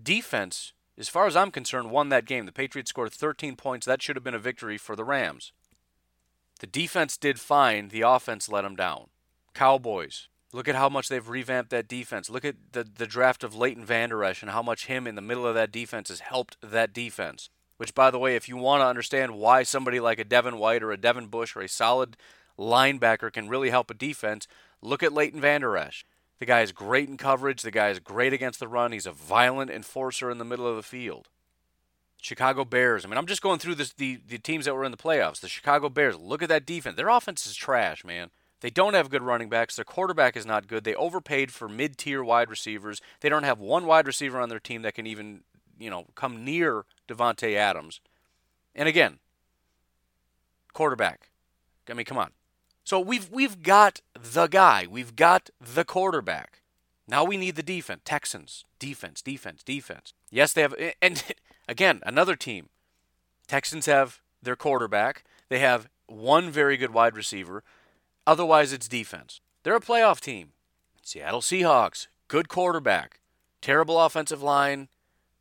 defense, 0.00 0.72
as 0.98 1.08
far 1.08 1.26
as 1.26 1.36
I'm 1.36 1.50
concerned, 1.50 1.90
won 1.90 2.10
that 2.10 2.26
game. 2.26 2.44
The 2.44 2.52
Patriots 2.52 2.90
scored 2.90 3.12
13 3.12 3.56
points. 3.56 3.86
That 3.86 4.02
should 4.02 4.16
have 4.16 4.24
been 4.24 4.34
a 4.34 4.38
victory 4.38 4.76
for 4.76 4.94
the 4.94 5.04
Rams. 5.04 5.52
The 6.60 6.66
defense 6.66 7.16
did 7.16 7.40
fine. 7.40 7.88
The 7.88 8.02
offense 8.02 8.48
let 8.48 8.62
them 8.62 8.76
down. 8.76 9.06
Cowboys, 9.54 10.28
Look 10.52 10.68
at 10.68 10.74
how 10.74 10.90
much 10.90 11.08
they've 11.08 11.26
revamped 11.26 11.70
that 11.70 11.88
defense. 11.88 12.28
Look 12.28 12.44
at 12.44 12.56
the, 12.72 12.84
the 12.84 13.06
draft 13.06 13.42
of 13.42 13.54
Leighton 13.54 13.84
Vander 13.84 14.22
Esch 14.22 14.42
and 14.42 14.50
how 14.50 14.62
much 14.62 14.86
him 14.86 15.06
in 15.06 15.14
the 15.14 15.22
middle 15.22 15.46
of 15.46 15.54
that 15.54 15.72
defense 15.72 16.10
has 16.10 16.20
helped 16.20 16.58
that 16.62 16.92
defense. 16.92 17.48
Which, 17.78 17.94
by 17.94 18.10
the 18.10 18.18
way, 18.18 18.36
if 18.36 18.48
you 18.48 18.56
want 18.58 18.82
to 18.82 18.86
understand 18.86 19.36
why 19.36 19.62
somebody 19.62 19.98
like 19.98 20.18
a 20.18 20.24
Devin 20.24 20.58
White 20.58 20.82
or 20.82 20.92
a 20.92 20.98
Devin 20.98 21.28
Bush 21.28 21.56
or 21.56 21.62
a 21.62 21.68
solid 21.68 22.16
linebacker 22.58 23.32
can 23.32 23.48
really 23.48 23.70
help 23.70 23.90
a 23.90 23.94
defense, 23.94 24.46
look 24.82 25.02
at 25.02 25.14
Leighton 25.14 25.40
Vander 25.40 25.76
Esch. 25.76 26.04
The 26.38 26.46
guy 26.46 26.60
is 26.60 26.72
great 26.72 27.08
in 27.08 27.16
coverage. 27.16 27.62
The 27.62 27.70
guy 27.70 27.88
is 27.88 27.98
great 27.98 28.32
against 28.32 28.60
the 28.60 28.68
run. 28.68 28.92
He's 28.92 29.06
a 29.06 29.12
violent 29.12 29.70
enforcer 29.70 30.30
in 30.30 30.38
the 30.38 30.44
middle 30.44 30.66
of 30.66 30.76
the 30.76 30.82
field. 30.82 31.28
Chicago 32.20 32.64
Bears. 32.64 33.04
I 33.04 33.08
mean, 33.08 33.18
I'm 33.18 33.26
just 33.26 33.42
going 33.42 33.58
through 33.58 33.76
this, 33.76 33.92
the, 33.94 34.20
the 34.28 34.38
teams 34.38 34.66
that 34.66 34.74
were 34.74 34.84
in 34.84 34.92
the 34.92 34.98
playoffs. 34.98 35.40
The 35.40 35.48
Chicago 35.48 35.88
Bears. 35.88 36.16
Look 36.16 36.42
at 36.42 36.48
that 36.50 36.66
defense. 36.66 36.96
Their 36.96 37.08
offense 37.08 37.46
is 37.46 37.56
trash, 37.56 38.04
man. 38.04 38.30
They 38.62 38.70
don't 38.70 38.94
have 38.94 39.10
good 39.10 39.24
running 39.24 39.48
backs. 39.48 39.74
Their 39.74 39.84
quarterback 39.84 40.36
is 40.36 40.46
not 40.46 40.68
good. 40.68 40.84
They 40.84 40.94
overpaid 40.94 41.52
for 41.52 41.68
mid-tier 41.68 42.22
wide 42.22 42.48
receivers. 42.48 43.00
They 43.20 43.28
don't 43.28 43.42
have 43.42 43.58
one 43.58 43.86
wide 43.86 44.06
receiver 44.06 44.40
on 44.40 44.48
their 44.48 44.60
team 44.60 44.82
that 44.82 44.94
can 44.94 45.06
even, 45.06 45.40
you 45.80 45.90
know, 45.90 46.06
come 46.14 46.44
near 46.44 46.84
Davante 47.08 47.56
Adams. 47.56 48.00
And 48.72 48.88
again, 48.88 49.18
quarterback. 50.72 51.30
I 51.90 51.94
mean, 51.94 52.06
come 52.06 52.18
on. 52.18 52.30
So 52.84 53.00
we've 53.00 53.28
we've 53.30 53.62
got 53.62 54.00
the 54.14 54.46
guy. 54.46 54.86
We've 54.88 55.16
got 55.16 55.50
the 55.60 55.84
quarterback. 55.84 56.62
Now 57.08 57.24
we 57.24 57.36
need 57.36 57.56
the 57.56 57.62
defense. 57.64 58.02
Texans 58.04 58.64
defense, 58.78 59.22
defense, 59.22 59.62
defense. 59.62 60.14
Yes, 60.30 60.52
they 60.52 60.62
have. 60.62 60.74
And 61.00 61.22
again, 61.68 62.00
another 62.06 62.36
team. 62.36 62.68
Texans 63.48 63.86
have 63.86 64.20
their 64.40 64.56
quarterback. 64.56 65.24
They 65.48 65.58
have 65.58 65.88
one 66.06 66.50
very 66.50 66.76
good 66.76 66.92
wide 66.92 67.16
receiver 67.16 67.64
Otherwise, 68.26 68.72
it's 68.72 68.88
defense. 68.88 69.40
They're 69.62 69.76
a 69.76 69.80
playoff 69.80 70.20
team. 70.20 70.52
Seattle 71.02 71.40
Seahawks, 71.40 72.06
good 72.28 72.48
quarterback, 72.48 73.20
terrible 73.60 74.00
offensive 74.00 74.42
line, 74.42 74.88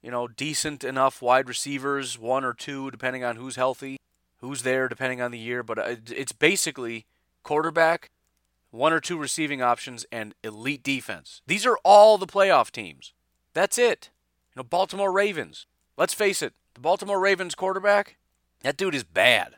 you 0.02 0.10
know, 0.10 0.28
decent 0.28 0.84
enough 0.84 1.22
wide 1.22 1.48
receivers, 1.48 2.18
one 2.18 2.44
or 2.44 2.54
two, 2.54 2.90
depending 2.90 3.24
on 3.24 3.36
who's 3.36 3.56
healthy, 3.56 4.00
who's 4.38 4.64
there, 4.64 4.88
depending 4.88 5.22
on 5.22 5.32
the 5.32 5.38
year. 5.38 5.62
But 5.62 5.78
uh, 5.78 5.96
it's 6.08 6.32
basically 6.32 7.06
quarterback, 7.44 8.10
one 8.72 8.94
or 8.94 9.00
two 9.00 9.18
receiving 9.18 9.62
options, 9.62 10.06
and 10.12 10.34
elite 10.44 10.82
defense. 10.82 11.42
These 11.46 11.66
are 11.66 11.78
all 11.84 12.18
the 12.18 12.28
playoff 12.28 12.72
teams. 12.72 13.14
That's 13.54 13.78
it. 13.78 14.10
You 14.56 14.62
know, 14.62 14.64
Baltimore 14.64 15.12
Ravens. 15.12 15.68
Let's 15.98 16.14
face 16.14 16.42
it, 16.42 16.54
the 16.74 16.80
Baltimore 16.80 17.20
Ravens 17.20 17.54
quarterback, 17.54 18.18
that 18.62 18.78
dude 18.78 18.96
is 18.96 19.04
bad. 19.04 19.58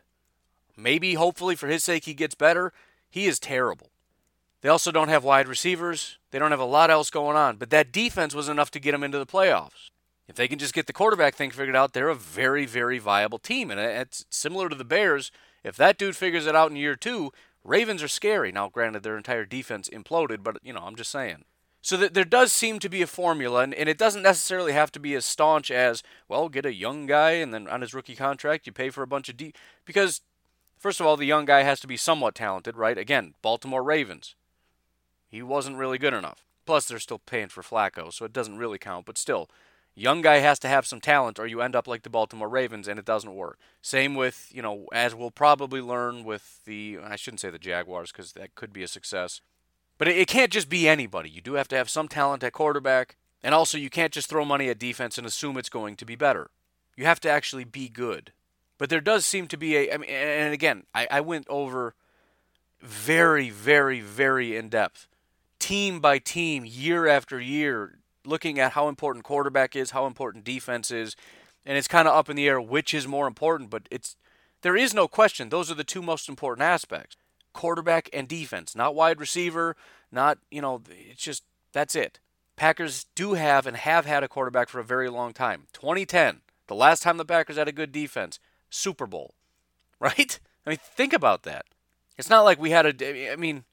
Maybe, 0.75 1.13
hopefully, 1.13 1.55
for 1.55 1.67
his 1.67 1.83
sake, 1.83 2.05
he 2.05 2.13
gets 2.13 2.36
better. 2.36 2.73
He 3.13 3.28
is 3.28 3.39
terrible. 3.39 3.91
They 4.62 4.69
also 4.69 4.91
don't 4.91 5.10
have 5.10 5.23
wide 5.23 5.47
receivers. 5.47 6.17
They 6.32 6.39
don't 6.39 6.49
have 6.49 6.60
a 6.60 6.65
lot 6.65 6.89
else 6.89 7.12
going 7.12 7.38
on. 7.38 7.58
But 7.58 7.69
that 7.69 7.91
defense 7.91 8.34
was 8.34 8.49
enough 8.49 8.71
to 8.71 8.80
get 8.80 8.93
them 8.93 9.04
into 9.04 9.19
the 9.19 9.26
playoffs. 9.28 9.91
If 10.28 10.36
they 10.36 10.47
can 10.47 10.58
just 10.58 10.73
get 10.73 10.88
the 10.88 10.93
quarterback 10.93 11.36
thing 11.36 11.52
figured 11.52 11.76
out, 11.76 11.93
they're 11.93 12.10
a 12.10 12.15
very, 12.15 12.65
very 12.65 12.97
viable 12.97 13.38
team. 13.38 13.69
And 13.69 13.80
it's 13.80 14.26
similar 14.32 14.67
to 14.67 14.76
the 14.76 14.84
Bears. 14.84 15.32
If 15.63 15.76
that 15.76 15.99
dude 15.99 16.15
figures 16.15 16.47
it 16.47 16.56
out 16.56 16.71
in 16.71 16.76
year 16.76 16.95
two, 16.95 17.32
Ravens 17.63 18.02
are 18.02 18.08
scary. 18.08 18.52
Now, 18.52 18.67
granted, 18.67 19.04
their 19.04 19.15
entire 19.15 19.45
defense 19.45 19.89
imploded, 19.89 20.41
but, 20.41 20.58
you 20.63 20.73
know, 20.73 20.82
I'm 20.84 20.95
just 20.95 21.12
saying. 21.12 21.45
So 21.84 21.95
that 21.97 22.15
there 22.15 22.26
does 22.26 22.52
seem 22.52 22.80
to 22.80 22.89
be 22.89 23.04
a 23.04 23.08
formula, 23.08 23.62
and, 23.62 23.76
and 23.76 23.88
it 23.88 23.99
doesn't 23.99 24.23
necessarily 24.23 24.73
have 24.73 24.91
to 24.93 24.99
be 24.99 25.13
as 25.13 25.23
staunch 25.23 25.69
as, 25.69 26.02
well, 26.28 26.49
get 26.49 26.65
a 26.65 26.73
young 26.73 27.06
guy, 27.06 27.34
and 27.34 27.54
then 27.54 27.67
on 27.67 27.82
his 27.82 27.93
rookie 27.93 28.15
contract, 28.15 28.65
you 28.65 28.73
pay 28.73 28.89
for 28.89 29.04
a 29.04 29.08
bunch 29.08 29.30
of 29.30 29.38
D. 29.38 29.54
Because, 29.86 30.21
first 30.84 31.00
of 31.00 31.08
all, 31.08 31.17
the 31.17 31.26
young 31.26 31.46
guy 31.46 31.63
has 31.63 31.80
to 31.80 31.88
be 31.88 31.98
somewhat 31.98 32.36
talented, 32.36 32.78
right? 32.78 32.98
Again, 32.98 33.34
Baltimore 33.41 33.82
Ravens. 33.82 34.36
He 35.28 35.41
wasn't 35.41 35.78
really 35.78 35.98
good 35.98 36.13
enough. 36.13 36.46
Plus, 36.65 36.86
they're 36.86 37.00
still 37.00 37.19
paying 37.19 37.48
for 37.48 37.63
Flacco, 37.63 38.13
so 38.13 38.24
it 38.24 38.34
doesn't 38.34 38.58
really 38.58 38.78
count, 38.78 39.06
but 39.06 39.17
still. 39.17 39.50
Young 39.96 40.22
guy 40.22 40.38
has 40.38 40.60
to 40.60 40.67
have 40.67 40.86
some 40.86 41.02
talent, 41.02 41.39
or 41.39 41.48
you 41.48 41.62
end 41.62 41.76
up 41.76 41.88
like 41.88 42.04
the 42.04 42.10
Baltimore 42.10 42.50
Ravens, 42.50 42.88
and 42.88 43.00
it 43.00 43.06
doesn't 43.06 43.36
work. 43.36 43.58
Same 43.82 44.13
with, 44.13 44.50
you 44.52 44.62
know, 44.62 44.86
as 44.93 45.15
we'll 45.15 45.32
probably 45.32 45.82
learn 45.82 46.24
with 46.24 46.60
the, 46.65 47.00
I 47.04 47.15
shouldn't 47.15 47.41
say 47.41 47.50
the 47.50 47.60
Jaguars, 47.60 48.12
because 48.12 48.34
that 48.34 48.56
could 48.56 48.74
be 48.74 48.84
a 48.84 48.88
success 48.88 49.41
but 49.98 50.08
it, 50.08 50.28
can't 50.28 50.52
just 50.52 50.69
be 50.69 50.88
anybody. 50.88 51.30
You 51.30 51.41
do 51.41 51.54
have 51.54 51.67
to 51.69 51.78
have 51.78 51.89
some 51.89 52.08
talent 52.08 52.43
at 52.43 52.54
quarterback. 52.54 53.15
And 53.41 53.54
also, 53.54 53.78
you 53.78 53.89
can't 53.89 54.13
just 54.13 54.30
throw 54.30 54.46
money 54.46 54.69
at 54.69 54.80
defense 54.80 55.17
and 55.17 55.28
assume 55.28 55.58
it's 55.58 55.69
going 55.69 55.96
to 55.98 56.06
be 56.06 56.15
better. 56.15 56.50
You 56.96 57.06
have 57.06 57.19
to 57.22 57.30
actually 57.30 57.65
be 57.65 57.89
good. 57.89 58.32
But 58.77 58.89
there 58.89 59.01
does 59.01 59.25
seem 59.25 59.47
to 59.47 59.57
be 59.57 59.75
a. 59.77 59.93
I 59.93 59.97
mean, 59.97 60.09
and 60.09 60.53
again, 60.53 60.83
I, 60.93 61.07
I 61.09 61.21
went 61.21 61.47
over 61.49 61.93
very, 62.81 63.49
very, 63.49 64.01
very 64.01 64.55
in 64.55 64.69
depth, 64.69 65.07
team 65.59 65.99
by 65.99 66.19
team, 66.19 66.65
year 66.65 67.07
after 67.07 67.39
year, 67.39 67.99
looking 68.25 68.59
at 68.59 68.73
how 68.73 68.88
important 68.88 69.25
quarterback 69.25 69.75
is, 69.75 69.91
how 69.91 70.05
important 70.05 70.43
defense 70.43 70.91
is, 70.91 71.15
and 71.65 71.77
it's 71.77 71.88
kind 71.88 72.07
of 72.07 72.15
up 72.15 72.29
in 72.29 72.36
the 72.36 72.47
air 72.47 72.59
which 72.59 72.93
is 72.93 73.07
more 73.07 73.27
important. 73.27 73.69
But 73.69 73.88
it's 73.91 74.15
there 74.62 74.75
is 74.75 74.93
no 74.93 75.07
question; 75.07 75.49
those 75.49 75.71
are 75.71 75.75
the 75.75 75.83
two 75.83 76.01
most 76.01 76.27
important 76.27 76.63
aspects 76.63 77.15
quarterback 77.53 78.09
and 78.12 78.27
defense, 78.27 78.75
not 78.75 78.95
wide 78.95 79.19
receiver, 79.19 79.75
not, 80.12 80.39
you 80.51 80.62
know, 80.62 80.81
it's 80.89 81.23
just 81.23 81.43
that's 81.71 81.95
it. 81.95 82.19
Packers 82.55 83.05
do 83.15 83.33
have 83.33 83.65
and 83.65 83.77
have 83.77 84.05
had 84.05 84.23
a 84.23 84.27
quarterback 84.27 84.69
for 84.69 84.79
a 84.79 84.83
very 84.83 85.09
long 85.09 85.33
time. 85.33 85.67
2010, 85.73 86.41
the 86.67 86.75
last 86.75 87.01
time 87.01 87.17
the 87.17 87.25
Packers 87.25 87.57
had 87.57 87.67
a 87.67 87.71
good 87.71 87.91
defense, 87.91 88.39
Super 88.73 89.07
Bowl. 89.07 89.36
Right? 89.99 90.38
I 90.65 90.71
mean, 90.71 90.79
think 90.83 91.13
about 91.13 91.43
that. 91.43 91.63
It's 92.17 92.29
not 92.29 92.41
like 92.41 92.59
we 92.59 92.71
had 92.71 93.01
a 93.01 93.31
I 93.31 93.38
mean, 93.38 93.63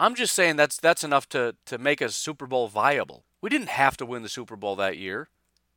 I'm 0.00 0.16
just 0.16 0.34
saying 0.34 0.56
that's 0.56 0.76
that's 0.76 1.04
enough 1.04 1.28
to 1.28 1.54
to 1.66 1.78
make 1.78 2.00
a 2.00 2.08
Super 2.08 2.48
Bowl 2.48 2.66
viable. 2.66 3.22
We 3.40 3.48
didn't 3.48 3.68
have 3.68 3.96
to 3.98 4.06
win 4.06 4.22
the 4.22 4.28
Super 4.28 4.56
Bowl 4.56 4.74
that 4.74 4.96
year. 4.96 5.28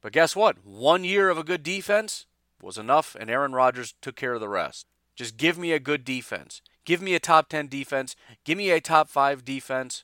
But 0.01 0.13
guess 0.13 0.35
what? 0.35 0.65
One 0.65 1.03
year 1.03 1.29
of 1.29 1.37
a 1.37 1.43
good 1.43 1.61
defense 1.61 2.25
was 2.63 2.79
enough 2.79 3.15
and 3.19 3.29
Aaron 3.29 3.53
Rodgers 3.53 3.93
took 4.01 4.15
care 4.15 4.33
of 4.33 4.39
the 4.39 4.49
rest. 4.49 4.87
Just 5.15 5.37
give 5.37 5.55
me 5.55 5.71
a 5.71 5.79
good 5.79 6.03
defense. 6.03 6.63
Give 6.83 6.99
me 6.99 7.13
a 7.13 7.19
top 7.19 7.47
10 7.49 7.67
defense. 7.67 8.15
Give 8.43 8.57
me 8.57 8.71
a 8.71 8.81
top 8.81 9.07
5 9.07 9.45
defense. 9.45 10.03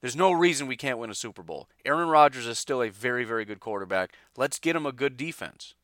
There's 0.00 0.16
no 0.16 0.32
reason 0.32 0.66
we 0.66 0.76
can't 0.76 0.98
win 0.98 1.10
a 1.10 1.14
Super 1.14 1.42
Bowl. 1.42 1.68
Aaron 1.84 2.08
Rodgers 2.08 2.46
is 2.46 2.58
still 2.58 2.82
a 2.82 2.88
very, 2.88 3.24
very 3.24 3.44
good 3.44 3.60
quarterback. 3.60 4.14
Let's 4.36 4.58
get 4.58 4.74
him 4.74 4.86
a 4.86 4.92
good 4.92 5.16
defense. 5.16 5.74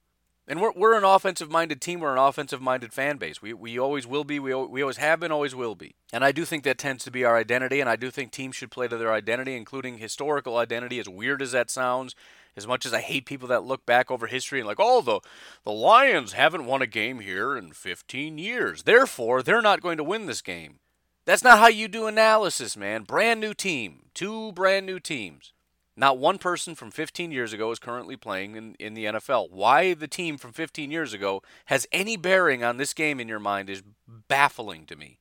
And 0.48 0.62
we're, 0.62 0.72
we're 0.72 0.96
an 0.96 1.04
offensive 1.04 1.50
minded 1.50 1.82
team. 1.82 2.00
We're 2.00 2.12
an 2.12 2.18
offensive 2.18 2.62
minded 2.62 2.94
fan 2.94 3.18
base. 3.18 3.42
We, 3.42 3.52
we 3.52 3.78
always 3.78 4.06
will 4.06 4.24
be. 4.24 4.40
We, 4.40 4.54
we 4.54 4.80
always 4.80 4.96
have 4.96 5.20
been, 5.20 5.30
always 5.30 5.54
will 5.54 5.74
be. 5.74 5.94
And 6.10 6.24
I 6.24 6.32
do 6.32 6.46
think 6.46 6.64
that 6.64 6.78
tends 6.78 7.04
to 7.04 7.10
be 7.10 7.22
our 7.22 7.36
identity. 7.36 7.80
And 7.80 7.90
I 7.90 7.96
do 7.96 8.10
think 8.10 8.32
teams 8.32 8.56
should 8.56 8.70
play 8.70 8.88
to 8.88 8.96
their 8.96 9.12
identity, 9.12 9.54
including 9.54 9.98
historical 9.98 10.56
identity, 10.56 10.98
as 10.98 11.08
weird 11.08 11.42
as 11.42 11.52
that 11.52 11.70
sounds. 11.70 12.14
As 12.56 12.66
much 12.66 12.86
as 12.86 12.94
I 12.94 13.00
hate 13.00 13.26
people 13.26 13.46
that 13.48 13.62
look 13.62 13.86
back 13.86 14.10
over 14.10 14.26
history 14.26 14.58
and 14.58 14.66
like, 14.66 14.80
oh, 14.80 15.00
the, 15.02 15.20
the 15.64 15.70
Lions 15.70 16.32
haven't 16.32 16.66
won 16.66 16.82
a 16.82 16.88
game 16.88 17.20
here 17.20 17.56
in 17.56 17.72
15 17.72 18.38
years. 18.38 18.82
Therefore, 18.82 19.42
they're 19.42 19.62
not 19.62 19.82
going 19.82 19.96
to 19.98 20.02
win 20.02 20.26
this 20.26 20.42
game. 20.42 20.80
That's 21.24 21.44
not 21.44 21.58
how 21.58 21.68
you 21.68 21.88
do 21.88 22.06
analysis, 22.06 22.74
man. 22.74 23.02
Brand 23.02 23.38
new 23.38 23.52
team. 23.52 24.06
Two 24.14 24.50
brand 24.52 24.86
new 24.86 24.98
teams. 24.98 25.52
Not 25.98 26.18
one 26.18 26.38
person 26.38 26.76
from 26.76 26.92
15 26.92 27.32
years 27.32 27.52
ago 27.52 27.72
is 27.72 27.80
currently 27.80 28.14
playing 28.14 28.54
in, 28.54 28.76
in 28.78 28.94
the 28.94 29.06
NFL. 29.06 29.50
Why 29.50 29.94
the 29.94 30.06
team 30.06 30.38
from 30.38 30.52
15 30.52 30.92
years 30.92 31.12
ago 31.12 31.42
has 31.64 31.88
any 31.90 32.16
bearing 32.16 32.62
on 32.62 32.76
this 32.76 32.94
game 32.94 33.18
in 33.18 33.26
your 33.26 33.40
mind 33.40 33.68
is 33.68 33.82
baffling 34.06 34.86
to 34.86 34.94
me. 34.94 35.18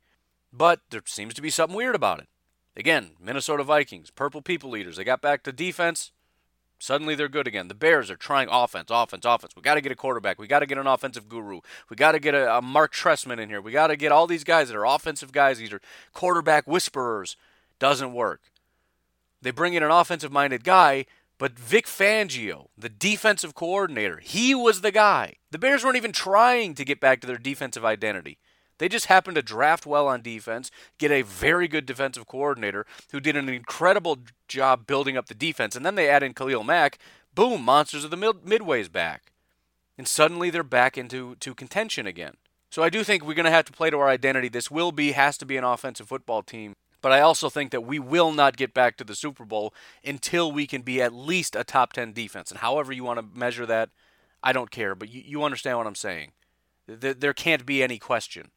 But 0.53 0.81
there 0.91 1.01
seems 1.05 1.33
to 1.33 1.41
be 1.41 1.49
something 1.49 1.75
weird 1.75 1.95
about 1.95 2.19
it. 2.19 2.27
Again, 2.75 3.13
Minnesota 3.19 3.63
Vikings, 3.63 4.11
purple 4.11 4.43
people 4.43 4.77
eaters. 4.77 4.97
They 4.97 5.03
got 5.03 5.19
back 5.19 5.41
to 5.43 5.51
defense. 5.51 6.11
Suddenly 6.77 7.15
they're 7.15 7.27
good 7.27 7.47
again. 7.47 7.69
The 7.69 7.73
Bears 7.73 8.11
are 8.11 8.15
trying 8.15 8.47
offense, 8.51 8.89
offense, 8.91 9.25
offense. 9.25 9.53
We 9.55 9.63
got 9.63 9.75
to 9.75 9.81
get 9.81 9.91
a 9.91 9.95
quarterback. 9.95 10.37
We 10.37 10.45
got 10.45 10.59
to 10.59 10.67
get 10.67 10.77
an 10.77 10.85
offensive 10.85 11.27
guru. 11.27 11.61
We 11.89 11.95
got 11.95 12.11
to 12.11 12.19
get 12.19 12.35
a, 12.35 12.57
a, 12.57 12.61
Marc 12.61 12.93
Trestman 12.93 13.39
in 13.39 13.49
here. 13.49 13.61
We 13.61 13.71
got 13.71 13.87
to 13.87 13.95
get 13.95 14.11
all 14.11 14.27
these 14.27 14.43
guys 14.43 14.67
that 14.67 14.77
are 14.77 14.85
offensive 14.85 15.31
guys. 15.31 15.57
These 15.57 15.73
are 15.73 15.81
quarterback 16.13 16.67
whisperers. 16.67 17.35
Doesn't 17.79 18.13
work. 18.13 18.41
They 19.41 19.51
bring 19.51 19.73
in 19.73 19.83
an 19.83 19.91
offensive 19.91 20.31
minded 20.31 20.63
guy, 20.63 21.05
but 21.37 21.57
Vic 21.57 21.85
Fangio, 21.85 22.67
the 22.77 22.89
defensive 22.89 23.53
coordinator, 23.53 24.17
he 24.17 24.55
was 24.55 24.81
the 24.81 24.91
guy. 24.91 25.35
The 25.51 25.59
Bears 25.59 25.83
weren't 25.83 25.97
even 25.97 26.11
trying 26.11 26.73
to 26.75 26.85
get 26.85 26.99
back 26.99 27.21
to 27.21 27.27
their 27.27 27.37
defensive 27.37 27.85
identity. 27.85 28.39
They 28.79 28.89
just 28.89 29.07
happened 29.07 29.35
to 29.35 29.41
draft 29.41 29.85
well 29.85 30.07
on 30.07 30.21
defense, 30.21 30.71
get 30.97 31.11
a 31.11 31.23
very 31.23 31.67
good 31.67 31.85
defensive 31.85 32.27
coordinator 32.27 32.85
who 33.11 33.19
did 33.19 33.35
an 33.35 33.49
incredible 33.49 34.19
job 34.47 34.85
building 34.85 35.17
up 35.17 35.27
the 35.27 35.33
defense, 35.33 35.75
and 35.75 35.85
then 35.85 35.95
they 35.95 36.09
add 36.09 36.23
in 36.23 36.33
Khalil 36.33 36.63
Mack. 36.63 36.99
Boom, 37.33 37.63
monsters 37.63 38.03
of 38.03 38.11
the 38.11 38.17
mid- 38.17 38.43
midways 38.43 38.91
back. 38.91 39.31
And 39.97 40.07
suddenly 40.07 40.49
they're 40.49 40.63
back 40.63 40.97
into 40.97 41.35
to 41.35 41.55
contention 41.55 42.05
again. 42.05 42.35
So 42.69 42.83
I 42.83 42.89
do 42.89 43.03
think 43.03 43.23
we're 43.23 43.33
going 43.33 43.45
to 43.45 43.51
have 43.51 43.65
to 43.65 43.71
play 43.71 43.89
to 43.89 43.97
our 43.97 44.09
identity. 44.09 44.49
This 44.49 44.69
will 44.69 44.91
be, 44.91 45.13
has 45.13 45.37
to 45.39 45.45
be 45.45 45.57
an 45.57 45.63
offensive 45.63 46.07
football 46.07 46.43
team. 46.43 46.73
But 47.01 47.11
I 47.11 47.21
also 47.21 47.49
think 47.49 47.71
that 47.71 47.83
we 47.83 47.99
will 47.99 48.31
not 48.31 48.57
get 48.57 48.73
back 48.73 48.97
to 48.97 49.03
the 49.03 49.15
Super 49.15 49.45
Bowl 49.45 49.73
until 50.03 50.51
we 50.51 50.65
can 50.65 50.81
be 50.81 51.01
at 51.01 51.13
least 51.13 51.55
a 51.55 51.63
top 51.63 51.93
10 51.93 52.13
defense. 52.13 52.49
And 52.49 52.59
however 52.59 52.91
you 52.91 53.03
want 53.03 53.19
to 53.19 53.39
measure 53.39 53.65
that, 53.67 53.89
I 54.41 54.51
don't 54.51 54.71
care. 54.71 54.95
But 54.95 55.09
you, 55.09 55.21
you 55.25 55.43
understand 55.43 55.77
what 55.77 55.87
I'm 55.87 55.95
saying. 55.95 56.31
There 56.87 57.13
there 57.13 57.33
can't 57.33 57.65
be 57.65 57.83
any 57.83 57.99
question 57.99 58.51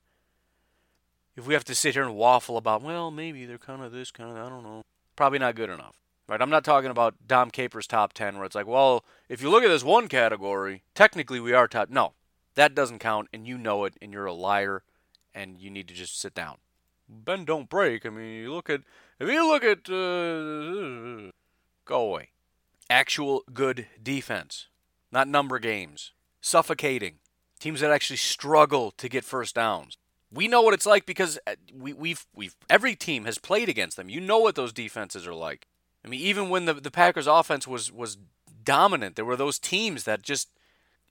if 1.41 1.47
we 1.47 1.55
have 1.55 1.65
to 1.65 1.75
sit 1.75 1.95
here 1.95 2.03
and 2.03 2.17
waffle 2.17 2.57
about, 2.57 2.83
well, 2.83 3.11
maybe 3.11 3.47
they're 3.47 3.59
kind 3.59 3.83
of 3.83 3.93
this, 3.93 4.11
kind 4.11 4.31
of, 4.31 4.37
I 4.37 4.49
don't 4.49 4.63
know, 4.63 4.83
probably 5.17 5.39
not 5.39 5.55
good 5.55 5.71
enough. 5.71 5.97
Right? 6.29 6.41
I'm 6.41 6.51
not 6.51 6.65
talking 6.65 6.91
about 6.91 7.15
Dom 7.27 7.51
Capers' 7.51 7.87
top 7.87 8.13
10 8.13 8.37
where 8.37 8.45
it's 8.45 8.55
like, 8.55 8.67
well, 8.67 9.05
if 9.29 9.43
you 9.43 9.51
look 9.51 9.65
at 9.65 9.69
this 9.69 9.83
one 9.83 10.07
category, 10.07 10.83
technically 10.95 11.41
we 11.41 11.53
are 11.53 11.67
top. 11.67 11.91
No, 11.91 12.13
that 12.55 12.75
doesn't 12.75 13.01
count, 13.01 13.29
and 13.33 13.47
you 13.47 13.59
know 13.59 13.85
it, 13.85 13.95
and 14.01 14.13
you're 14.13 14.27
a 14.27 14.33
liar, 14.33 14.85
and 15.35 15.59
you 15.59 15.71
need 15.71 15.89
to 15.89 15.95
just 15.95 16.21
sit 16.21 16.35
down. 16.35 16.59
Ben 17.11 17.45
don't 17.45 17.69
break. 17.69 18.07
I 18.07 18.11
mean, 18.11 18.43
you 18.43 18.53
look 18.53 18.71
at, 18.71 18.83
if 19.19 19.29
you 19.29 19.47
look 19.47 19.65
at, 19.65 19.91
uh, 19.91 21.31
go 21.85 22.01
away. 22.01 22.31
Actual 22.89 23.43
good 23.53 23.87
defense, 24.03 24.69
not 25.13 25.29
number 25.29 25.59
games. 25.59 26.13
Suffocating. 26.41 27.17
Teams 27.59 27.81
that 27.81 27.91
actually 27.91 28.17
struggle 28.17 28.91
to 28.93 29.09
get 29.09 29.25
first 29.25 29.55
downs. 29.55 29.97
We 30.33 30.49
know 30.49 30.63
what 30.63 30.75
it's 30.75 30.87
like 30.87 31.07
because 31.07 31.39
uh, 31.47 31.57
we, 31.77 31.93
we've 31.93 32.27
we've 32.35 32.57
every 32.69 32.97
team 32.97 33.27
has 33.27 33.39
played 33.39 33.69
against 33.69 33.97
them. 33.97 34.09
You 34.09 34.21
know 34.21 34.39
what 34.39 34.55
those 34.55 34.73
defenses 34.73 35.27
are 35.27 35.35
like. 35.35 35.67
I 36.05 36.09
mean, 36.09 36.21
even 36.21 36.49
when 36.49 36.65
the 36.65 36.75
the 36.75 36.91
Packers 36.91 37.27
offense 37.27 37.67
was 37.67 37.93
was 37.93 38.17
dominant, 38.65 39.17
there 39.17 39.25
were 39.25 39.37
those 39.37 39.59
teams 39.59 40.05
that 40.05 40.23
just 40.23 40.49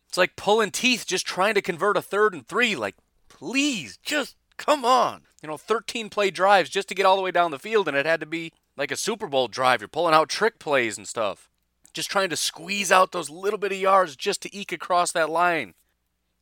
it's 0.07 0.17
like 0.17 0.35
pulling 0.35 0.71
teeth 0.71 1.05
just 1.05 1.27
trying 1.27 1.53
to 1.53 1.61
convert 1.61 1.97
a 1.97 2.01
third 2.01 2.33
and 2.33 2.47
three. 2.47 2.75
Like, 2.75 2.95
please, 3.29 3.97
just 4.01 4.35
come 4.59 4.85
on. 4.85 5.21
You 5.41 5.49
know, 5.49 5.57
13 5.57 6.09
play 6.09 6.29
drives 6.29 6.69
just 6.69 6.87
to 6.89 6.95
get 6.95 7.05
all 7.05 7.15
the 7.15 7.23
way 7.23 7.31
down 7.31 7.49
the 7.49 7.57
field, 7.57 7.87
and 7.87 7.97
it 7.97 8.05
had 8.05 8.19
to 8.19 8.25
be 8.27 8.51
like 8.77 8.91
a 8.91 8.97
Super 8.97 9.25
Bowl 9.25 9.47
drive. 9.47 9.81
You're 9.81 9.87
pulling 9.87 10.13
out 10.13 10.29
trick 10.29 10.59
plays 10.59 10.97
and 10.97 11.07
stuff. 11.07 11.49
Just 11.93 12.11
trying 12.11 12.29
to 12.29 12.35
squeeze 12.35 12.91
out 12.91 13.11
those 13.11 13.31
little 13.31 13.57
bit 13.57 13.71
of 13.71 13.79
yards 13.79 14.15
just 14.15 14.43
to 14.43 14.55
eke 14.55 14.71
across 14.71 15.11
that 15.13 15.29
line 15.29 15.73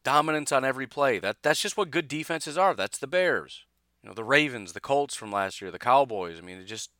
dominance 0.03 0.51
on 0.51 0.65
every 0.65 0.87
play. 0.87 1.19
That 1.19 1.37
that's 1.41 1.61
just 1.61 1.77
what 1.77 1.91
good 1.91 2.07
defenses 2.07 2.57
are. 2.57 2.73
That's 2.73 2.97
the 2.97 3.07
Bears. 3.07 3.65
You 4.03 4.09
know, 4.09 4.13
the 4.13 4.23
Ravens, 4.23 4.73
the 4.73 4.79
Colts 4.79 5.15
from 5.15 5.31
last 5.31 5.61
year, 5.61 5.71
the 5.71 5.79
Cowboys. 5.79 6.37
I 6.37 6.41
mean, 6.41 6.57
it's 6.57 6.69
just 6.69 6.91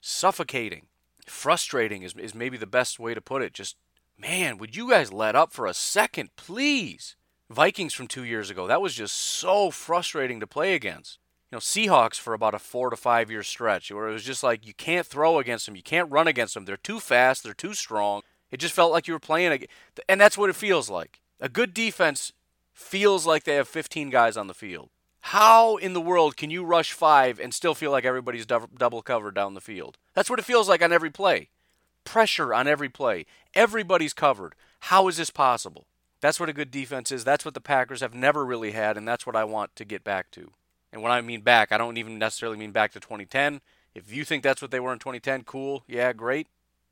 suffocating. 0.00 0.86
Frustrating 1.26 2.02
is, 2.02 2.14
is 2.14 2.34
maybe 2.34 2.56
the 2.56 2.66
best 2.66 3.00
way 3.00 3.14
to 3.14 3.20
put 3.20 3.42
it. 3.42 3.52
Just, 3.52 3.76
man, 4.18 4.58
would 4.58 4.76
you 4.76 4.90
guys 4.90 5.12
let 5.12 5.34
up 5.34 5.52
for 5.52 5.66
a 5.66 5.74
second, 5.74 6.30
please? 6.36 7.16
Vikings 7.50 7.94
from 7.94 8.08
two 8.08 8.24
years 8.24 8.50
ago, 8.50 8.66
that 8.66 8.82
was 8.82 8.94
just 8.94 9.14
so 9.14 9.70
frustrating 9.70 10.40
to 10.40 10.46
play 10.46 10.74
against. 10.74 11.18
You 11.50 11.56
know, 11.56 11.60
Seahawks 11.60 12.18
for 12.18 12.34
about 12.34 12.54
a 12.54 12.58
four 12.58 12.90
to 12.90 12.96
five 12.96 13.30
year 13.30 13.44
stretch 13.44 13.92
where 13.92 14.08
it 14.08 14.12
was 14.12 14.24
just 14.24 14.42
like 14.42 14.66
you 14.66 14.74
can't 14.74 15.06
throw 15.06 15.38
against 15.38 15.66
them, 15.66 15.76
you 15.76 15.82
can't 15.82 16.10
run 16.10 16.26
against 16.26 16.54
them. 16.54 16.64
They're 16.64 16.76
too 16.76 16.98
fast, 16.98 17.44
they're 17.44 17.54
too 17.54 17.74
strong. 17.74 18.22
It 18.50 18.58
just 18.58 18.74
felt 18.74 18.92
like 18.92 19.06
you 19.06 19.14
were 19.14 19.20
playing, 19.20 19.66
and 20.08 20.20
that's 20.20 20.36
what 20.38 20.50
it 20.50 20.56
feels 20.56 20.90
like. 20.90 21.20
A 21.40 21.48
good 21.48 21.72
defense 21.72 22.32
feels 22.72 23.26
like 23.26 23.44
they 23.44 23.54
have 23.54 23.68
15 23.68 24.10
guys 24.10 24.36
on 24.36 24.46
the 24.48 24.54
field. 24.54 24.90
How 25.20 25.76
in 25.76 25.92
the 25.92 26.00
world 26.00 26.36
can 26.36 26.50
you 26.50 26.64
rush 26.64 26.92
five 26.92 27.40
and 27.40 27.52
still 27.52 27.74
feel 27.74 27.90
like 27.90 28.04
everybody's 28.04 28.46
double 28.46 29.02
covered 29.02 29.34
down 29.34 29.54
the 29.54 29.60
field? 29.60 29.98
That's 30.14 30.30
what 30.30 30.38
it 30.38 30.44
feels 30.44 30.68
like 30.68 30.82
on 30.82 30.92
every 30.92 31.10
play. 31.10 31.48
Pressure 32.04 32.54
on 32.54 32.68
every 32.68 32.88
play. 32.88 33.26
Everybody's 33.54 34.14
covered. 34.14 34.54
How 34.80 35.08
is 35.08 35.16
this 35.16 35.30
possible? 35.30 35.86
That's 36.20 36.40
what 36.40 36.48
a 36.48 36.54
good 36.54 36.70
defense 36.70 37.12
is. 37.12 37.24
That's 37.24 37.44
what 37.44 37.54
the 37.54 37.60
Packers 37.60 38.00
have 38.00 38.14
never 38.14 38.44
really 38.44 38.72
had, 38.72 38.96
and 38.96 39.06
that's 39.06 39.26
what 39.26 39.36
I 39.36 39.44
want 39.44 39.76
to 39.76 39.84
get 39.84 40.02
back 40.02 40.30
to. 40.32 40.52
And 40.92 41.02
when 41.02 41.12
I 41.12 41.20
mean 41.20 41.42
back, 41.42 41.72
I 41.72 41.78
don't 41.78 41.98
even 41.98 42.18
necessarily 42.18 42.56
mean 42.56 42.72
back 42.72 42.92
to 42.92 43.00
2010. 43.00 43.60
If 43.94 44.12
you 44.12 44.24
think 44.24 44.42
that's 44.42 44.62
what 44.62 44.70
they 44.70 44.80
were 44.80 44.92
in 44.92 44.98
2010, 44.98 45.44
cool. 45.44 45.84
Yeah, 45.86 46.12
great. 46.12 46.48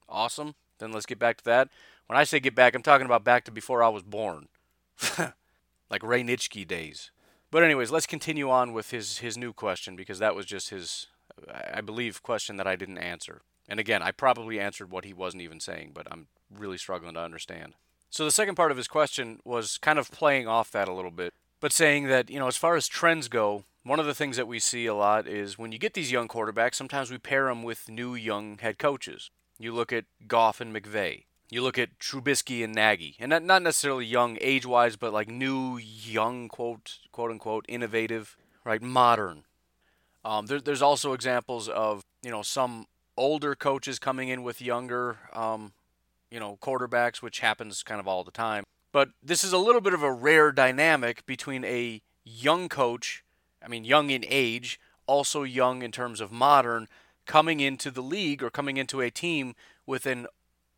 Awesome. 0.09 0.55
Then 0.79 0.93
let's 0.93 1.07
get 1.07 1.19
back 1.19 1.39
to 1.39 1.45
that. 1.45 1.69
When 2.07 2.19
I 2.19 2.25
say 2.25 2.41
get 2.41 2.55
back, 2.55 2.75
I'm 2.75 2.83
talking 2.83 3.07
about 3.07 3.25
back 3.25 3.45
to 3.45 3.51
before 3.51 3.83
I 3.83 3.89
was 3.89 4.03
born. 4.03 4.49
like 5.91 6.03
Ray 6.03 6.23
Nitschke 6.23 6.67
days. 6.67 7.11
But 7.51 7.63
anyways, 7.63 7.91
let's 7.91 8.07
continue 8.07 8.51
on 8.51 8.73
with 8.73 8.91
his 8.91 9.19
his 9.19 9.37
new 9.37 9.53
question 9.53 9.97
because 9.97 10.19
that 10.19 10.35
was 10.35 10.45
just 10.45 10.71
his 10.71 11.07
I 11.73 11.81
believe 11.81 12.23
question 12.23 12.57
that 12.57 12.67
I 12.67 12.77
didn't 12.77 12.99
answer. 12.99 13.43
And 13.69 13.81
again, 13.81 14.03
I 14.03 14.11
probably 14.11 14.61
answered 14.61 14.91
what 14.91 15.05
he 15.05 15.13
wasn't 15.13 15.43
even 15.43 15.61
saying, 15.61 15.93
but 15.95 16.07
I'm 16.11 16.27
really 16.51 16.79
struggling 16.79 17.15
to 17.15 17.21
understand. 17.21 17.75
So 18.15 18.25
the 18.25 18.31
second 18.31 18.55
part 18.55 18.71
of 18.71 18.77
his 18.77 18.87
question 18.87 19.41
was 19.45 19.77
kind 19.77 19.99
of 19.99 20.09
playing 20.09 20.47
off 20.47 20.71
that 20.71 20.87
a 20.87 20.93
little 20.93 21.11
bit, 21.11 21.35
but 21.59 21.73
saying 21.73 22.07
that, 22.07 22.31
you 22.31 22.39
know, 22.39 22.47
as 22.47 22.57
far 22.57 22.77
as 22.77 22.87
trends 22.87 23.27
go, 23.27 23.65
one 23.83 23.99
of 23.99 24.07
the 24.07 24.15
things 24.15 24.37
that 24.37 24.47
we 24.47 24.61
see 24.61 24.87
a 24.87 24.95
lot 24.95 25.27
is 25.27 25.59
when 25.59 25.73
you 25.73 25.79
get 25.79 25.95
these 25.95 26.13
young 26.13 26.29
quarterbacks, 26.29 26.77
sometimes 26.77 27.11
we 27.11 27.19
pair 27.19 27.47
them 27.47 27.65
with 27.65 27.89
new 27.89 28.15
young 28.15 28.59
head 28.59 28.79
coaches. 28.79 29.33
You 29.59 29.75
look 29.75 29.93
at 29.93 30.05
Goff 30.29 30.61
and 30.61 30.73
McVay. 30.73 31.25
You 31.51 31.61
look 31.63 31.77
at 31.77 31.99
Trubisky 31.99 32.63
and 32.63 32.73
Nagy, 32.73 33.17
and 33.19 33.31
not, 33.31 33.63
necessarily 33.63 34.07
young 34.07 34.39
age-wise, 34.41 34.95
but 34.95 35.13
like 35.13 35.27
new, 35.27 35.77
young, 35.77 36.47
quote, 36.47 37.01
quote 37.11 37.33
unquote, 37.33 37.65
innovative, 37.69 38.37
right, 38.65 38.81
modern. 38.81 39.43
Um, 40.25 40.47
there, 40.47 40.61
there's 40.61 40.83
also 40.83 41.15
examples 41.15 41.69
of 41.69 42.05
you 42.23 42.31
know 42.31 42.43
some 42.43 42.87
older 43.17 43.57
coaches 43.57 43.99
coming 43.99 44.29
in 44.29 44.45
with 44.45 44.63
younger, 44.63 45.19
um, 45.33 45.73
you 46.35 46.41
know, 46.41 46.59
quarterbacks, 46.61 47.23
which 47.23 47.39
happens 47.39 47.85
kind 47.85 48.01
of 48.01 48.09
all 48.09 48.25
the 48.25 48.33
time. 48.33 48.65
But 48.93 49.11
this 49.23 49.45
is 49.45 49.53
a 49.53 49.59
little 49.59 49.81
bit 49.81 49.95
of 49.95 50.03
a 50.03 50.13
rare 50.13 50.51
dynamic 50.51 51.25
between 51.27 51.65
a 51.65 52.03
young 52.25 52.69
coach, 52.69 53.23
I 53.65 53.69
mean, 53.69 53.85
young 53.85 54.11
in 54.11 54.25
age, 54.27 54.81
also 55.07 55.45
young 55.45 55.83
in 55.83 55.93
terms 55.93 56.21
of 56.21 56.33
modern, 56.33 56.89
coming 57.25 57.61
into 57.61 57.89
the 57.93 58.03
league 58.03 58.43
or 58.43 58.51
coming 58.51 58.79
into 58.79 59.01
a 59.01 59.13
team 59.13 59.55
with 59.87 60.07
an 60.07 60.27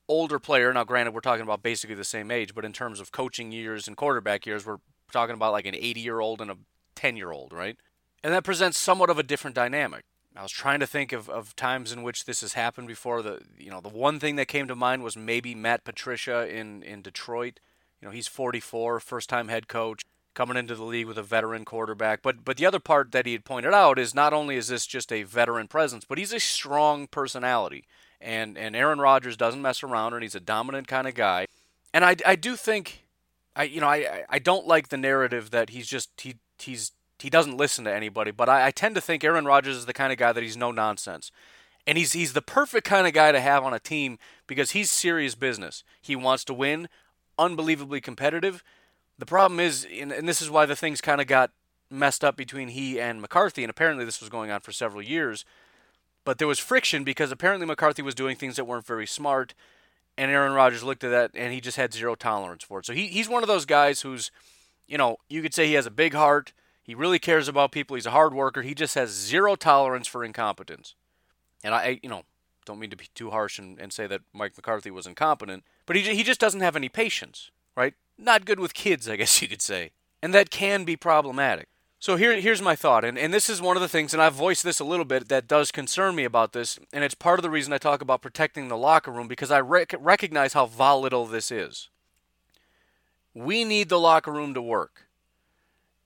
older 0.08 0.38
player. 0.38 0.74
Now, 0.74 0.84
granted, 0.84 1.14
we're 1.14 1.20
talking 1.20 1.42
about 1.42 1.62
basically 1.62 1.96
the 1.96 2.04
same 2.04 2.30
age, 2.30 2.54
but 2.54 2.66
in 2.66 2.74
terms 2.74 3.00
of 3.00 3.10
coaching 3.10 3.50
years 3.50 3.88
and 3.88 3.96
quarterback 3.96 4.44
years, 4.44 4.66
we're 4.66 4.80
talking 5.10 5.34
about 5.34 5.52
like 5.52 5.64
an 5.64 5.74
80 5.74 6.00
year 6.00 6.20
old 6.20 6.42
and 6.42 6.50
a 6.50 6.58
10 6.96 7.16
year 7.16 7.32
old, 7.32 7.54
right? 7.54 7.78
And 8.22 8.34
that 8.34 8.44
presents 8.44 8.76
somewhat 8.76 9.08
of 9.08 9.18
a 9.18 9.22
different 9.22 9.56
dynamic. 9.56 10.02
I 10.36 10.42
was 10.42 10.52
trying 10.52 10.80
to 10.80 10.86
think 10.86 11.12
of, 11.12 11.28
of 11.28 11.56
times 11.56 11.92
in 11.92 12.02
which 12.02 12.24
this 12.24 12.40
has 12.42 12.52
happened 12.52 12.88
before. 12.88 13.22
The 13.22 13.40
you 13.58 13.70
know 13.70 13.80
the 13.80 13.88
one 13.88 14.18
thing 14.18 14.36
that 14.36 14.48
came 14.48 14.68
to 14.68 14.74
mind 14.74 15.02
was 15.02 15.16
maybe 15.16 15.54
Matt 15.54 15.84
Patricia 15.84 16.48
in, 16.48 16.82
in 16.82 17.02
Detroit. 17.02 17.60
You 18.00 18.08
know 18.08 18.12
he's 18.12 18.28
44, 18.28 19.00
first 19.00 19.28
time 19.28 19.48
head 19.48 19.68
coach, 19.68 20.02
coming 20.34 20.56
into 20.56 20.74
the 20.74 20.84
league 20.84 21.06
with 21.06 21.18
a 21.18 21.22
veteran 21.22 21.64
quarterback. 21.64 22.22
But 22.22 22.44
but 22.44 22.56
the 22.58 22.66
other 22.66 22.78
part 22.78 23.12
that 23.12 23.26
he 23.26 23.32
had 23.32 23.44
pointed 23.44 23.72
out 23.72 23.98
is 23.98 24.14
not 24.14 24.32
only 24.32 24.56
is 24.56 24.68
this 24.68 24.86
just 24.86 25.12
a 25.12 25.24
veteran 25.24 25.68
presence, 25.68 26.04
but 26.04 26.18
he's 26.18 26.32
a 26.32 26.40
strong 26.40 27.06
personality. 27.08 27.84
And 28.20 28.56
and 28.56 28.76
Aaron 28.76 29.00
Rodgers 29.00 29.36
doesn't 29.36 29.62
mess 29.62 29.82
around, 29.82 30.14
and 30.14 30.22
he's 30.22 30.34
a 30.34 30.40
dominant 30.40 30.86
kind 30.86 31.08
of 31.08 31.14
guy. 31.14 31.46
And 31.92 32.04
I, 32.04 32.16
I 32.26 32.36
do 32.36 32.56
think, 32.56 33.04
I 33.56 33.64
you 33.64 33.80
know 33.80 33.88
I 33.88 34.24
I 34.28 34.38
don't 34.38 34.66
like 34.66 34.88
the 34.88 34.96
narrative 34.96 35.50
that 35.50 35.70
he's 35.70 35.86
just 35.86 36.20
he 36.20 36.36
he's 36.58 36.92
he 37.20 37.30
doesn't 37.30 37.56
listen 37.56 37.84
to 37.84 37.94
anybody. 37.94 38.30
But 38.30 38.48
I, 38.48 38.66
I 38.66 38.70
tend 38.70 38.94
to 38.94 39.00
think 39.00 39.24
Aaron 39.24 39.44
Rodgers 39.44 39.76
is 39.76 39.86
the 39.86 39.92
kind 39.92 40.12
of 40.12 40.18
guy 40.18 40.32
that 40.32 40.42
he's 40.42 40.56
no 40.56 40.70
nonsense. 40.70 41.30
And 41.86 41.96
he's 41.96 42.12
he's 42.12 42.32
the 42.32 42.42
perfect 42.42 42.86
kind 42.86 43.06
of 43.06 43.12
guy 43.12 43.32
to 43.32 43.40
have 43.40 43.64
on 43.64 43.72
a 43.72 43.78
team 43.78 44.18
because 44.46 44.72
he's 44.72 44.90
serious 44.90 45.34
business. 45.34 45.84
He 46.02 46.16
wants 46.16 46.44
to 46.44 46.54
win, 46.54 46.88
unbelievably 47.38 48.00
competitive. 48.00 48.64
The 49.18 49.26
problem 49.26 49.60
is, 49.60 49.86
and, 49.90 50.12
and 50.12 50.28
this 50.28 50.42
is 50.42 50.50
why 50.50 50.66
the 50.66 50.76
things 50.76 51.00
kind 51.00 51.20
of 51.20 51.26
got 51.26 51.52
messed 51.88 52.24
up 52.24 52.36
between 52.36 52.68
he 52.68 53.00
and 53.00 53.20
McCarthy, 53.20 53.62
and 53.62 53.70
apparently 53.70 54.04
this 54.04 54.20
was 54.20 54.28
going 54.28 54.50
on 54.50 54.60
for 54.60 54.72
several 54.72 55.00
years. 55.00 55.44
But 56.24 56.38
there 56.38 56.48
was 56.48 56.58
friction 56.58 57.04
because 57.04 57.30
apparently 57.30 57.66
McCarthy 57.66 58.02
was 58.02 58.14
doing 58.14 58.36
things 58.36 58.56
that 58.56 58.64
weren't 58.64 58.84
very 58.84 59.06
smart, 59.06 59.54
and 60.18 60.30
Aaron 60.30 60.52
Rodgers 60.52 60.82
looked 60.82 61.04
at 61.04 61.10
that 61.10 61.30
and 61.34 61.52
he 61.52 61.60
just 61.60 61.76
had 61.76 61.92
zero 61.92 62.14
tolerance 62.14 62.64
for 62.64 62.80
it. 62.80 62.86
So 62.86 62.92
he, 62.92 63.06
he's 63.06 63.28
one 63.28 63.42
of 63.42 63.48
those 63.48 63.64
guys 63.64 64.00
who's, 64.00 64.30
you 64.88 64.98
know, 64.98 65.18
you 65.28 65.42
could 65.42 65.54
say 65.54 65.66
he 65.66 65.74
has 65.74 65.86
a 65.86 65.90
big 65.90 66.14
heart. 66.14 66.52
He 66.86 66.94
really 66.94 67.18
cares 67.18 67.48
about 67.48 67.72
people. 67.72 67.96
He's 67.96 68.06
a 68.06 68.12
hard 68.12 68.32
worker. 68.32 68.62
He 68.62 68.72
just 68.72 68.94
has 68.94 69.10
zero 69.10 69.56
tolerance 69.56 70.06
for 70.06 70.24
incompetence. 70.24 70.94
And 71.64 71.74
I, 71.74 71.98
you 72.00 72.08
know, 72.08 72.22
don't 72.64 72.78
mean 72.78 72.90
to 72.90 72.96
be 72.96 73.08
too 73.12 73.30
harsh 73.30 73.58
and, 73.58 73.76
and 73.80 73.92
say 73.92 74.06
that 74.06 74.20
Mike 74.32 74.52
McCarthy 74.56 74.92
was 74.92 75.06
incompetent, 75.06 75.64
but 75.84 75.96
he, 75.96 76.02
he 76.02 76.22
just 76.22 76.40
doesn't 76.40 76.60
have 76.60 76.76
any 76.76 76.88
patience, 76.88 77.50
right? 77.76 77.94
Not 78.16 78.44
good 78.44 78.60
with 78.60 78.72
kids, 78.72 79.08
I 79.08 79.16
guess 79.16 79.42
you 79.42 79.48
could 79.48 79.62
say. 79.62 79.90
And 80.22 80.32
that 80.32 80.50
can 80.50 80.84
be 80.84 80.96
problematic. 80.96 81.66
So 81.98 82.16
here, 82.16 82.38
here's 82.40 82.62
my 82.62 82.76
thought, 82.76 83.04
and, 83.04 83.18
and 83.18 83.32
this 83.32 83.48
is 83.48 83.60
one 83.60 83.76
of 83.76 83.80
the 83.80 83.88
things, 83.88 84.12
and 84.12 84.22
I've 84.22 84.34
voiced 84.34 84.62
this 84.62 84.78
a 84.78 84.84
little 84.84 85.04
bit, 85.04 85.28
that 85.28 85.48
does 85.48 85.72
concern 85.72 86.14
me 86.14 86.24
about 86.24 86.52
this, 86.52 86.78
and 86.92 87.02
it's 87.02 87.14
part 87.14 87.38
of 87.38 87.42
the 87.42 87.50
reason 87.50 87.72
I 87.72 87.78
talk 87.78 88.02
about 88.02 88.22
protecting 88.22 88.68
the 88.68 88.76
locker 88.76 89.10
room 89.10 89.28
because 89.28 89.50
I 89.50 89.60
rec- 89.60 89.94
recognize 89.98 90.52
how 90.52 90.66
volatile 90.66 91.26
this 91.26 91.50
is. 91.50 91.88
We 93.34 93.64
need 93.64 93.88
the 93.88 93.98
locker 93.98 94.30
room 94.30 94.52
to 94.54 94.62
work. 94.62 95.05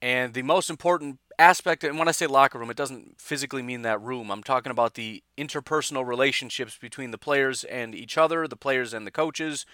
And 0.03 0.33
the 0.33 0.43
most 0.43 0.71
important 0.71 1.19
aspect, 1.39 1.85
and 1.85 1.99
when 1.99 2.09
I 2.09 2.13
say 2.13 2.27
locker 2.27 2.59
room, 2.59 2.71
it 2.71 2.77
doesn't 2.77 3.21
physically 3.21 3.63
mean 3.63 3.83
that 3.83 4.01
room. 4.01 4.31
I'm 4.31 4.43
talking 4.43 4.73
about 4.73 4.95
the 4.95 5.23
interpersonal 5.37 6.07
relationships 6.07 6.79
between 6.79 7.11
the 7.11 7.19
players 7.19 7.65
and 7.65 7.95
each 7.95 8.17
other, 8.17 8.47
the 8.49 8.57
players 8.57 8.95
and 8.95 9.07
the 9.07 9.11
coaches, 9.11 9.67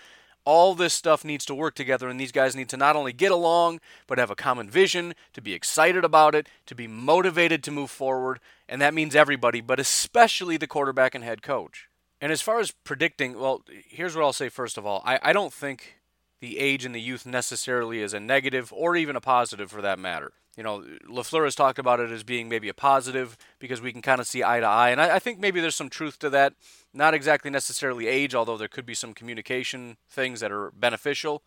all 0.47 0.75
this 0.77 0.95
stuff 0.95 1.25
needs 1.25 1.45
to 1.45 1.55
work 1.55 1.75
together, 1.75 2.09
and 2.09 2.19
these 2.19 2.33
guys 2.33 2.55
need 2.55 2.69
to 2.69 2.77
not 2.77 2.97
only 2.97 3.13
get 3.13 3.33
along, 3.33 3.81
but 4.07 4.17
have 4.17 4.31
a 4.31 4.37
common 4.37 4.71
vision, 4.71 5.13
to 5.33 5.43
be 5.43 5.53
excited 5.53 6.05
about 6.05 6.35
it, 6.37 6.49
to 6.67 6.75
be 6.75 6.87
motivated 6.87 7.65
to 7.65 7.73
move 7.73 7.91
forward, 7.91 8.39
and 8.69 8.81
that 8.81 8.95
means 8.95 9.17
everybody, 9.17 9.61
but 9.61 9.81
especially 9.81 10.57
the 10.57 10.69
quarterback 10.69 11.15
and 11.17 11.25
head 11.25 11.43
coach. 11.43 11.89
And 12.21 12.33
as 12.33 12.41
far 12.41 12.61
as 12.61 12.71
predicting, 12.85 13.39
well, 13.39 13.63
here's 13.89 14.15
what 14.15 14.23
I'll 14.23 14.33
say 14.33 14.49
first 14.49 14.79
of 14.79 14.87
all 14.87 15.03
I, 15.05 15.19
I 15.23 15.33
don't 15.33 15.53
think 15.53 15.96
the 16.41 16.59
age 16.59 16.85
and 16.85 16.95
the 16.95 17.01
youth 17.01 17.27
necessarily 17.27 18.01
is 18.01 18.13
a 18.13 18.21
negative 18.21 18.73
or 18.75 18.97
even 18.97 19.17
a 19.17 19.21
positive 19.21 19.71
for 19.71 19.83
that 19.83 19.99
matter 19.99 20.33
you 20.57 20.63
know, 20.63 20.83
LaFleur 21.09 21.45
has 21.45 21.55
talked 21.55 21.79
about 21.79 22.01
it 22.01 22.11
as 22.11 22.23
being 22.23 22.49
maybe 22.49 22.69
a 22.69 22.75
positive 22.75 23.37
because 23.59 23.83
we 23.83 23.93
can 23.93 24.01
kind 24.01 24.21
of 24.21 24.27
see 24.27 24.43
eye 24.43 24.61
to 24.61 24.67
eye. 24.67 24.89
And 24.89 25.01
I, 25.01 25.17
I, 25.17 25.19
think 25.19 25.39
maybe 25.39 25.61
there's 25.61 25.77
some 25.77 25.91
truth 25.91 26.19
to 26.21 26.31
that. 26.31 26.55
Not 26.95 27.13
exactly 27.13 27.51
necessarily 27.51 28.07
age, 28.07 28.35
although 28.35 28.57
there 28.57 28.69
could 28.69 28.87
be 28.87 28.95
some 28.95 29.13
communication 29.13 29.99
things 30.09 30.41
that 30.41 30.51
are 30.51 30.71
beneficial, 30.71 31.43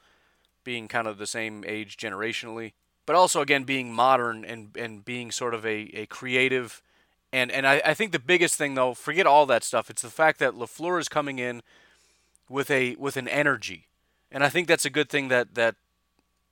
being 0.64 0.88
kind 0.88 1.08
of 1.08 1.18
the 1.18 1.26
same 1.26 1.64
age 1.68 1.98
generationally. 1.98 2.74
But 3.08 3.16
also, 3.16 3.42
again, 3.42 3.64
being 3.64 3.92
modern 3.92 4.46
and, 4.46 4.78
and 4.78 5.04
being 5.04 5.32
sort 5.32 5.56
of 5.56 5.66
a, 5.66 5.90
a 5.96 6.06
creative. 6.06 6.84
And, 7.34 7.52
and 7.52 7.66
I, 7.66 7.82
I 7.84 7.94
think 7.96 8.12
the 8.12 8.20
biggest 8.20 8.56
thing, 8.56 8.76
though, 8.76 8.94
forget 8.94 9.26
all 9.26 9.48
that 9.48 9.64
stuff. 9.64 9.90
It's 9.90 10.04
the 10.04 10.10
fact 10.10 10.38
that 10.38 10.54
LaFleur 10.54 11.00
is 11.00 11.10
coming 11.10 11.40
in 11.40 11.64
with 12.48 12.70
a 12.70 12.96
with 12.96 13.18
an 13.18 13.28
energy. 13.28 13.88
And 14.32 14.44
I 14.44 14.50
think 14.50 14.68
that's 14.68 14.86
a 14.86 14.90
good 14.90 15.10
thing 15.10 15.30
that, 15.30 15.56
that 15.56 15.76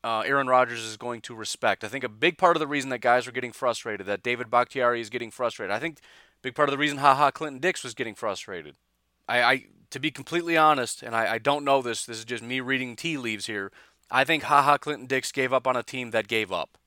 uh, 0.03 0.21
Aaron 0.21 0.47
Rodgers 0.47 0.83
is 0.83 0.97
going 0.97 1.21
to 1.21 1.35
respect. 1.35 1.83
I 1.83 1.87
think 1.87 2.03
a 2.03 2.09
big 2.09 2.37
part 2.37 2.55
of 2.55 2.59
the 2.59 2.67
reason 2.67 2.89
that 2.89 2.99
guys 2.99 3.27
are 3.27 3.31
getting 3.31 3.51
frustrated, 3.51 4.07
that 4.07 4.23
David 4.23 4.49
Bakhtiari 4.49 5.01
is 5.01 5.09
getting 5.09 5.31
frustrated, 5.31 5.75
I 5.75 5.79
think 5.79 5.99
big 6.41 6.55
part 6.55 6.69
of 6.69 6.71
the 6.71 6.77
reason 6.77 6.99
Ha 6.99 7.15
Ha 7.15 7.31
Clinton-Dix 7.31 7.83
was 7.83 7.93
getting 7.93 8.15
frustrated. 8.15 8.75
I, 9.27 9.41
I 9.41 9.65
to 9.91 9.99
be 9.99 10.11
completely 10.11 10.57
honest, 10.57 11.03
and 11.03 11.15
I, 11.15 11.33
I 11.33 11.37
don't 11.37 11.63
know 11.63 11.81
this, 11.81 12.05
this 12.05 12.17
is 12.17 12.25
just 12.25 12.43
me 12.43 12.59
reading 12.59 12.95
tea 12.95 13.17
leaves 13.17 13.45
here. 13.45 13.71
I 14.09 14.23
think 14.23 14.43
Ha 14.43 14.61
Ha 14.61 14.77
Clinton-Dix 14.77 15.31
gave 15.31 15.53
up 15.53 15.67
on 15.67 15.75
a 15.75 15.83
team 15.83 16.11
that 16.11 16.27
gave 16.27 16.51
up. 16.51 16.77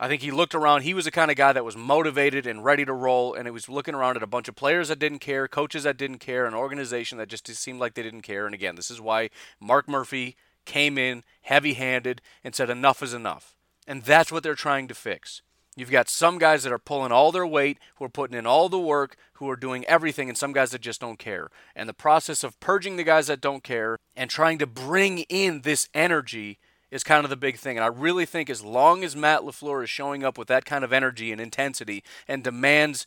I 0.00 0.06
think 0.06 0.22
he 0.22 0.30
looked 0.30 0.54
around. 0.54 0.82
He 0.82 0.94
was 0.94 1.06
the 1.06 1.10
kind 1.10 1.30
of 1.30 1.36
guy 1.36 1.52
that 1.52 1.64
was 1.64 1.76
motivated 1.76 2.46
and 2.46 2.64
ready 2.64 2.84
to 2.84 2.92
roll, 2.92 3.34
and 3.34 3.46
he 3.46 3.50
was 3.50 3.68
looking 3.68 3.94
around 3.94 4.16
at 4.16 4.22
a 4.22 4.28
bunch 4.28 4.48
of 4.48 4.54
players 4.54 4.88
that 4.88 5.00
didn't 5.00 5.18
care, 5.18 5.48
coaches 5.48 5.82
that 5.82 5.96
didn't 5.96 6.18
care, 6.18 6.46
an 6.46 6.54
organization 6.54 7.18
that 7.18 7.28
just 7.28 7.46
seemed 7.48 7.80
like 7.80 7.94
they 7.94 8.02
didn't 8.02 8.22
care. 8.22 8.46
And 8.46 8.54
again, 8.54 8.76
this 8.76 8.90
is 8.90 9.00
why 9.00 9.30
Mark 9.60 9.88
Murphy 9.88 10.36
came 10.64 10.98
in 10.98 11.24
heavy 11.42 11.74
handed 11.74 12.22
and 12.44 12.54
said, 12.54 12.70
enough 12.70 13.02
is 13.02 13.12
enough. 13.12 13.56
And 13.86 14.04
that's 14.04 14.30
what 14.30 14.42
they're 14.42 14.54
trying 14.54 14.86
to 14.88 14.94
fix. 14.94 15.42
You've 15.76 15.90
got 15.90 16.08
some 16.08 16.38
guys 16.38 16.64
that 16.64 16.72
are 16.72 16.78
pulling 16.78 17.12
all 17.12 17.30
their 17.30 17.46
weight, 17.46 17.78
who 17.96 18.04
are 18.04 18.08
putting 18.08 18.36
in 18.36 18.46
all 18.46 18.68
the 18.68 18.78
work, 18.78 19.16
who 19.34 19.48
are 19.48 19.56
doing 19.56 19.84
everything, 19.84 20.28
and 20.28 20.36
some 20.36 20.52
guys 20.52 20.72
that 20.72 20.80
just 20.80 21.00
don't 21.00 21.18
care. 21.18 21.48
And 21.74 21.88
the 21.88 21.94
process 21.94 22.42
of 22.42 22.58
purging 22.60 22.96
the 22.96 23.04
guys 23.04 23.28
that 23.28 23.40
don't 23.40 23.62
care 23.62 23.96
and 24.16 24.28
trying 24.28 24.58
to 24.58 24.66
bring 24.66 25.20
in 25.28 25.62
this 25.62 25.88
energy 25.94 26.58
is 26.90 27.04
kind 27.04 27.24
of 27.24 27.30
the 27.30 27.36
big 27.36 27.56
thing. 27.56 27.76
And 27.76 27.84
I 27.84 27.88
really 27.88 28.24
think 28.24 28.48
as 28.48 28.64
long 28.64 29.04
as 29.04 29.14
Matt 29.14 29.42
LaFleur 29.42 29.84
is 29.84 29.90
showing 29.90 30.24
up 30.24 30.38
with 30.38 30.48
that 30.48 30.64
kind 30.64 30.84
of 30.84 30.92
energy 30.92 31.32
and 31.32 31.40
intensity 31.40 32.02
and 32.26 32.42
demands 32.42 33.06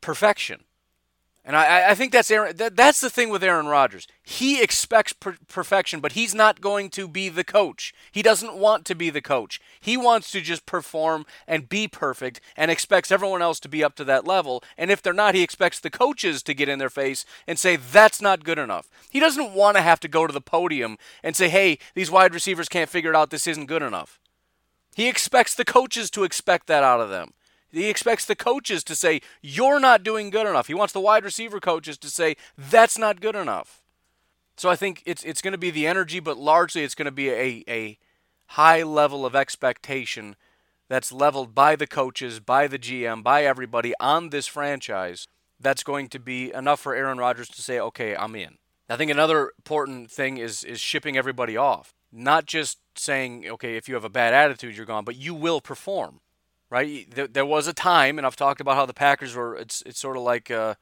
perfection, 0.00 0.64
and 1.48 1.56
I, 1.56 1.92
I 1.92 1.94
think 1.94 2.12
that's 2.12 2.30
Aaron. 2.30 2.54
That, 2.58 2.76
that's 2.76 3.00
the 3.00 3.08
thing 3.08 3.30
with 3.30 3.42
Aaron 3.42 3.68
Rodgers. 3.68 4.06
He 4.22 4.62
expects 4.62 5.14
per- 5.14 5.38
perfection, 5.48 6.00
but 6.00 6.12
he's 6.12 6.34
not 6.34 6.60
going 6.60 6.90
to 6.90 7.08
be 7.08 7.30
the 7.30 7.42
coach. 7.42 7.94
He 8.12 8.20
doesn't 8.20 8.52
want 8.52 8.84
to 8.84 8.94
be 8.94 9.08
the 9.08 9.22
coach. 9.22 9.58
He 9.80 9.96
wants 9.96 10.30
to 10.32 10.42
just 10.42 10.66
perform 10.66 11.24
and 11.46 11.66
be 11.66 11.88
perfect, 11.88 12.42
and 12.54 12.70
expects 12.70 13.10
everyone 13.10 13.40
else 13.40 13.60
to 13.60 13.68
be 13.68 13.82
up 13.82 13.94
to 13.94 14.04
that 14.04 14.26
level. 14.26 14.62
And 14.76 14.90
if 14.90 15.00
they're 15.00 15.14
not, 15.14 15.34
he 15.34 15.42
expects 15.42 15.80
the 15.80 15.88
coaches 15.88 16.42
to 16.42 16.52
get 16.52 16.68
in 16.68 16.78
their 16.78 16.90
face 16.90 17.24
and 17.46 17.58
say 17.58 17.76
that's 17.76 18.20
not 18.20 18.44
good 18.44 18.58
enough. 18.58 18.90
He 19.08 19.18
doesn't 19.18 19.54
want 19.54 19.78
to 19.78 19.82
have 19.82 20.00
to 20.00 20.08
go 20.08 20.26
to 20.26 20.32
the 20.34 20.42
podium 20.42 20.98
and 21.22 21.34
say, 21.34 21.48
"Hey, 21.48 21.78
these 21.94 22.10
wide 22.10 22.34
receivers 22.34 22.68
can't 22.68 22.90
figure 22.90 23.10
it 23.10 23.16
out. 23.16 23.30
This 23.30 23.46
isn't 23.46 23.66
good 23.66 23.82
enough." 23.82 24.20
He 24.94 25.08
expects 25.08 25.54
the 25.54 25.64
coaches 25.64 26.10
to 26.10 26.24
expect 26.24 26.66
that 26.66 26.84
out 26.84 27.00
of 27.00 27.08
them. 27.08 27.32
He 27.70 27.88
expects 27.88 28.24
the 28.24 28.36
coaches 28.36 28.82
to 28.84 28.94
say, 28.94 29.20
You're 29.42 29.80
not 29.80 30.02
doing 30.02 30.30
good 30.30 30.46
enough. 30.46 30.68
He 30.68 30.74
wants 30.74 30.92
the 30.92 31.00
wide 31.00 31.24
receiver 31.24 31.60
coaches 31.60 31.98
to 31.98 32.10
say, 32.10 32.36
That's 32.56 32.98
not 32.98 33.20
good 33.20 33.36
enough. 33.36 33.82
So 34.56 34.68
I 34.68 34.76
think 34.76 35.02
it's, 35.06 35.22
it's 35.22 35.42
going 35.42 35.52
to 35.52 35.58
be 35.58 35.70
the 35.70 35.86
energy, 35.86 36.18
but 36.20 36.36
largely 36.36 36.82
it's 36.82 36.94
going 36.94 37.06
to 37.06 37.12
be 37.12 37.30
a, 37.30 37.64
a 37.68 37.98
high 38.48 38.82
level 38.82 39.24
of 39.24 39.36
expectation 39.36 40.34
that's 40.88 41.12
leveled 41.12 41.54
by 41.54 41.76
the 41.76 41.86
coaches, 41.86 42.40
by 42.40 42.66
the 42.66 42.78
GM, 42.78 43.22
by 43.22 43.44
everybody 43.44 43.92
on 44.00 44.30
this 44.30 44.46
franchise. 44.46 45.28
That's 45.60 45.82
going 45.82 46.08
to 46.08 46.18
be 46.18 46.52
enough 46.52 46.80
for 46.80 46.94
Aaron 46.94 47.18
Rodgers 47.18 47.48
to 47.50 47.62
say, 47.62 47.78
Okay, 47.78 48.16
I'm 48.16 48.34
in. 48.34 48.58
I 48.88 48.96
think 48.96 49.10
another 49.10 49.52
important 49.58 50.10
thing 50.10 50.38
is, 50.38 50.64
is 50.64 50.80
shipping 50.80 51.16
everybody 51.16 51.56
off. 51.56 51.92
Not 52.10 52.46
just 52.46 52.78
saying, 52.96 53.46
okay, 53.46 53.76
if 53.76 53.86
you 53.86 53.94
have 53.94 54.04
a 54.04 54.08
bad 54.08 54.32
attitude, 54.32 54.76
you're 54.76 54.86
gone, 54.86 55.04
but 55.04 55.16
you 55.16 55.34
will 55.34 55.60
perform 55.60 56.20
right? 56.70 57.10
There, 57.10 57.26
there, 57.26 57.46
was 57.46 57.66
a 57.66 57.72
time, 57.72 58.18
and 58.18 58.26
I've 58.26 58.36
talked 58.36 58.60
about 58.60 58.76
how 58.76 58.86
the 58.86 58.94
Packers 58.94 59.34
were. 59.34 59.56
It's 59.56 59.82
it's 59.86 59.98
sort 59.98 60.16
of 60.16 60.22
like 60.22 60.50
uh, 60.50 60.74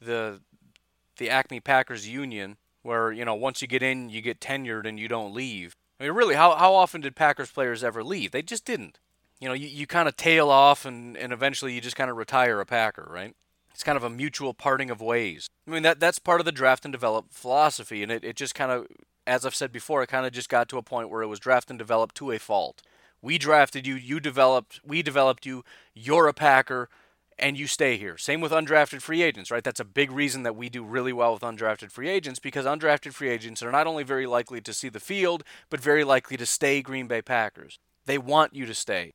the 0.00 0.40
the 1.18 1.30
Acme 1.30 1.60
Packers 1.60 2.08
Union, 2.08 2.56
where 2.82 3.12
you 3.12 3.24
know 3.24 3.34
once 3.34 3.62
you 3.62 3.68
get 3.68 3.82
in, 3.82 4.10
you 4.10 4.20
get 4.20 4.40
tenured 4.40 4.86
and 4.86 4.98
you 4.98 5.08
don't 5.08 5.34
leave. 5.34 5.76
I 6.00 6.04
mean, 6.04 6.12
really, 6.12 6.34
how 6.34 6.54
how 6.54 6.74
often 6.74 7.00
did 7.00 7.16
Packers 7.16 7.50
players 7.50 7.84
ever 7.84 8.02
leave? 8.02 8.30
They 8.30 8.42
just 8.42 8.64
didn't. 8.64 8.98
You 9.40 9.48
know, 9.48 9.54
you, 9.54 9.66
you 9.66 9.86
kind 9.86 10.08
of 10.08 10.16
tail 10.16 10.48
off, 10.48 10.84
and, 10.84 11.16
and 11.16 11.32
eventually 11.32 11.72
you 11.74 11.80
just 11.80 11.96
kind 11.96 12.10
of 12.10 12.16
retire 12.16 12.60
a 12.60 12.66
Packer, 12.66 13.06
right? 13.10 13.34
It's 13.72 13.82
kind 13.82 13.96
of 13.96 14.04
a 14.04 14.10
mutual 14.10 14.54
parting 14.54 14.88
of 14.90 15.00
ways. 15.00 15.48
I 15.66 15.72
mean, 15.72 15.82
that 15.82 16.00
that's 16.00 16.18
part 16.18 16.40
of 16.40 16.46
the 16.46 16.52
draft 16.52 16.84
and 16.84 16.92
develop 16.92 17.26
philosophy, 17.30 18.02
and 18.02 18.12
it, 18.12 18.24
it 18.24 18.36
just 18.36 18.54
kind 18.54 18.70
of, 18.70 18.86
as 19.26 19.44
I've 19.44 19.54
said 19.54 19.72
before, 19.72 20.02
it 20.02 20.06
kind 20.06 20.24
of 20.24 20.32
just 20.32 20.48
got 20.48 20.68
to 20.68 20.78
a 20.78 20.82
point 20.82 21.10
where 21.10 21.22
it 21.22 21.26
was 21.26 21.40
draft 21.40 21.70
and 21.70 21.78
develop 21.78 22.14
to 22.14 22.30
a 22.30 22.38
fault. 22.38 22.82
We 23.24 23.38
drafted 23.38 23.86
you, 23.86 23.94
you 23.94 24.20
developed, 24.20 24.80
we 24.84 25.00
developed 25.00 25.46
you, 25.46 25.64
you're 25.94 26.28
a 26.28 26.34
Packer, 26.34 26.90
and 27.38 27.58
you 27.58 27.66
stay 27.66 27.96
here. 27.96 28.18
Same 28.18 28.42
with 28.42 28.52
undrafted 28.52 29.00
free 29.00 29.22
agents, 29.22 29.50
right? 29.50 29.64
That's 29.64 29.80
a 29.80 29.84
big 29.86 30.12
reason 30.12 30.42
that 30.42 30.54
we 30.54 30.68
do 30.68 30.84
really 30.84 31.12
well 31.14 31.32
with 31.32 31.40
undrafted 31.40 31.90
free 31.90 32.10
agents 32.10 32.38
because 32.38 32.66
undrafted 32.66 33.14
free 33.14 33.30
agents 33.30 33.62
are 33.62 33.72
not 33.72 33.86
only 33.86 34.02
very 34.02 34.26
likely 34.26 34.60
to 34.60 34.74
see 34.74 34.90
the 34.90 35.00
field, 35.00 35.42
but 35.70 35.80
very 35.80 36.04
likely 36.04 36.36
to 36.36 36.44
stay 36.44 36.82
Green 36.82 37.06
Bay 37.06 37.22
Packers. 37.22 37.78
They 38.04 38.18
want 38.18 38.54
you 38.54 38.66
to 38.66 38.74
stay. 38.74 39.14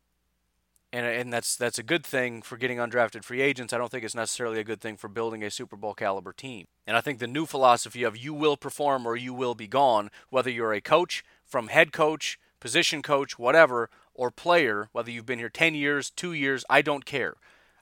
And, 0.92 1.06
and 1.06 1.32
that's 1.32 1.56
that's 1.56 1.78
a 1.78 1.84
good 1.84 2.04
thing 2.04 2.42
for 2.42 2.58
getting 2.58 2.80
undrafted 2.80 3.24
free 3.24 3.42
agents. 3.42 3.74
I 3.74 3.78
don't 3.78 3.92
think 3.92 4.04
it's 4.04 4.16
necessarily 4.16 4.60
a 4.60 4.64
good 4.64 4.82
thing 4.82 4.98
for 4.98 5.08
building 5.08 5.44
a 5.44 5.52
Super 5.52 5.76
Bowl 5.76 5.94
caliber 5.94 6.34
team. 6.34 6.66
And 6.88 6.98
I 6.98 7.02
think 7.02 7.20
the 7.20 7.28
new 7.28 7.46
philosophy 7.46 8.02
of 8.02 8.18
you 8.18 8.34
will 8.34 8.58
perform 8.58 9.06
or 9.06 9.16
you 9.16 9.36
will 9.36 9.54
be 9.54 9.68
gone, 9.68 10.10
whether 10.32 10.50
you're 10.50 10.74
a 10.74 10.82
coach, 10.82 11.24
from 11.46 11.68
head 11.68 11.94
coach 11.94 12.40
position 12.60 13.02
coach, 13.02 13.40
whatever, 13.40 13.90
or 14.20 14.30
player, 14.30 14.90
whether 14.92 15.10
you've 15.10 15.26
been 15.26 15.40
here 15.40 15.50
10 15.50 15.76
years, 15.76 16.10
two 16.10 16.34
years, 16.34 16.66
I 16.70 16.82
don't 16.82 17.06
care. 17.06 17.36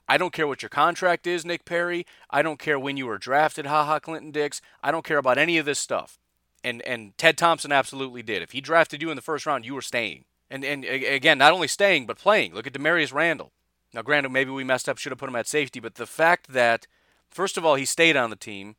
I 0.08 0.16
don't 0.16 0.32
care 0.32 0.46
what 0.46 0.62
your 0.62 0.68
contract 0.68 1.26
is, 1.26 1.44
Nick 1.44 1.64
Perry. 1.64 2.06
I 2.30 2.42
don't 2.42 2.60
care 2.60 2.78
when 2.78 2.96
you 2.96 3.06
were 3.06 3.18
drafted, 3.18 3.66
haha, 3.66 3.98
Clinton 3.98 4.30
Dix. 4.30 4.60
I 4.80 4.92
don't 4.92 5.04
care 5.04 5.18
about 5.18 5.36
any 5.36 5.58
of 5.58 5.66
this 5.66 5.80
stuff. 5.80 6.20
And 6.62 6.80
and 6.82 7.16
Ted 7.18 7.36
Thompson 7.36 7.72
absolutely 7.72 8.22
did. 8.22 8.40
If 8.40 8.52
he 8.52 8.60
drafted 8.60 9.02
you 9.02 9.10
in 9.10 9.16
the 9.16 9.22
first 9.22 9.46
round, 9.46 9.66
you 9.66 9.74
were 9.74 9.82
staying. 9.82 10.24
And 10.48 10.64
and 10.64 10.84
again, 10.84 11.38
not 11.38 11.52
only 11.52 11.68
staying 11.68 12.06
but 12.06 12.18
playing. 12.18 12.54
Look 12.54 12.68
at 12.68 12.72
Damarious 12.72 13.12
Randall. 13.12 13.52
Now, 13.92 14.02
granted, 14.02 14.30
maybe 14.30 14.50
we 14.50 14.64
messed 14.64 14.88
up, 14.88 14.98
should 14.98 15.12
have 15.12 15.18
put 15.18 15.28
him 15.28 15.36
at 15.36 15.48
safety, 15.48 15.80
but 15.80 15.96
the 15.96 16.06
fact 16.06 16.52
that 16.52 16.86
first 17.28 17.56
of 17.56 17.64
all 17.64 17.74
he 17.74 17.84
stayed 17.84 18.16
on 18.16 18.30
the 18.30 18.36
team 18.36 18.76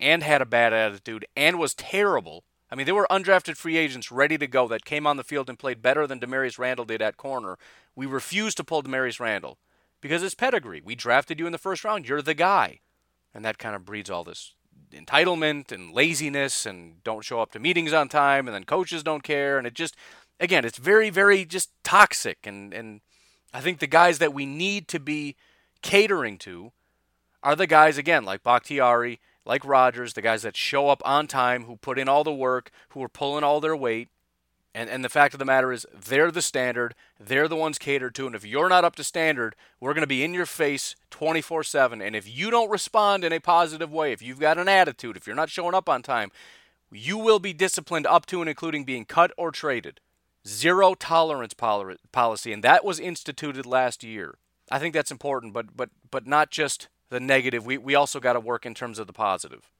and 0.00 0.22
had 0.22 0.40
a 0.40 0.46
bad 0.46 0.72
attitude 0.72 1.26
and 1.36 1.58
was 1.58 1.74
terrible 1.74 2.44
I 2.72 2.74
mean, 2.74 2.86
there 2.86 2.94
were 2.94 3.06
undrafted 3.10 3.58
free 3.58 3.76
agents 3.76 4.10
ready 4.10 4.38
to 4.38 4.46
go 4.46 4.66
that 4.68 4.86
came 4.86 5.06
on 5.06 5.18
the 5.18 5.24
field 5.24 5.50
and 5.50 5.58
played 5.58 5.82
better 5.82 6.06
than 6.06 6.18
Damarious 6.18 6.58
Randall 6.58 6.86
did 6.86 7.02
at 7.02 7.18
corner. 7.18 7.58
We 7.94 8.06
refused 8.06 8.56
to 8.56 8.64
pull 8.64 8.82
Damarious 8.82 9.20
Randall 9.20 9.58
because 10.00 10.22
his 10.22 10.34
pedigree. 10.34 10.80
We 10.82 10.94
drafted 10.94 11.38
you 11.38 11.44
in 11.44 11.52
the 11.52 11.58
first 11.58 11.84
round. 11.84 12.08
You're 12.08 12.22
the 12.22 12.32
guy. 12.32 12.80
And 13.34 13.44
that 13.44 13.58
kind 13.58 13.76
of 13.76 13.84
breeds 13.84 14.08
all 14.08 14.24
this 14.24 14.54
entitlement 14.90 15.70
and 15.70 15.92
laziness 15.92 16.64
and 16.64 17.04
don't 17.04 17.26
show 17.26 17.42
up 17.42 17.52
to 17.52 17.58
meetings 17.58 17.92
on 17.92 18.08
time 18.08 18.48
and 18.48 18.54
then 18.54 18.64
coaches 18.64 19.02
don't 19.02 19.22
care. 19.22 19.58
And 19.58 19.66
it 19.66 19.74
just, 19.74 19.94
again, 20.40 20.64
it's 20.64 20.78
very, 20.78 21.10
very 21.10 21.44
just 21.44 21.70
toxic. 21.84 22.38
And, 22.46 22.72
and 22.72 23.02
I 23.52 23.60
think 23.60 23.80
the 23.80 23.86
guys 23.86 24.16
that 24.16 24.32
we 24.32 24.46
need 24.46 24.88
to 24.88 24.98
be 24.98 25.36
catering 25.82 26.38
to 26.38 26.72
are 27.42 27.54
the 27.54 27.66
guys, 27.66 27.98
again, 27.98 28.24
like 28.24 28.42
Bakhtiari 28.42 29.20
like 29.44 29.64
Rodgers, 29.64 30.14
the 30.14 30.22
guys 30.22 30.42
that 30.42 30.56
show 30.56 30.88
up 30.88 31.02
on 31.04 31.26
time, 31.26 31.64
who 31.64 31.76
put 31.76 31.98
in 31.98 32.08
all 32.08 32.24
the 32.24 32.32
work, 32.32 32.70
who 32.90 33.02
are 33.02 33.08
pulling 33.08 33.44
all 33.44 33.60
their 33.60 33.76
weight. 33.76 34.08
And, 34.74 34.88
and 34.88 35.04
the 35.04 35.10
fact 35.10 35.34
of 35.34 35.38
the 35.38 35.44
matter 35.44 35.70
is, 35.70 35.86
they're 35.92 36.30
the 36.30 36.40
standard. 36.40 36.94
They're 37.20 37.48
the 37.48 37.56
ones 37.56 37.78
catered 37.78 38.14
to. 38.14 38.26
And 38.26 38.34
if 38.34 38.44
you're 38.44 38.70
not 38.70 38.84
up 38.84 38.96
to 38.96 39.04
standard, 39.04 39.54
we're 39.80 39.92
going 39.92 40.02
to 40.02 40.06
be 40.06 40.24
in 40.24 40.32
your 40.32 40.46
face 40.46 40.96
24 41.10 41.64
7. 41.64 42.00
And 42.00 42.16
if 42.16 42.26
you 42.26 42.50
don't 42.50 42.70
respond 42.70 43.24
in 43.24 43.32
a 43.32 43.40
positive 43.40 43.92
way, 43.92 44.12
if 44.12 44.22
you've 44.22 44.40
got 44.40 44.58
an 44.58 44.68
attitude, 44.68 45.16
if 45.16 45.26
you're 45.26 45.36
not 45.36 45.50
showing 45.50 45.74
up 45.74 45.88
on 45.88 46.02
time, 46.02 46.30
you 46.90 47.18
will 47.18 47.38
be 47.38 47.52
disciplined 47.52 48.06
up 48.06 48.26
to 48.26 48.40
and 48.40 48.48
including 48.48 48.84
being 48.84 49.04
cut 49.04 49.32
or 49.36 49.50
traded. 49.50 50.00
Zero 50.46 50.94
tolerance 50.94 51.54
policy. 51.54 52.52
And 52.52 52.64
that 52.64 52.84
was 52.84 52.98
instituted 52.98 53.66
last 53.66 54.02
year. 54.02 54.36
I 54.70 54.78
think 54.78 54.94
that's 54.94 55.10
important, 55.10 55.52
but, 55.52 55.76
but, 55.76 55.90
but 56.10 56.26
not 56.26 56.50
just 56.50 56.88
the 57.12 57.20
negative, 57.20 57.66
we, 57.66 57.76
we 57.76 57.94
also 57.94 58.18
got 58.18 58.32
to 58.32 58.40
work 58.40 58.64
in 58.64 58.74
terms 58.74 58.98
of 58.98 59.06
the 59.06 59.12
positive. 59.12 59.70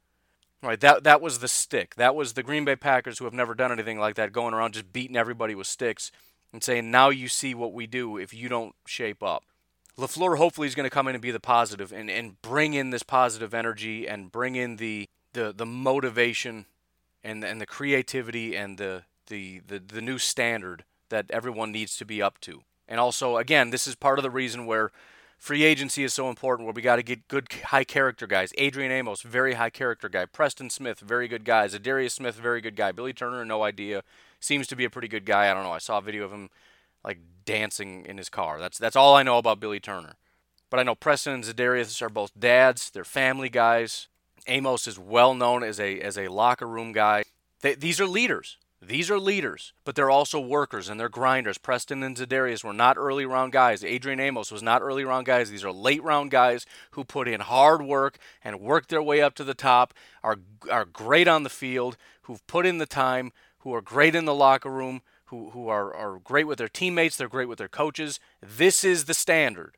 Right, 0.62 0.78
that 0.78 1.02
that 1.02 1.20
was 1.20 1.40
the 1.40 1.48
stick. 1.48 1.96
That 1.96 2.14
was 2.14 2.34
the 2.34 2.42
Green 2.44 2.64
Bay 2.64 2.76
Packers 2.76 3.18
who 3.18 3.24
have 3.24 3.32
never 3.32 3.52
done 3.52 3.72
anything 3.72 3.98
like 3.98 4.14
that, 4.14 4.32
going 4.32 4.54
around 4.54 4.74
just 4.74 4.92
beating 4.92 5.16
everybody 5.16 5.56
with 5.56 5.66
sticks 5.66 6.12
and 6.52 6.62
saying, 6.62 6.88
"Now 6.88 7.08
you 7.08 7.26
see 7.26 7.52
what 7.52 7.72
we 7.72 7.88
do 7.88 8.16
if 8.16 8.32
you 8.32 8.48
don't 8.48 8.74
shape 8.86 9.24
up." 9.24 9.42
LaFleur 9.98 10.38
hopefully 10.38 10.68
is 10.68 10.76
going 10.76 10.88
to 10.88 10.94
come 10.94 11.08
in 11.08 11.16
and 11.16 11.22
be 11.22 11.32
the 11.32 11.40
positive 11.40 11.90
and, 11.90 12.08
and 12.08 12.40
bring 12.42 12.74
in 12.74 12.90
this 12.90 13.02
positive 13.02 13.52
energy 13.54 14.06
and 14.06 14.30
bring 14.30 14.54
in 14.54 14.76
the 14.76 15.08
the, 15.32 15.52
the 15.52 15.66
motivation 15.66 16.66
and 17.24 17.42
and 17.42 17.60
the 17.60 17.66
creativity 17.66 18.56
and 18.56 18.78
the, 18.78 19.02
the 19.26 19.62
the 19.66 19.80
the 19.80 20.00
new 20.00 20.18
standard 20.18 20.84
that 21.08 21.26
everyone 21.30 21.72
needs 21.72 21.96
to 21.96 22.04
be 22.04 22.22
up 22.22 22.40
to. 22.42 22.62
And 22.86 23.00
also, 23.00 23.36
again, 23.36 23.70
this 23.70 23.88
is 23.88 23.96
part 23.96 24.20
of 24.20 24.22
the 24.22 24.30
reason 24.30 24.66
where 24.66 24.92
Free 25.42 25.64
agency 25.64 26.04
is 26.04 26.14
so 26.14 26.28
important 26.28 26.68
where 26.68 26.72
we 26.72 26.82
got 26.82 26.96
to 26.96 27.02
get 27.02 27.26
good 27.26 27.48
high 27.64 27.82
character 27.82 28.28
guys. 28.28 28.52
Adrian 28.58 28.92
Amos, 28.92 29.22
very 29.22 29.54
high 29.54 29.70
character 29.70 30.08
guy. 30.08 30.24
Preston 30.24 30.70
Smith, 30.70 31.00
very 31.00 31.26
good 31.26 31.44
guy. 31.44 31.66
Za'Darius 31.66 32.12
Smith, 32.12 32.36
very 32.36 32.60
good 32.60 32.76
guy. 32.76 32.92
Billy 32.92 33.12
Turner, 33.12 33.44
no 33.44 33.64
idea. 33.64 34.04
Seems 34.38 34.68
to 34.68 34.76
be 34.76 34.84
a 34.84 34.90
pretty 34.90 35.08
good 35.08 35.24
guy. 35.26 35.50
I 35.50 35.54
don't 35.54 35.64
know. 35.64 35.72
I 35.72 35.78
saw 35.78 35.98
a 35.98 36.00
video 36.00 36.24
of 36.24 36.30
him 36.30 36.48
like 37.04 37.18
dancing 37.44 38.06
in 38.06 38.18
his 38.18 38.28
car. 38.28 38.60
That's 38.60 38.78
that's 38.78 38.94
all 38.94 39.16
I 39.16 39.24
know 39.24 39.36
about 39.36 39.58
Billy 39.58 39.80
Turner. 39.80 40.14
But 40.70 40.78
I 40.78 40.84
know 40.84 40.94
Preston 40.94 41.32
and 41.32 41.42
Za'Darius 41.42 42.00
are 42.00 42.08
both 42.08 42.38
dads. 42.38 42.90
They're 42.90 43.02
family 43.02 43.48
guys. 43.48 44.06
Amos 44.46 44.86
is 44.86 44.96
well 44.96 45.34
known 45.34 45.64
as 45.64 45.80
a 45.80 45.98
as 45.98 46.16
a 46.16 46.28
locker 46.28 46.68
room 46.68 46.92
guy. 46.92 47.24
They, 47.62 47.74
these 47.74 48.00
are 48.00 48.06
leaders. 48.06 48.58
These 48.84 49.12
are 49.12 49.18
leaders, 49.18 49.72
but 49.84 49.94
they're 49.94 50.10
also 50.10 50.40
workers 50.40 50.88
and 50.88 50.98
they're 50.98 51.08
grinders. 51.08 51.56
Preston 51.56 52.02
and 52.02 52.16
Za'Darius 52.16 52.64
were 52.64 52.72
not 52.72 52.98
early 52.98 53.24
round 53.24 53.52
guys. 53.52 53.84
Adrian 53.84 54.18
Amos 54.18 54.50
was 54.50 54.62
not 54.62 54.82
early 54.82 55.04
round 55.04 55.24
guys. 55.24 55.50
These 55.50 55.62
are 55.62 55.70
late 55.70 56.02
round 56.02 56.32
guys 56.32 56.66
who 56.90 57.04
put 57.04 57.28
in 57.28 57.40
hard 57.40 57.82
work 57.82 58.18
and 58.42 58.60
worked 58.60 58.88
their 58.88 59.02
way 59.02 59.22
up 59.22 59.34
to 59.36 59.44
the 59.44 59.54
top, 59.54 59.94
are, 60.24 60.38
are 60.68 60.84
great 60.84 61.28
on 61.28 61.44
the 61.44 61.48
field, 61.48 61.96
who've 62.22 62.44
put 62.48 62.66
in 62.66 62.78
the 62.78 62.86
time, 62.86 63.30
who 63.58 63.72
are 63.72 63.80
great 63.80 64.16
in 64.16 64.24
the 64.24 64.34
locker 64.34 64.70
room, 64.70 65.02
who, 65.26 65.50
who 65.50 65.68
are, 65.68 65.94
are 65.94 66.18
great 66.18 66.48
with 66.48 66.58
their 66.58 66.68
teammates, 66.68 67.16
they're 67.16 67.28
great 67.28 67.48
with 67.48 67.58
their 67.58 67.68
coaches. 67.68 68.18
This 68.42 68.82
is 68.82 69.04
the 69.04 69.14
standard. 69.14 69.76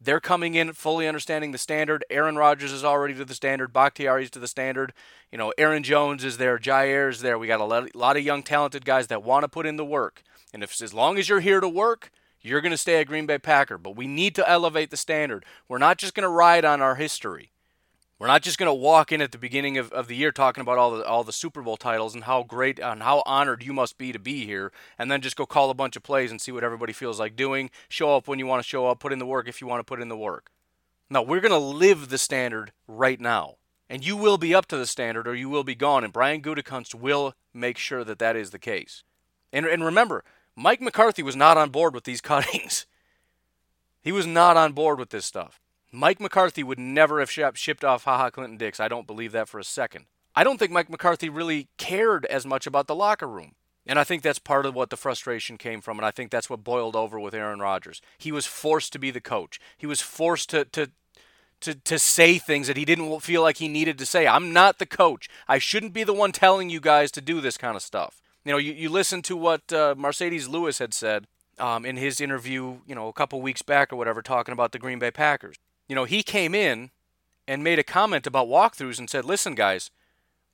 They're 0.00 0.20
coming 0.20 0.54
in 0.54 0.72
fully 0.74 1.08
understanding 1.08 1.52
the 1.52 1.58
standard. 1.58 2.04
Aaron 2.10 2.36
Rodgers 2.36 2.70
is 2.70 2.84
already 2.84 3.14
to 3.14 3.24
the 3.24 3.34
standard. 3.34 3.72
Bakhtiari's 3.72 4.30
to 4.32 4.38
the 4.38 4.46
standard. 4.46 4.92
You 5.32 5.38
know, 5.38 5.52
Aaron 5.56 5.82
Jones 5.82 6.22
is 6.22 6.36
there. 6.36 6.58
Jaire 6.58 7.10
is 7.10 7.20
there. 7.22 7.38
We 7.38 7.46
got 7.46 7.60
a 7.60 7.88
lot 7.94 8.16
of 8.16 8.22
young, 8.22 8.42
talented 8.42 8.84
guys 8.84 9.06
that 9.06 9.22
want 9.22 9.44
to 9.44 9.48
put 9.48 9.66
in 9.66 9.76
the 9.76 9.84
work. 9.84 10.22
And 10.52 10.62
if 10.62 10.80
as 10.82 10.92
long 10.94 11.18
as 11.18 11.28
you're 11.28 11.40
here 11.40 11.60
to 11.60 11.68
work, 11.68 12.10
You're 12.46 12.60
going 12.60 12.70
to 12.70 12.78
stay 12.78 13.00
a 13.00 13.04
Green 13.04 13.26
Bay 13.26 13.38
Packer, 13.38 13.76
but 13.76 13.96
we 13.96 14.06
need 14.06 14.36
to 14.36 14.48
elevate 14.48 14.90
the 14.90 14.96
standard. 14.96 15.44
We're 15.68 15.78
not 15.78 15.98
just 15.98 16.14
going 16.14 16.22
to 16.22 16.28
ride 16.28 16.64
on 16.64 16.80
our 16.80 16.94
history. 16.94 17.50
We're 18.18 18.28
not 18.28 18.42
just 18.42 18.56
going 18.56 18.70
to 18.70 18.74
walk 18.74 19.12
in 19.12 19.20
at 19.20 19.30
the 19.30 19.38
beginning 19.38 19.76
of, 19.76 19.92
of 19.92 20.08
the 20.08 20.16
year 20.16 20.32
talking 20.32 20.62
about 20.62 20.78
all 20.78 20.96
the 20.96 21.04
all 21.04 21.22
the 21.22 21.34
Super 21.34 21.60
Bowl 21.60 21.76
titles 21.76 22.14
and 22.14 22.24
how 22.24 22.44
great 22.44 22.78
and 22.78 23.02
how 23.02 23.22
honored 23.26 23.62
you 23.62 23.74
must 23.74 23.98
be 23.98 24.10
to 24.10 24.18
be 24.18 24.46
here, 24.46 24.72
and 24.98 25.10
then 25.10 25.20
just 25.20 25.36
go 25.36 25.44
call 25.44 25.68
a 25.68 25.74
bunch 25.74 25.96
of 25.96 26.02
plays 26.02 26.30
and 26.30 26.40
see 26.40 26.50
what 26.50 26.64
everybody 26.64 26.94
feels 26.94 27.20
like 27.20 27.36
doing. 27.36 27.70
Show 27.90 28.16
up 28.16 28.26
when 28.26 28.38
you 28.38 28.46
want 28.46 28.62
to 28.62 28.68
show 28.68 28.86
up, 28.86 29.00
put 29.00 29.12
in 29.12 29.18
the 29.18 29.26
work 29.26 29.48
if 29.48 29.60
you 29.60 29.66
want 29.66 29.80
to 29.80 29.84
put 29.84 30.00
in 30.00 30.08
the 30.08 30.16
work. 30.16 30.50
No, 31.10 31.20
we're 31.20 31.42
going 31.42 31.52
to 31.52 31.58
live 31.58 32.08
the 32.08 32.16
standard 32.16 32.72
right 32.88 33.20
now, 33.20 33.56
and 33.90 34.04
you 34.04 34.16
will 34.16 34.38
be 34.38 34.54
up 34.54 34.64
to 34.66 34.78
the 34.78 34.86
standard 34.86 35.28
or 35.28 35.34
you 35.34 35.50
will 35.50 35.64
be 35.64 35.74
gone. 35.74 36.02
And 36.02 36.12
Brian 36.12 36.40
Gutekunst 36.40 36.94
will 36.94 37.34
make 37.52 37.76
sure 37.76 38.02
that 38.02 38.18
that 38.18 38.34
is 38.34 38.50
the 38.50 38.58
case. 38.58 39.02
And 39.52 39.66
and 39.66 39.84
remember, 39.84 40.24
Mike 40.56 40.80
McCarthy 40.80 41.22
was 41.22 41.36
not 41.36 41.58
on 41.58 41.68
board 41.68 41.92
with 41.92 42.04
these 42.04 42.20
cuttings. 42.22 42.86
He 44.00 44.10
was 44.10 44.26
not 44.26 44.56
on 44.56 44.72
board 44.72 44.98
with 44.98 45.10
this 45.10 45.26
stuff. 45.26 45.60
Mike 45.92 46.20
McCarthy 46.20 46.62
would 46.62 46.78
never 46.78 47.20
have 47.20 47.30
shipped 47.30 47.84
off 47.84 48.04
Ha 48.04 48.18
Ha 48.18 48.30
Clinton-Dix. 48.30 48.80
I 48.80 48.88
don't 48.88 49.06
believe 49.06 49.32
that 49.32 49.48
for 49.48 49.58
a 49.58 49.64
second. 49.64 50.06
I 50.34 50.44
don't 50.44 50.58
think 50.58 50.72
Mike 50.72 50.90
McCarthy 50.90 51.28
really 51.28 51.68
cared 51.78 52.26
as 52.26 52.44
much 52.44 52.66
about 52.66 52.86
the 52.86 52.94
locker 52.94 53.28
room. 53.28 53.54
And 53.86 53.98
I 53.98 54.04
think 54.04 54.22
that's 54.22 54.40
part 54.40 54.66
of 54.66 54.74
what 54.74 54.90
the 54.90 54.96
frustration 54.96 55.56
came 55.56 55.80
from, 55.80 55.98
and 55.98 56.04
I 56.04 56.10
think 56.10 56.30
that's 56.30 56.50
what 56.50 56.64
boiled 56.64 56.96
over 56.96 57.20
with 57.20 57.34
Aaron 57.34 57.60
Rodgers. 57.60 58.02
He 58.18 58.32
was 58.32 58.44
forced 58.44 58.92
to 58.92 58.98
be 58.98 59.12
the 59.12 59.20
coach. 59.20 59.60
He 59.76 59.86
was 59.86 60.00
forced 60.00 60.50
to 60.50 60.64
to 60.64 60.90
to, 61.60 61.74
to 61.74 61.98
say 61.98 62.36
things 62.36 62.66
that 62.66 62.76
he 62.76 62.84
didn't 62.84 63.20
feel 63.20 63.40
like 63.40 63.56
he 63.56 63.68
needed 63.68 63.96
to 63.98 64.06
say. 64.06 64.26
I'm 64.26 64.52
not 64.52 64.78
the 64.78 64.86
coach. 64.86 65.28
I 65.48 65.58
shouldn't 65.58 65.94
be 65.94 66.04
the 66.04 66.12
one 66.12 66.32
telling 66.32 66.68
you 66.68 66.80
guys 66.80 67.10
to 67.12 67.22
do 67.22 67.40
this 67.40 67.56
kind 67.56 67.76
of 67.76 67.82
stuff. 67.82 68.20
You 68.44 68.52
know, 68.52 68.58
you, 68.58 68.72
you 68.72 68.90
listen 68.90 69.22
to 69.22 69.36
what 69.36 69.72
uh, 69.72 69.94
Marcedes 69.94 70.50
Lewis 70.50 70.80
had 70.80 70.92
said 70.92 71.26
um, 71.58 71.86
in 71.86 71.96
his 71.96 72.20
interview, 72.20 72.80
you 72.86 72.94
know, 72.94 73.08
a 73.08 73.12
couple 73.12 73.40
weeks 73.40 73.62
back 73.62 73.90
or 73.90 73.96
whatever, 73.96 74.20
talking 74.20 74.52
about 74.52 74.72
the 74.72 74.78
Green 74.78 74.98
Bay 74.98 75.10
Packers 75.10 75.56
you 75.88 75.94
know, 75.94 76.04
he 76.04 76.22
came 76.22 76.54
in 76.54 76.90
and 77.48 77.62
made 77.62 77.78
a 77.78 77.84
comment 77.84 78.26
about 78.26 78.48
walkthroughs 78.48 78.98
and 78.98 79.08
said, 79.08 79.24
listen, 79.24 79.54
guys, 79.54 79.90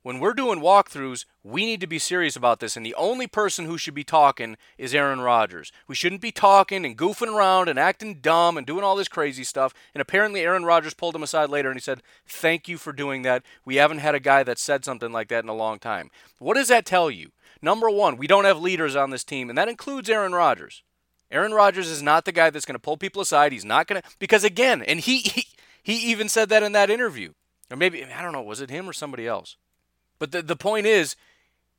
when 0.03 0.19
we're 0.19 0.33
doing 0.33 0.59
walkthroughs, 0.59 1.25
we 1.43 1.65
need 1.65 1.79
to 1.79 1.87
be 1.87 1.97
serious 1.97 2.35
about 2.35 2.59
this. 2.59 2.75
And 2.75 2.85
the 2.85 2.93
only 2.95 3.25
person 3.25 3.65
who 3.65 3.77
should 3.77 3.93
be 3.93 4.03
talking 4.03 4.57
is 4.77 4.93
Aaron 4.93 5.21
Rodgers. 5.21 5.71
We 5.87 5.95
shouldn't 5.95 6.21
be 6.21 6.31
talking 6.31 6.85
and 6.85 6.97
goofing 6.97 7.33
around 7.33 7.69
and 7.69 7.79
acting 7.79 8.15
dumb 8.15 8.57
and 8.57 8.67
doing 8.67 8.83
all 8.83 8.97
this 8.97 9.07
crazy 9.07 9.45
stuff. 9.45 9.73
And 9.93 10.01
apparently, 10.01 10.41
Aaron 10.41 10.65
Rodgers 10.65 10.93
pulled 10.93 11.15
him 11.15 11.23
aside 11.23 11.49
later 11.49 11.69
and 11.69 11.77
he 11.77 11.81
said, 11.81 12.03
Thank 12.27 12.67
you 12.67 12.77
for 12.77 12.91
doing 12.91 13.21
that. 13.21 13.43
We 13.63 13.77
haven't 13.77 13.99
had 13.99 14.13
a 14.13 14.19
guy 14.19 14.43
that 14.43 14.59
said 14.59 14.83
something 14.83 15.13
like 15.13 15.29
that 15.29 15.45
in 15.45 15.49
a 15.49 15.55
long 15.55 15.79
time. 15.79 16.11
What 16.37 16.55
does 16.55 16.67
that 16.67 16.85
tell 16.85 17.09
you? 17.09 17.31
Number 17.61 17.89
one, 17.89 18.17
we 18.17 18.27
don't 18.27 18.43
have 18.43 18.59
leaders 18.59 18.97
on 18.97 19.09
this 19.09 19.23
team, 19.23 19.47
and 19.47 19.57
that 19.57 19.69
includes 19.69 20.09
Aaron 20.09 20.33
Rodgers. 20.33 20.83
Aaron 21.33 21.51
Rodgers 21.51 21.89
is 21.89 22.03
not 22.03 22.25
the 22.25 22.31
guy 22.31 22.51
that's 22.51 22.65
going 22.65 22.75
to 22.75 22.79
pull 22.79 22.95
people 22.95 23.21
aside. 23.23 23.51
He's 23.51 23.65
not 23.65 23.87
going 23.87 24.01
to 24.01 24.07
because 24.19 24.43
again, 24.43 24.83
and 24.83 24.99
he, 24.99 25.19
he 25.19 25.47
he 25.81 26.11
even 26.11 26.29
said 26.29 26.49
that 26.49 26.63
in 26.63 26.71
that 26.73 26.91
interview. 26.91 27.33
Or 27.71 27.75
maybe 27.75 28.05
I 28.05 28.21
don't 28.21 28.31
know, 28.31 28.41
was 28.43 28.61
it 28.61 28.69
him 28.69 28.87
or 28.87 28.93
somebody 28.93 29.27
else? 29.27 29.57
But 30.19 30.31
the 30.31 30.43
the 30.43 30.55
point 30.55 30.85
is, 30.85 31.15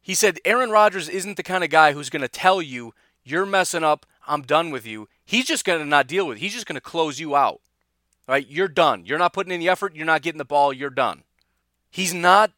he 0.03 0.13
said 0.15 0.41
Aaron 0.45 0.71
Rodgers 0.71 1.09
isn't 1.09 1.37
the 1.37 1.45
kind 1.45 1.63
of 1.63 1.71
guy 1.71 1.93
who's 1.93 2.11
going 2.11 2.23
to 2.23 2.29
tell 2.29 2.61
you 2.61 2.95
you're 3.23 3.47
messing 3.47 3.85
up, 3.85 4.05
I'm 4.27 4.43
done 4.43 4.71
with 4.71 4.87
you. 4.87 5.09
He's 5.25 5.47
just 5.47 5.65
going 5.65 5.79
to 5.79 5.87
not 5.87 6.09
deal 6.09 6.27
with. 6.27 6.37
It. 6.37 6.41
He's 6.41 6.53
just 6.53 6.67
going 6.67 6.75
to 6.75 6.81
close 6.81 7.19
you 7.21 7.35
out. 7.37 7.61
Right? 8.29 8.47
You're 8.47 8.69
done. 8.69 9.07
You're 9.07 9.19
not 9.19 9.33
putting 9.33 9.53
in 9.53 9.61
the 9.61 9.69
effort, 9.69 9.95
you're 9.95 10.05
not 10.05 10.23
getting 10.23 10.39
the 10.39 10.45
ball, 10.45 10.73
you're 10.73 10.91
done. 10.91 11.23
He's 11.91 12.13
not 12.13 12.51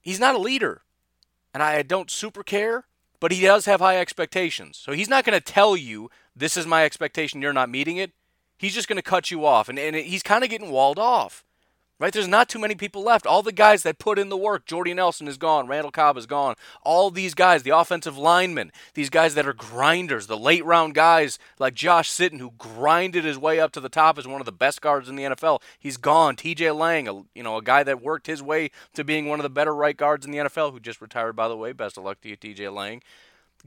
he's 0.00 0.20
not 0.20 0.36
a 0.36 0.38
leader. 0.38 0.82
And 1.52 1.62
I 1.62 1.82
don't 1.82 2.10
super 2.10 2.44
care, 2.44 2.84
but 3.20 3.32
he 3.32 3.42
does 3.42 3.66
have 3.66 3.80
high 3.80 3.98
expectations. 3.98 4.78
So 4.78 4.92
he's 4.92 5.08
not 5.08 5.24
going 5.24 5.38
to 5.38 5.44
tell 5.44 5.76
you 5.76 6.10
this 6.34 6.56
is 6.56 6.66
my 6.66 6.84
expectation, 6.84 7.42
you're 7.42 7.52
not 7.52 7.70
meeting 7.70 7.98
it, 7.98 8.12
he's 8.56 8.74
just 8.74 8.88
going 8.88 8.96
to 8.96 9.02
cut 9.02 9.30
you 9.30 9.44
off. 9.46 9.68
And, 9.68 9.78
and 9.78 9.94
he's 9.94 10.22
kind 10.22 10.42
of 10.42 10.50
getting 10.50 10.70
walled 10.70 10.98
off. 10.98 11.44
Right? 12.00 12.14
There's 12.14 12.26
not 12.26 12.48
too 12.48 12.58
many 12.58 12.74
people 12.74 13.02
left. 13.02 13.26
All 13.26 13.42
the 13.42 13.52
guys 13.52 13.82
that 13.82 13.98
put 13.98 14.18
in 14.18 14.30
the 14.30 14.36
work, 14.36 14.64
Jordy 14.64 14.94
Nelson 14.94 15.28
is 15.28 15.36
gone, 15.36 15.66
Randall 15.66 15.90
Cobb 15.90 16.16
is 16.16 16.24
gone. 16.24 16.54
All 16.82 17.10
these 17.10 17.34
guys, 17.34 17.62
the 17.62 17.76
offensive 17.76 18.16
linemen, 18.16 18.72
these 18.94 19.10
guys 19.10 19.34
that 19.34 19.46
are 19.46 19.52
grinders, 19.52 20.26
the 20.26 20.38
late 20.38 20.64
round 20.64 20.94
guys 20.94 21.38
like 21.58 21.74
Josh 21.74 22.10
Sitton, 22.10 22.40
who 22.40 22.52
grinded 22.56 23.24
his 23.24 23.36
way 23.36 23.60
up 23.60 23.70
to 23.72 23.80
the 23.80 23.90
top 23.90 24.18
as 24.18 24.26
one 24.26 24.40
of 24.40 24.46
the 24.46 24.52
best 24.52 24.80
guards 24.80 25.10
in 25.10 25.16
the 25.16 25.24
NFL, 25.24 25.60
he's 25.78 25.98
gone. 25.98 26.36
TJ 26.36 26.74
Lang, 26.74 27.06
a, 27.06 27.22
you 27.34 27.42
know, 27.42 27.58
a 27.58 27.62
guy 27.62 27.82
that 27.82 28.02
worked 28.02 28.26
his 28.26 28.42
way 28.42 28.70
to 28.94 29.04
being 29.04 29.28
one 29.28 29.38
of 29.38 29.42
the 29.42 29.50
better 29.50 29.74
right 29.74 29.96
guards 29.96 30.24
in 30.24 30.32
the 30.32 30.38
NFL, 30.38 30.72
who 30.72 30.80
just 30.80 31.02
retired, 31.02 31.36
by 31.36 31.48
the 31.48 31.56
way. 31.56 31.72
Best 31.72 31.98
of 31.98 32.04
luck 32.04 32.22
to 32.22 32.30
you, 32.30 32.36
TJ 32.36 32.74
Lang. 32.74 33.02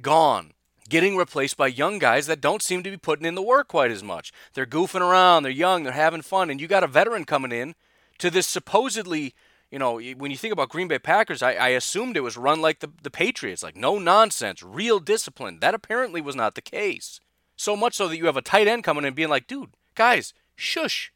Gone 0.02 0.54
getting 0.90 1.16
replaced 1.16 1.56
by 1.56 1.68
young 1.68 1.98
guys 1.98 2.28
that 2.28 2.42
don't 2.42 2.62
seem 2.62 2.84
to 2.84 2.90
be 2.90 2.98
putting 2.98 3.26
in 3.26 3.36
the 3.36 3.42
work 3.42 3.70
quite 3.70 3.90
as 3.90 4.04
much. 4.04 4.34
They're 4.54 4.66
goofing 4.66 5.00
around, 5.00 5.44
they're 5.44 5.52
young, 5.52 5.84
they're 5.84 5.94
having 5.94 6.22
fun, 6.22 6.50
and 6.50 6.60
you 6.60 6.68
got 6.68 6.84
a 6.84 6.88
veteran 6.88 7.24
coming 7.24 7.54
in 7.54 7.76
to 8.24 8.32
this 8.32 8.48
supposedly, 8.48 9.36
you 9.70 9.78
know, 9.78 10.00
when 10.00 10.32
you 10.32 10.38
think 10.38 10.54
about 10.54 10.70
Green 10.70 10.88
Bay 10.88 10.98
Packers, 10.98 11.44
I, 11.44 11.56
I 11.56 11.68
assumed 11.70 12.16
it 12.16 12.22
was 12.22 12.38
run 12.38 12.62
like 12.62 12.80
the, 12.80 12.90
the 13.02 13.12
Patriots, 13.12 13.62
like 13.62 13.76
no 13.76 14.00
nonsense, 14.00 14.64
real 14.64 15.02
discipline. 15.02 15.60
That 15.60 15.76
apparently 15.76 16.22
was 16.22 16.34
not 16.34 16.56
the 16.56 16.62
case. 16.62 17.20
So 17.58 17.76
much 17.76 17.96
so 17.96 18.08
that 18.08 18.16
you 18.16 18.28
have 18.28 18.38
a 18.38 18.42
tight 18.42 18.66
end 18.66 18.86
coming 18.86 19.04
in 19.04 19.08
and 19.08 19.16
being 19.16 19.28
like, 19.28 19.46
dude, 19.46 19.72
guys, 19.94 20.34
shush. 20.56 21.12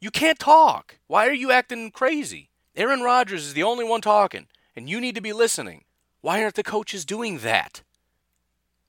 You 0.00 0.12
can't 0.12 0.38
talk. 0.38 1.00
Why 1.08 1.26
are 1.26 1.34
you 1.34 1.50
acting 1.50 1.90
crazy? 1.90 2.50
Aaron 2.76 3.00
Rodgers 3.00 3.44
is 3.44 3.54
the 3.54 3.64
only 3.64 3.84
one 3.84 4.00
talking, 4.00 4.46
and 4.76 4.88
you 4.88 5.00
need 5.00 5.16
to 5.16 5.20
be 5.20 5.32
listening. 5.32 5.82
Why 6.20 6.44
aren't 6.44 6.54
the 6.54 6.62
coaches 6.62 7.04
doing 7.04 7.38
that? 7.38 7.82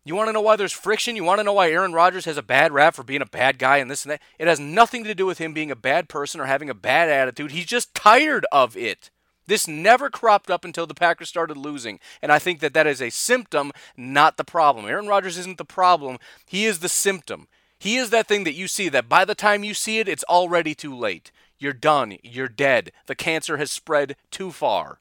You 0.08 0.16
want 0.16 0.30
to 0.30 0.34
know 0.34 0.42
why 0.42 0.56
there's 0.56 0.72
friction? 0.72 1.16
You 1.16 1.24
want 1.24 1.40
to 1.40 1.44
know 1.44 1.54
why 1.54 1.70
Aaron 1.70 1.92
Rodgers 1.92 2.26
has 2.26 2.38
a 2.38 2.42
bad 2.42 2.72
rap 2.72 2.96
for 2.96 3.04
being 3.04 3.22
a 3.22 3.26
bad 3.26 3.60
guy 3.60 3.78
and 3.78 3.92
this 3.92 4.06
and 4.06 4.12
that? 4.12 4.22
It 4.40 4.48
has 4.48 4.60
nothing 4.60 5.04
to 5.04 5.14
do 5.14 5.26
with 5.26 5.38
him 5.38 5.54
being 5.54 5.70
a 5.70 5.76
bad 5.76 6.08
person 6.08 6.40
or 6.40 6.46
having 6.46 6.70
a 6.70 6.74
bad 6.74 7.10
attitude. 7.10 7.52
He's 7.52 7.66
just 7.66 7.94
tired 7.94 8.46
of 8.52 8.78
it. 8.78 9.10
This 9.48 9.68
never 9.68 10.10
cropped 10.10 10.50
up 10.50 10.64
until 10.64 10.88
the 10.88 10.94
Packers 10.94 11.30
started 11.30 11.58
losing, 11.58 12.00
and 12.22 12.32
I 12.32 12.40
think 12.40 12.60
that 12.60 12.74
that 12.74 12.88
is 12.88 13.02
a 13.02 13.10
symptom, 13.10 13.72
not 13.96 14.38
the 14.38 14.44
problem. 14.44 14.86
Aaron 14.86 15.08
Rodgers 15.08 15.38
isn't 15.38 15.58
the 15.58 15.66
problem, 15.66 16.18
he 16.46 16.66
is 16.66 16.80
the 16.80 16.90
symptom. 16.90 17.48
He 17.80 17.98
is 17.98 18.10
that 18.10 18.28
thing 18.28 18.44
that 18.44 18.56
you 18.56 18.68
see 18.68 18.90
that 18.90 19.08
by 19.08 19.24
the 19.24 19.36
time 19.36 19.64
you 19.64 19.74
see 19.74 20.00
it, 20.00 20.10
it's 20.10 20.24
already 20.26 20.74
too 20.74 20.96
late. 20.96 21.32
You're 21.60 21.74
done. 21.74 22.18
You're 22.24 22.48
dead. 22.48 22.92
The 23.06 23.16
cancer 23.16 23.58
has 23.58 23.72
spread 23.72 24.16
too 24.32 24.52
far. 24.52 25.00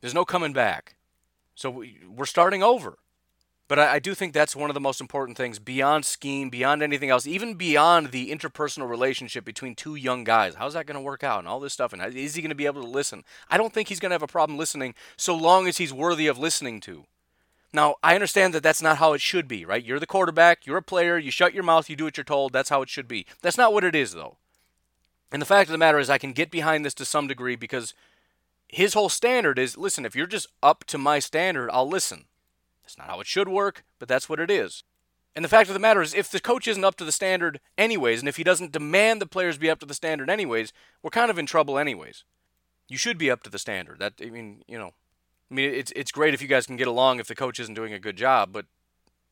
There's 0.00 0.14
no 0.14 0.24
coming 0.24 0.52
back. 0.52 0.96
So 1.54 1.84
we're 2.08 2.24
starting 2.24 2.62
over. 2.62 2.98
But 3.72 3.78
I, 3.78 3.94
I, 3.94 3.98
do 4.00 4.14
think 4.14 4.34
that's 4.34 4.54
one 4.54 4.68
of 4.68 4.74
the 4.74 4.80
most 4.80 5.00
important 5.00 5.38
things 5.38 5.58
beyond 5.58 6.04
scheme, 6.04 6.50
beyond 6.50 6.82
anything 6.82 7.08
else, 7.08 7.26
even 7.26 7.54
beyond 7.54 8.10
the 8.10 8.30
interpersonal 8.30 8.86
relationship 8.86 9.46
between 9.46 9.74
two 9.74 9.94
young 9.94 10.24
guys. 10.24 10.56
How's 10.56 10.74
that 10.74 10.84
going 10.84 10.96
to 10.96 11.00
work 11.00 11.24
out 11.24 11.38
and 11.38 11.48
all 11.48 11.58
this 11.58 11.72
stuff? 11.72 11.94
And 11.94 12.02
is 12.14 12.34
he 12.34 12.42
going 12.42 12.50
to 12.50 12.54
be 12.54 12.66
able 12.66 12.82
to 12.82 12.86
listen? 12.86 13.24
I 13.48 13.56
don't 13.56 13.72
think 13.72 13.88
he's 13.88 13.98
going 13.98 14.10
to 14.10 14.14
have 14.14 14.22
a 14.22 14.26
problem 14.26 14.58
listening 14.58 14.94
so 15.16 15.34
long 15.34 15.66
as 15.66 15.78
he's 15.78 15.90
worthy 15.90 16.26
of 16.26 16.36
listening 16.38 16.80
to. 16.82 17.06
Now, 17.72 17.94
I 18.02 18.14
understand 18.14 18.52
that 18.52 18.62
that's 18.62 18.82
not 18.82 18.98
how 18.98 19.14
it 19.14 19.22
should 19.22 19.48
be, 19.48 19.64
right? 19.64 19.82
You're 19.82 19.98
the 19.98 20.06
quarterback, 20.06 20.66
you're 20.66 20.76
a 20.76 20.82
player, 20.82 21.16
you 21.16 21.30
shut 21.30 21.54
your 21.54 21.64
mouth, 21.64 21.88
you 21.88 21.96
do 21.96 22.04
what 22.04 22.18
you're 22.18 22.24
told. 22.24 22.52
That's 22.52 22.68
how 22.68 22.82
it 22.82 22.90
should 22.90 23.08
be. 23.08 23.24
That's 23.40 23.56
not 23.56 23.72
what 23.72 23.84
it 23.84 23.96
is, 23.96 24.12
though. 24.12 24.36
And 25.32 25.40
the 25.40 25.46
fact 25.46 25.70
of 25.70 25.72
the 25.72 25.78
matter 25.78 25.98
is, 25.98 26.10
I 26.10 26.18
can 26.18 26.34
get 26.34 26.50
behind 26.50 26.84
this 26.84 26.92
to 26.92 27.06
some 27.06 27.26
degree 27.26 27.56
because 27.56 27.94
his 28.68 28.92
whole 28.92 29.08
standard 29.08 29.58
is 29.58 29.78
listen, 29.78 30.04
if 30.04 30.14
you're 30.14 30.26
just 30.26 30.48
up 30.62 30.84
to 30.88 30.98
my 30.98 31.20
standard, 31.20 31.70
I'll 31.72 31.88
listen. 31.88 32.26
That's 32.82 32.98
not 32.98 33.08
how 33.08 33.20
it 33.20 33.26
should 33.26 33.48
work, 33.48 33.84
but 33.98 34.08
that's 34.08 34.28
what 34.28 34.40
it 34.40 34.50
is. 34.50 34.84
And 35.34 35.44
the 35.44 35.48
fact 35.48 35.70
of 35.70 35.74
the 35.74 35.80
matter 35.80 36.02
is, 36.02 36.14
if 36.14 36.30
the 36.30 36.40
coach 36.40 36.68
isn't 36.68 36.84
up 36.84 36.96
to 36.96 37.04
the 37.04 37.12
standard 37.12 37.60
anyways, 37.78 38.20
and 38.20 38.28
if 38.28 38.36
he 38.36 38.44
doesn't 38.44 38.72
demand 38.72 39.20
the 39.20 39.26
players 39.26 39.56
be 39.56 39.70
up 39.70 39.80
to 39.80 39.86
the 39.86 39.94
standard 39.94 40.28
anyways, 40.28 40.72
we're 41.02 41.10
kind 41.10 41.30
of 41.30 41.38
in 41.38 41.46
trouble 41.46 41.78
anyways. 41.78 42.24
You 42.88 42.98
should 42.98 43.16
be 43.16 43.30
up 43.30 43.42
to 43.44 43.50
the 43.50 43.58
standard. 43.58 43.98
That 43.98 44.14
I 44.20 44.26
mean, 44.26 44.62
you 44.68 44.78
know, 44.78 44.92
I 45.50 45.54
mean, 45.54 45.72
it's 45.72 45.92
it's 45.96 46.12
great 46.12 46.34
if 46.34 46.42
you 46.42 46.48
guys 46.48 46.66
can 46.66 46.76
get 46.76 46.88
along 46.88 47.18
if 47.18 47.28
the 47.28 47.34
coach 47.34 47.58
isn't 47.60 47.74
doing 47.74 47.94
a 47.94 47.98
good 47.98 48.16
job, 48.16 48.52
but 48.52 48.66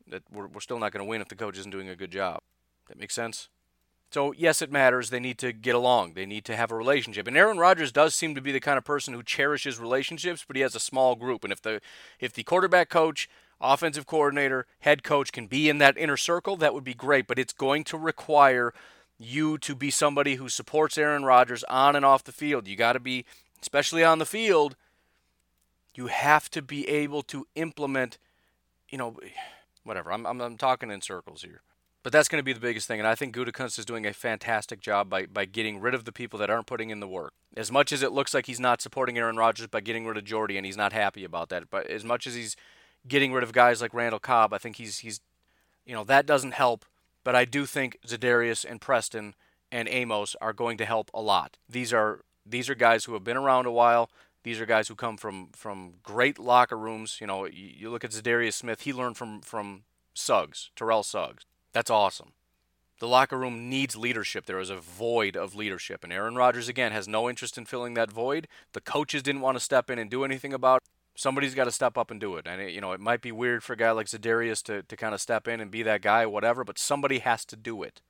that 0.06 0.22
we're 0.30 0.46
we're 0.46 0.60
still 0.60 0.78
not 0.78 0.92
going 0.92 1.04
to 1.04 1.08
win 1.08 1.20
if 1.20 1.28
the 1.28 1.36
coach 1.36 1.58
isn't 1.58 1.70
doing 1.70 1.88
a 1.88 1.96
good 1.96 2.10
job. 2.10 2.40
That 2.88 2.98
makes 2.98 3.14
sense. 3.14 3.48
So 4.10 4.32
yes, 4.32 4.60
it 4.60 4.72
matters. 4.72 5.10
They 5.10 5.20
need 5.20 5.38
to 5.38 5.52
get 5.52 5.74
along. 5.74 6.14
They 6.14 6.26
need 6.26 6.44
to 6.46 6.56
have 6.56 6.72
a 6.72 6.76
relationship. 6.76 7.28
And 7.28 7.36
Aaron 7.36 7.58
Rodgers 7.58 7.92
does 7.92 8.14
seem 8.14 8.34
to 8.34 8.40
be 8.40 8.50
the 8.50 8.60
kind 8.60 8.76
of 8.76 8.84
person 8.84 9.14
who 9.14 9.22
cherishes 9.22 9.78
relationships, 9.78 10.44
but 10.46 10.56
he 10.56 10.62
has 10.62 10.74
a 10.74 10.80
small 10.80 11.14
group. 11.14 11.44
And 11.44 11.52
if 11.52 11.62
the 11.62 11.80
if 12.18 12.32
the 12.32 12.42
quarterback 12.42 12.88
coach 12.88 13.28
offensive 13.60 14.06
coordinator, 14.06 14.66
head 14.80 15.04
coach 15.04 15.32
can 15.32 15.46
be 15.46 15.68
in 15.68 15.78
that 15.78 15.96
inner 15.96 16.16
circle, 16.16 16.56
that 16.56 16.74
would 16.74 16.84
be 16.84 16.94
great. 16.94 17.26
But 17.26 17.38
it's 17.38 17.52
going 17.52 17.84
to 17.84 17.98
require 17.98 18.72
you 19.18 19.58
to 19.58 19.74
be 19.74 19.90
somebody 19.90 20.36
who 20.36 20.48
supports 20.48 20.96
Aaron 20.98 21.24
Rodgers 21.24 21.62
on 21.64 21.94
and 21.94 22.04
off 22.04 22.24
the 22.24 22.32
field. 22.32 22.66
You 22.66 22.76
got 22.76 22.94
to 22.94 23.00
be, 23.00 23.26
especially 23.60 24.02
on 24.02 24.18
the 24.18 24.26
field, 24.26 24.76
you 25.94 26.06
have 26.06 26.50
to 26.50 26.62
be 26.62 26.88
able 26.88 27.22
to 27.24 27.46
implement, 27.54 28.16
you 28.88 28.96
know, 28.96 29.16
whatever. 29.84 30.10
I'm, 30.10 30.26
I'm, 30.26 30.40
I'm 30.40 30.56
talking 30.56 30.90
in 30.90 31.02
circles 31.02 31.42
here. 31.42 31.60
But 32.02 32.12
that's 32.12 32.28
going 32.28 32.38
to 32.38 32.44
be 32.44 32.54
the 32.54 32.60
biggest 32.60 32.88
thing, 32.88 32.98
and 32.98 33.06
I 33.06 33.14
think 33.14 33.34
Gutekunst 33.34 33.78
is 33.78 33.84
doing 33.84 34.06
a 34.06 34.14
fantastic 34.14 34.80
job 34.80 35.10
by, 35.10 35.26
by 35.26 35.44
getting 35.44 35.80
rid 35.80 35.92
of 35.92 36.06
the 36.06 36.12
people 36.12 36.38
that 36.38 36.48
aren't 36.48 36.66
putting 36.66 36.88
in 36.88 37.00
the 37.00 37.06
work. 37.06 37.32
As 37.54 37.70
much 37.70 37.92
as 37.92 38.02
it 38.02 38.10
looks 38.10 38.32
like 38.32 38.46
he's 38.46 38.58
not 38.58 38.80
supporting 38.80 39.18
Aaron 39.18 39.36
Rodgers 39.36 39.66
by 39.66 39.80
getting 39.80 40.06
rid 40.06 40.16
of 40.16 40.24
Jordy, 40.24 40.56
and 40.56 40.64
he's 40.64 40.78
not 40.78 40.94
happy 40.94 41.24
about 41.24 41.50
that, 41.50 41.68
but 41.68 41.86
as 41.88 42.02
much 42.02 42.26
as 42.26 42.34
he's 42.34 42.56
getting 43.06 43.34
rid 43.34 43.42
of 43.42 43.52
guys 43.52 43.82
like 43.82 43.92
Randall 43.92 44.18
Cobb. 44.18 44.54
I 44.54 44.58
think 44.58 44.76
he's 44.76 44.98
he's 44.98 45.20
you 45.84 45.94
know 45.94 46.04
that 46.04 46.26
doesn't 46.26 46.52
help 46.52 46.84
but 47.24 47.34
I 47.34 47.44
do 47.44 47.66
think 47.66 47.98
Za'Darius 48.06 48.64
and 48.68 48.80
Preston 48.80 49.34
and 49.70 49.88
Amos 49.88 50.36
are 50.40 50.52
going 50.52 50.78
to 50.78 50.84
help 50.84 51.10
a 51.12 51.20
lot. 51.20 51.58
These 51.68 51.92
are 51.92 52.20
these 52.46 52.70
are 52.70 52.74
guys 52.74 53.04
who 53.04 53.12
have 53.12 53.24
been 53.24 53.36
around 53.36 53.66
a 53.66 53.72
while. 53.72 54.10
These 54.42 54.60
are 54.60 54.66
guys 54.66 54.88
who 54.88 54.94
come 54.94 55.16
from 55.16 55.48
from 55.52 55.94
great 56.02 56.38
locker 56.38 56.78
rooms. 56.78 57.18
You 57.20 57.26
know, 57.26 57.44
you, 57.44 57.70
you 57.76 57.90
look 57.90 58.04
at 58.04 58.10
Za'Darius 58.10 58.54
Smith. 58.54 58.82
He 58.82 58.92
learned 58.92 59.16
from 59.16 59.40
from 59.42 59.82
Suggs, 60.14 60.70
Terrell 60.74 61.02
Suggs. 61.02 61.44
That's 61.72 61.90
awesome. 61.90 62.32
The 63.00 63.08
locker 63.08 63.38
room 63.38 63.70
needs 63.70 63.96
leadership. 63.96 64.44
There 64.44 64.60
is 64.60 64.68
a 64.68 64.76
void 64.76 65.34
of 65.34 65.54
leadership, 65.54 66.04
and 66.04 66.12
Aaron 66.12 66.36
Rodgers 66.36 66.68
again 66.68 66.92
has 66.92 67.08
no 67.08 67.30
interest 67.30 67.56
in 67.56 67.64
filling 67.64 67.94
that 67.94 68.12
void. 68.12 68.46
The 68.74 68.80
coaches 68.80 69.22
didn't 69.22 69.40
want 69.40 69.56
to 69.56 69.64
step 69.64 69.88
in 69.90 69.98
and 69.98 70.10
do 70.10 70.22
anything 70.22 70.52
about 70.52 70.82
it. 70.82 70.88
Somebody's 71.16 71.54
got 71.54 71.64
to 71.64 71.72
step 71.72 71.96
up 71.96 72.10
and 72.10 72.20
do 72.20 72.36
it. 72.36 72.46
And 72.46 72.60
it, 72.60 72.72
you 72.72 72.80
know, 72.80 72.92
it 72.92 73.00
might 73.00 73.22
be 73.22 73.32
weird 73.32 73.62
for 73.62 73.72
a 73.72 73.76
guy 73.76 73.90
like 73.90 74.06
Za'Darius 74.06 74.62
to 74.64 74.82
to 74.82 74.96
kind 74.96 75.14
of 75.14 75.20
step 75.20 75.48
in 75.48 75.60
and 75.60 75.70
be 75.70 75.82
that 75.82 76.02
guy, 76.02 76.26
whatever. 76.26 76.62
But 76.62 76.78
somebody 76.78 77.20
has 77.20 77.44
to 77.46 77.56
do 77.56 77.82
it. 77.82 78.02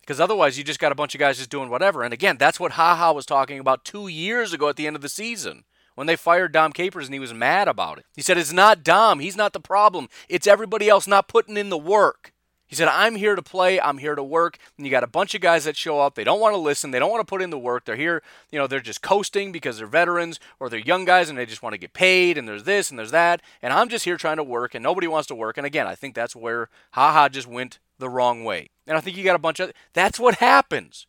Because 0.00 0.20
otherwise, 0.20 0.58
you 0.58 0.64
just 0.64 0.80
got 0.80 0.92
a 0.92 0.94
bunch 0.94 1.14
of 1.14 1.18
guys 1.18 1.38
just 1.38 1.48
doing 1.48 1.70
whatever. 1.70 2.02
And 2.02 2.12
again, 2.12 2.36
that's 2.36 2.60
what 2.60 2.72
HaHa 2.72 3.14
was 3.14 3.24
talking 3.24 3.58
about 3.58 3.86
two 3.86 4.08
years 4.08 4.52
ago 4.52 4.68
at 4.68 4.76
the 4.76 4.86
end 4.86 4.96
of 4.96 5.02
the 5.02 5.08
season 5.08 5.64
when 5.94 6.06
they 6.06 6.16
fired 6.16 6.52
Dom 6.52 6.72
Capers 6.72 7.06
and 7.06 7.14
he 7.14 7.20
was 7.20 7.32
mad 7.32 7.66
about 7.66 7.98
it. 7.98 8.04
He 8.14 8.20
said, 8.20 8.36
It's 8.36 8.52
not 8.52 8.84
Dom. 8.84 9.20
He's 9.20 9.36
not 9.36 9.54
the 9.54 9.60
problem. 9.60 10.10
It's 10.28 10.46
everybody 10.46 10.90
else 10.90 11.06
not 11.06 11.28
putting 11.28 11.56
in 11.56 11.70
the 11.70 11.78
work. 11.78 12.33
He 12.74 12.76
said, 12.76 12.88
I'm 12.88 13.14
here 13.14 13.36
to 13.36 13.42
play. 13.42 13.80
I'm 13.80 13.98
here 13.98 14.16
to 14.16 14.22
work. 14.24 14.58
And 14.76 14.84
you 14.84 14.90
got 14.90 15.04
a 15.04 15.06
bunch 15.06 15.32
of 15.36 15.40
guys 15.40 15.62
that 15.62 15.76
show 15.76 16.00
up. 16.00 16.16
They 16.16 16.24
don't 16.24 16.40
want 16.40 16.54
to 16.54 16.58
listen. 16.58 16.90
They 16.90 16.98
don't 16.98 17.08
want 17.08 17.20
to 17.20 17.30
put 17.30 17.40
in 17.40 17.50
the 17.50 17.56
work. 17.56 17.84
They're 17.84 17.94
here, 17.94 18.20
you 18.50 18.58
know, 18.58 18.66
they're 18.66 18.80
just 18.80 19.00
coasting 19.00 19.52
because 19.52 19.78
they're 19.78 19.86
veterans 19.86 20.40
or 20.58 20.68
they're 20.68 20.80
young 20.80 21.04
guys 21.04 21.28
and 21.28 21.38
they 21.38 21.46
just 21.46 21.62
want 21.62 21.74
to 21.74 21.78
get 21.78 21.92
paid 21.92 22.36
and 22.36 22.48
there's 22.48 22.64
this 22.64 22.90
and 22.90 22.98
there's 22.98 23.12
that. 23.12 23.42
And 23.62 23.72
I'm 23.72 23.88
just 23.88 24.04
here 24.04 24.16
trying 24.16 24.38
to 24.38 24.42
work 24.42 24.74
and 24.74 24.82
nobody 24.82 25.06
wants 25.06 25.28
to 25.28 25.36
work. 25.36 25.56
And 25.56 25.64
again, 25.64 25.86
I 25.86 25.94
think 25.94 26.16
that's 26.16 26.34
where 26.34 26.68
HaHa 26.96 27.30
just 27.30 27.46
went 27.46 27.78
the 28.00 28.08
wrong 28.08 28.42
way. 28.42 28.70
And 28.88 28.96
I 28.96 29.00
think 29.00 29.16
you 29.16 29.22
got 29.22 29.36
a 29.36 29.38
bunch 29.38 29.60
of 29.60 29.72
that's 29.92 30.18
what 30.18 30.38
happens. 30.38 31.06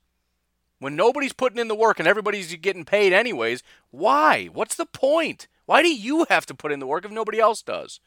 When 0.78 0.95
nobody's 0.95 1.34
putting 1.34 1.57
in 1.57 1.68
the 1.68 1.74
work 1.74 1.97
and 1.97 2.07
everybody's 2.07 2.55
getting 2.57 2.86
paid 2.86 3.11
anyways, 3.11 3.63
why? 3.89 4.51
What's 4.53 4.76
the 4.76 4.86
point? 4.86 5.47
Why 5.66 5.82
do 5.82 5.91
you 5.91 6.28
have 6.30 6.45
to 6.45 6.53
put 6.53 6.72
in 6.72 6.80
the 6.80 6.86
work 6.86 7.05
if 7.05 7.11
nobody 7.11 7.39
else 7.39 7.63
does? 7.63 7.99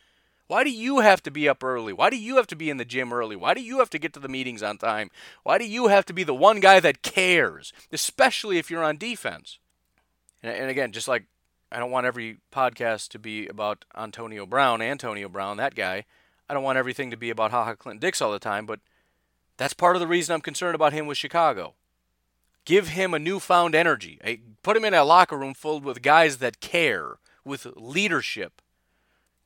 Why 0.49 0.65
do 0.65 0.71
you 0.71 1.01
have 1.01 1.23
to 1.25 1.31
be 1.31 1.49
up 1.49 1.63
early? 1.63 1.93
Why 1.93 2.09
do 2.09 2.17
you 2.17 2.37
have 2.37 2.47
to 2.49 2.57
be 2.57 2.71
in 2.71 2.79
the 2.79 2.85
gym 2.87 3.13
early? 3.13 3.37
Why 3.37 3.53
do 3.53 3.61
you 3.61 3.79
have 3.79 3.91
to 3.91 3.99
get 3.99 4.15
to 4.15 4.21
the 4.21 4.29
meetings 4.29 4.63
on 4.63 4.79
time? 4.79 5.11
Why 5.43 5.59
do 5.59 5.67
you 5.67 5.89
have 5.89 6.07
to 6.07 6.15
be 6.15 6.25
the 6.25 6.35
one 6.35 6.59
guy 6.61 6.81
that 6.81 7.03
cares, 7.03 7.73
especially 7.93 8.57
if 8.57 8.71
you're 8.71 8.83
on 8.83 8.97
defense? 8.97 9.59
And, 10.43 10.53
and 10.53 10.71
again, 10.71 10.91
just 10.91 11.07
like 11.07 11.25
I 11.71 11.79
don't 11.79 11.91
want 11.91 12.07
every 12.07 12.39
podcast 12.51 13.09
to 13.11 13.19
be 13.19 13.47
about 13.47 13.85
Antonio 13.95 14.47
Brown, 14.47 14.81
Antonio 14.81 15.29
Brown, 15.29 15.59
that 15.59 15.75
guy. 15.75 16.07
I 16.49 16.55
don't 16.55 16.63
want 16.63 16.79
everything 16.79 17.11
to 17.11 17.17
be 17.19 17.29
about 17.29 17.53
HaHa 17.53 17.77
Clinton 17.77 18.01
Dix 18.01 18.23
all 18.23 18.33
the 18.33 18.39
time, 18.39 18.65
but 18.65 18.81
that's 19.59 19.75
part 19.75 19.97
of 19.97 20.01
the 20.01 20.07
reason 20.07 20.33
I'm 20.33 20.41
concerned 20.41 20.75
about 20.75 20.95
him 20.95 21.07
with 21.07 21.19
Chicago. 21.19 21.75
Give 22.65 22.89
him 22.89 23.13
a 23.13 23.19
newfound 23.19 23.75
energy. 23.75 24.19
Put 24.63 24.79
him 24.79 24.85
in 24.87 24.95
a 24.95 25.05
locker 25.05 25.37
room 25.37 25.53
filled 25.53 25.85
with 25.85 26.01
guys 26.01 26.39
that 26.39 26.61
care, 26.61 27.17
with 27.45 27.67
leadership, 27.77 28.63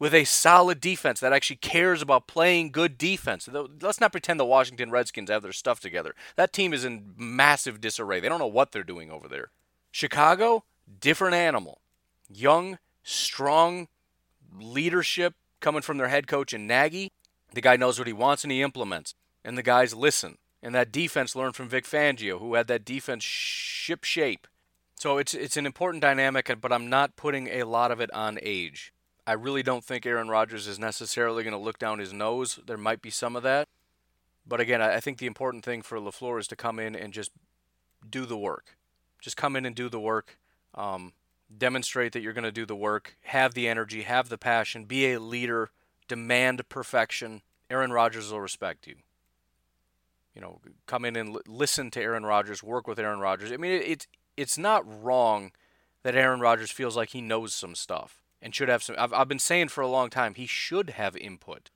with 0.02 0.14
a 0.14 0.24
solid 0.24 0.80
defense 0.80 1.20
that 1.20 1.32
actually 1.32 1.54
cares 1.54 2.02
about 2.02 2.26
playing 2.26 2.72
good 2.72 2.98
defense. 2.98 3.48
Let's 3.80 4.00
not 4.00 4.10
pretend 4.10 4.40
the 4.40 4.44
Washington 4.44 4.90
Redskins 4.90 5.30
have 5.30 5.44
their 5.44 5.52
stuff 5.52 5.78
together. 5.78 6.16
That 6.34 6.52
team 6.52 6.72
is 6.72 6.84
in 6.84 7.14
massive 7.16 7.80
disarray. 7.80 8.18
They 8.18 8.28
don't 8.28 8.40
know 8.40 8.48
what 8.48 8.72
they're 8.72 8.82
doing 8.82 9.12
over 9.12 9.28
there. 9.28 9.52
Chicago, 9.92 10.64
different 10.98 11.36
animal. 11.36 11.82
Young, 12.28 12.80
strong 13.04 13.86
leadership 14.60 15.34
coming 15.60 15.82
from 15.82 15.98
their 15.98 16.08
head 16.08 16.26
coach 16.26 16.52
and 16.52 16.66
Nagy. 16.66 17.12
The 17.54 17.60
guy 17.60 17.76
knows 17.76 17.96
what 18.00 18.08
he 18.08 18.12
wants 18.12 18.42
and 18.42 18.50
he 18.50 18.60
implements 18.60 19.14
and 19.44 19.56
the 19.56 19.62
guys 19.62 19.94
listen. 19.94 20.38
And 20.64 20.74
that 20.74 20.90
defense 20.90 21.36
learned 21.36 21.54
from 21.54 21.68
Vic 21.68 21.84
Fangio, 21.84 22.40
who 22.40 22.54
had 22.54 22.66
that 22.66 22.84
defense 22.84 23.22
ship 23.22 24.02
shape. 24.02 24.48
So 24.96 25.18
it's 25.18 25.32
it's 25.32 25.56
an 25.56 25.64
important 25.64 26.02
dynamic, 26.02 26.52
but 26.60 26.72
I'm 26.72 26.90
not 26.90 27.14
putting 27.14 27.46
a 27.46 27.62
lot 27.62 27.92
of 27.92 28.00
it 28.00 28.12
on 28.12 28.40
age. 28.42 28.91
I 29.26 29.32
really 29.32 29.62
don't 29.62 29.84
think 29.84 30.04
Aaron 30.04 30.28
Rodgers 30.28 30.66
is 30.66 30.78
necessarily 30.78 31.44
going 31.44 31.52
to 31.52 31.58
look 31.58 31.78
down 31.78 31.98
his 31.98 32.12
nose. 32.12 32.58
There 32.66 32.76
might 32.76 33.02
be 33.02 33.10
some 33.10 33.36
of 33.36 33.42
that, 33.44 33.68
but 34.46 34.60
again, 34.60 34.82
I 34.82 35.00
think 35.00 35.18
the 35.18 35.26
important 35.26 35.64
thing 35.64 35.82
for 35.82 35.98
LaFleur 35.98 36.40
is 36.40 36.48
to 36.48 36.56
come 36.56 36.78
in 36.78 36.96
and 36.96 37.12
just 37.12 37.30
do 38.08 38.26
the 38.26 38.36
work. 38.36 38.76
Just 39.20 39.36
come 39.36 39.54
in 39.54 39.64
and 39.64 39.76
do 39.76 39.88
the 39.88 40.00
work. 40.00 40.38
Um, 40.74 41.12
demonstrate 41.56 42.12
that 42.12 42.22
you're 42.22 42.32
going 42.32 42.42
to 42.44 42.50
do 42.50 42.66
the 42.66 42.74
work. 42.74 43.16
Have 43.22 43.54
the 43.54 43.68
energy. 43.68 44.02
Have 44.02 44.28
the 44.28 44.38
passion. 44.38 44.84
Be 44.84 45.12
a 45.12 45.20
leader. 45.20 45.70
Demand 46.08 46.68
perfection. 46.68 47.42
Aaron 47.70 47.92
Rodgers 47.92 48.32
will 48.32 48.40
respect 48.40 48.86
you 48.86 48.96
you 50.34 50.40
know, 50.40 50.60
come 50.86 51.04
in 51.04 51.16
and 51.16 51.34
l- 51.34 51.42
listen 51.46 51.90
to 51.90 52.00
Aaron 52.00 52.24
Rodgers, 52.24 52.62
work 52.62 52.86
with 52.86 52.98
Aaron 52.98 53.20
Rodgers. 53.20 53.52
I 53.52 53.56
mean, 53.56 53.72
it, 53.72 53.84
it's 53.86 54.06
it's 54.36 54.58
not 54.58 54.82
wrong 55.02 55.52
that 56.02 56.14
Aaron 56.14 56.40
Rodgers 56.40 56.70
feels 56.70 56.96
like 56.96 57.10
he 57.10 57.20
knows 57.20 57.52
some 57.52 57.74
stuff 57.74 58.21
and 58.42 58.54
should 58.54 58.68
have 58.68 58.82
some. 58.82 58.96
I've, 58.98 59.12
I've 59.12 59.28
been 59.28 59.38
saying 59.38 59.68
for 59.68 59.80
a 59.80 59.88
long 59.88 60.10
time 60.10 60.34
he 60.34 60.46
should 60.46 60.90
have 60.90 61.16
input. 61.16 61.70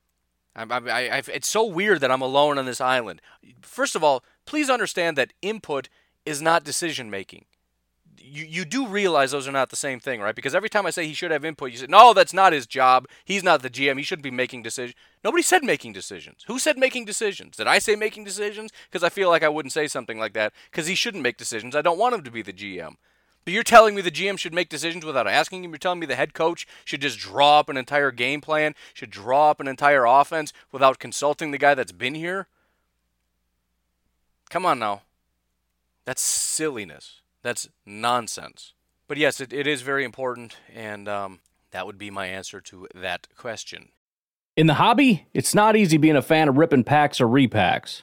I, 0.54 0.64
I, 0.64 0.78
I, 0.90 1.22
it's 1.32 1.48
so 1.48 1.64
weird 1.64 2.00
that 2.00 2.10
I'm 2.10 2.22
alone 2.22 2.58
on 2.58 2.66
this 2.66 2.80
island. 2.80 3.22
First 3.62 3.94
of 3.94 4.02
all, 4.02 4.24
please 4.44 4.68
understand 4.68 5.16
that 5.16 5.32
input 5.42 5.88
is 6.24 6.42
not 6.42 6.64
decision 6.64 7.10
making 7.10 7.44
you, 8.26 8.44
you 8.44 8.64
do 8.64 8.86
realize 8.86 9.30
those 9.30 9.48
are 9.48 9.52
not 9.52 9.70
the 9.70 9.76
same 9.76 10.00
thing, 10.00 10.20
right? 10.20 10.34
Because 10.34 10.54
every 10.54 10.68
time 10.68 10.86
I 10.86 10.90
say 10.90 11.06
he 11.06 11.14
should 11.14 11.30
have 11.30 11.44
input, 11.44 11.72
you 11.72 11.78
say, 11.78 11.86
no, 11.88 12.12
that's 12.12 12.32
not 12.32 12.52
his 12.52 12.66
job. 12.66 13.06
He's 13.24 13.42
not 13.42 13.62
the 13.62 13.70
GM. 13.70 13.96
He 13.96 14.02
shouldn't 14.02 14.24
be 14.24 14.30
making 14.30 14.62
decisions. 14.62 14.96
Nobody 15.24 15.42
said 15.42 15.62
making 15.62 15.92
decisions. 15.92 16.44
Who 16.46 16.58
said 16.58 16.78
making 16.78 17.04
decisions? 17.04 17.56
Did 17.56 17.66
I 17.66 17.78
say 17.78 17.96
making 17.96 18.24
decisions? 18.24 18.72
Because 18.90 19.04
I 19.04 19.08
feel 19.08 19.28
like 19.28 19.42
I 19.42 19.48
wouldn't 19.48 19.72
say 19.72 19.86
something 19.86 20.18
like 20.18 20.32
that 20.34 20.52
because 20.70 20.86
he 20.86 20.94
shouldn't 20.94 21.22
make 21.22 21.36
decisions. 21.36 21.76
I 21.76 21.82
don't 21.82 21.98
want 21.98 22.14
him 22.14 22.22
to 22.22 22.30
be 22.30 22.42
the 22.42 22.52
GM. 22.52 22.96
But 23.46 23.52
you're 23.52 23.62
telling 23.62 23.94
me 23.94 24.02
the 24.02 24.10
GM 24.10 24.40
should 24.40 24.52
make 24.52 24.68
decisions 24.68 25.04
without 25.04 25.28
asking 25.28 25.62
him. 25.62 25.70
You're 25.70 25.78
telling 25.78 26.00
me 26.00 26.06
the 26.06 26.16
head 26.16 26.34
coach 26.34 26.66
should 26.84 27.00
just 27.00 27.16
draw 27.16 27.60
up 27.60 27.68
an 27.68 27.76
entire 27.76 28.10
game 28.10 28.40
plan, 28.40 28.74
should 28.92 29.10
draw 29.10 29.50
up 29.50 29.60
an 29.60 29.68
entire 29.68 30.04
offense 30.04 30.52
without 30.72 30.98
consulting 30.98 31.52
the 31.52 31.58
guy 31.58 31.74
that's 31.74 31.92
been 31.92 32.16
here? 32.16 32.48
Come 34.50 34.66
on 34.66 34.80
now. 34.80 35.02
That's 36.04 36.22
silliness. 36.22 37.20
That's 37.42 37.68
nonsense. 37.86 38.72
But 39.06 39.16
yes, 39.16 39.40
it, 39.40 39.52
it 39.52 39.68
is 39.68 39.82
very 39.82 40.04
important, 40.04 40.56
and 40.74 41.08
um, 41.08 41.38
that 41.70 41.86
would 41.86 41.98
be 41.98 42.10
my 42.10 42.26
answer 42.26 42.60
to 42.62 42.88
that 42.96 43.28
question. 43.36 43.90
In 44.56 44.66
the 44.66 44.74
hobby, 44.74 45.28
it's 45.32 45.54
not 45.54 45.76
easy 45.76 45.98
being 45.98 46.16
a 46.16 46.22
fan 46.22 46.48
of 46.48 46.58
ripping 46.58 46.82
packs 46.82 47.20
or 47.20 47.28
repacks. 47.28 48.02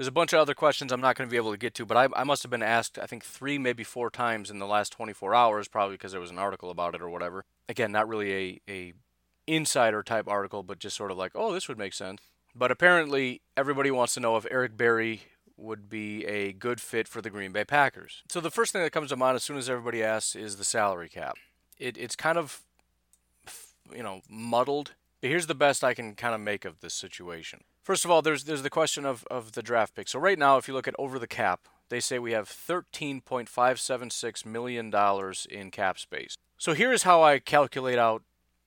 There's 0.00 0.08
a 0.08 0.12
bunch 0.12 0.32
of 0.32 0.40
other 0.40 0.54
questions 0.54 0.92
I'm 0.92 1.02
not 1.02 1.14
going 1.14 1.28
to 1.28 1.30
be 1.30 1.36
able 1.36 1.50
to 1.50 1.58
get 1.58 1.74
to, 1.74 1.84
but 1.84 1.94
I, 1.94 2.08
I 2.16 2.24
must 2.24 2.42
have 2.42 2.48
been 2.48 2.62
asked, 2.62 2.98
I 2.98 3.04
think, 3.04 3.22
three, 3.22 3.58
maybe 3.58 3.84
four 3.84 4.08
times 4.08 4.50
in 4.50 4.58
the 4.58 4.66
last 4.66 4.94
24 4.94 5.34
hours, 5.34 5.68
probably 5.68 5.96
because 5.96 6.12
there 6.12 6.22
was 6.22 6.30
an 6.30 6.38
article 6.38 6.70
about 6.70 6.94
it 6.94 7.02
or 7.02 7.10
whatever. 7.10 7.44
Again, 7.68 7.92
not 7.92 8.08
really 8.08 8.32
a, 8.32 8.60
a 8.66 8.92
insider 9.46 10.02
type 10.02 10.26
article, 10.26 10.62
but 10.62 10.78
just 10.78 10.96
sort 10.96 11.10
of 11.10 11.18
like, 11.18 11.32
oh, 11.34 11.52
this 11.52 11.68
would 11.68 11.76
make 11.76 11.92
sense. 11.92 12.22
But 12.54 12.70
apparently, 12.70 13.42
everybody 13.58 13.90
wants 13.90 14.14
to 14.14 14.20
know 14.20 14.38
if 14.38 14.46
Eric 14.50 14.74
Berry 14.74 15.24
would 15.58 15.90
be 15.90 16.24
a 16.24 16.54
good 16.54 16.80
fit 16.80 17.06
for 17.06 17.20
the 17.20 17.28
Green 17.28 17.52
Bay 17.52 17.66
Packers. 17.66 18.22
So 18.30 18.40
the 18.40 18.50
first 18.50 18.72
thing 18.72 18.80
that 18.80 18.92
comes 18.92 19.10
to 19.10 19.16
mind 19.16 19.36
as 19.36 19.42
soon 19.42 19.58
as 19.58 19.68
everybody 19.68 20.02
asks 20.02 20.34
is 20.34 20.56
the 20.56 20.64
salary 20.64 21.10
cap. 21.10 21.36
It, 21.76 21.98
it's 21.98 22.16
kind 22.16 22.38
of, 22.38 22.62
you 23.94 24.02
know, 24.02 24.22
muddled 24.30 24.92
Here's 25.22 25.46
the 25.46 25.54
best 25.54 25.84
I 25.84 25.94
can 25.94 26.14
kind 26.14 26.34
of 26.34 26.40
make 26.40 26.64
of 26.64 26.80
this 26.80 26.94
situation. 26.94 27.64
First 27.82 28.04
of 28.04 28.10
all, 28.10 28.22
there's 28.22 28.44
there's 28.44 28.62
the 28.62 28.70
question 28.70 29.04
of, 29.04 29.24
of 29.30 29.52
the 29.52 29.62
draft 29.62 29.94
pick. 29.94 30.08
So 30.08 30.18
right 30.18 30.38
now, 30.38 30.56
if 30.56 30.66
you 30.66 30.74
look 30.74 30.88
at 30.88 30.94
over 30.98 31.18
the 31.18 31.26
cap, 31.26 31.68
they 31.90 32.00
say 32.00 32.18
we 32.18 32.32
have 32.32 32.48
$13.576 32.48 34.46
million 34.46 34.92
in 35.50 35.70
cap 35.70 35.98
space. 35.98 36.36
So 36.56 36.72
here's 36.72 37.02
how 37.02 37.22
I 37.22 37.38
calculate 37.38 37.98
out 37.98 38.22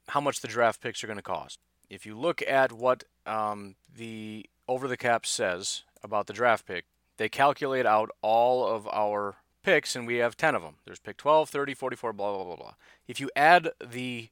how 0.09 0.21
much 0.21 0.41
the 0.41 0.47
draft 0.47 0.81
picks 0.81 1.03
are 1.03 1.07
going 1.07 1.17
to 1.17 1.23
cost. 1.23 1.59
If 1.89 2.05
you 2.05 2.17
look 2.17 2.41
at 2.41 2.71
what 2.71 3.05
um, 3.25 3.75
the 3.93 4.45
over 4.67 4.87
the 4.87 4.97
cap 4.97 5.25
says 5.25 5.83
about 6.03 6.27
the 6.27 6.33
draft 6.33 6.65
pick, 6.65 6.85
they 7.17 7.29
calculate 7.29 7.85
out 7.85 8.09
all 8.21 8.67
of 8.67 8.87
our 8.89 9.37
picks, 9.63 9.95
and 9.95 10.05
we 10.05 10.15
have 10.17 10.35
10 10.35 10.55
of 10.55 10.61
them. 10.61 10.75
There's 10.85 10.99
pick 10.99 11.17
12, 11.17 11.49
30, 11.49 11.73
44, 11.73 12.13
blah, 12.13 12.35
blah, 12.35 12.43
blah, 12.43 12.55
blah. 12.55 12.73
If 13.07 13.19
you 13.19 13.29
add 13.35 13.69
the 13.83 14.29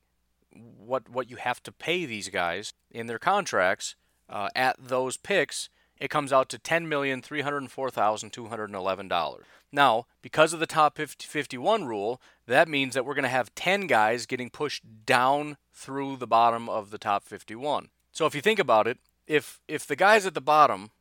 what 0.51 1.09
what 1.09 1.29
you 1.29 1.37
have 1.37 1.61
to 1.63 1.71
pay 1.71 2.05
these 2.05 2.29
guys 2.29 2.73
in 2.89 3.07
their 3.07 3.19
contracts 3.19 3.95
uh, 4.29 4.49
at 4.55 4.75
those 4.79 5.17
picks, 5.17 5.69
it 5.99 6.09
comes 6.09 6.33
out 6.33 6.49
to 6.49 6.57
ten 6.57 6.87
million 6.87 7.21
three 7.21 7.41
hundred 7.41 7.69
four 7.71 7.89
thousand 7.89 8.31
two 8.31 8.47
hundred 8.47 8.73
eleven 8.73 9.07
dollars. 9.07 9.45
Now, 9.71 10.05
because 10.21 10.51
of 10.53 10.59
the 10.59 10.67
top 10.67 10.97
50, 10.97 11.25
51 11.25 11.85
rule, 11.85 12.21
that 12.45 12.67
means 12.67 12.93
that 12.93 13.05
we're 13.05 13.13
going 13.13 13.23
to 13.23 13.29
have 13.29 13.55
10 13.55 13.87
guys 13.87 14.25
getting 14.25 14.49
pushed 14.49 14.83
down 15.05 15.55
through 15.71 16.17
the 16.17 16.27
bottom 16.27 16.67
of 16.67 16.91
the 16.91 16.97
top 16.97 17.23
51. 17.23 17.87
So 18.11 18.25
if 18.25 18.35
you 18.35 18.41
think 18.41 18.59
about 18.59 18.87
it, 18.87 18.97
if 19.27 19.61
if 19.69 19.87
the 19.87 19.95
guys 19.95 20.25
at 20.25 20.33
the 20.33 20.41
bottom 20.41 20.91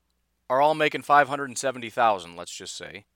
are 0.48 0.61
all 0.61 0.74
making 0.74 1.03
570,000, 1.03 2.36
let's 2.36 2.55
just 2.55 2.76
say, 2.76 3.07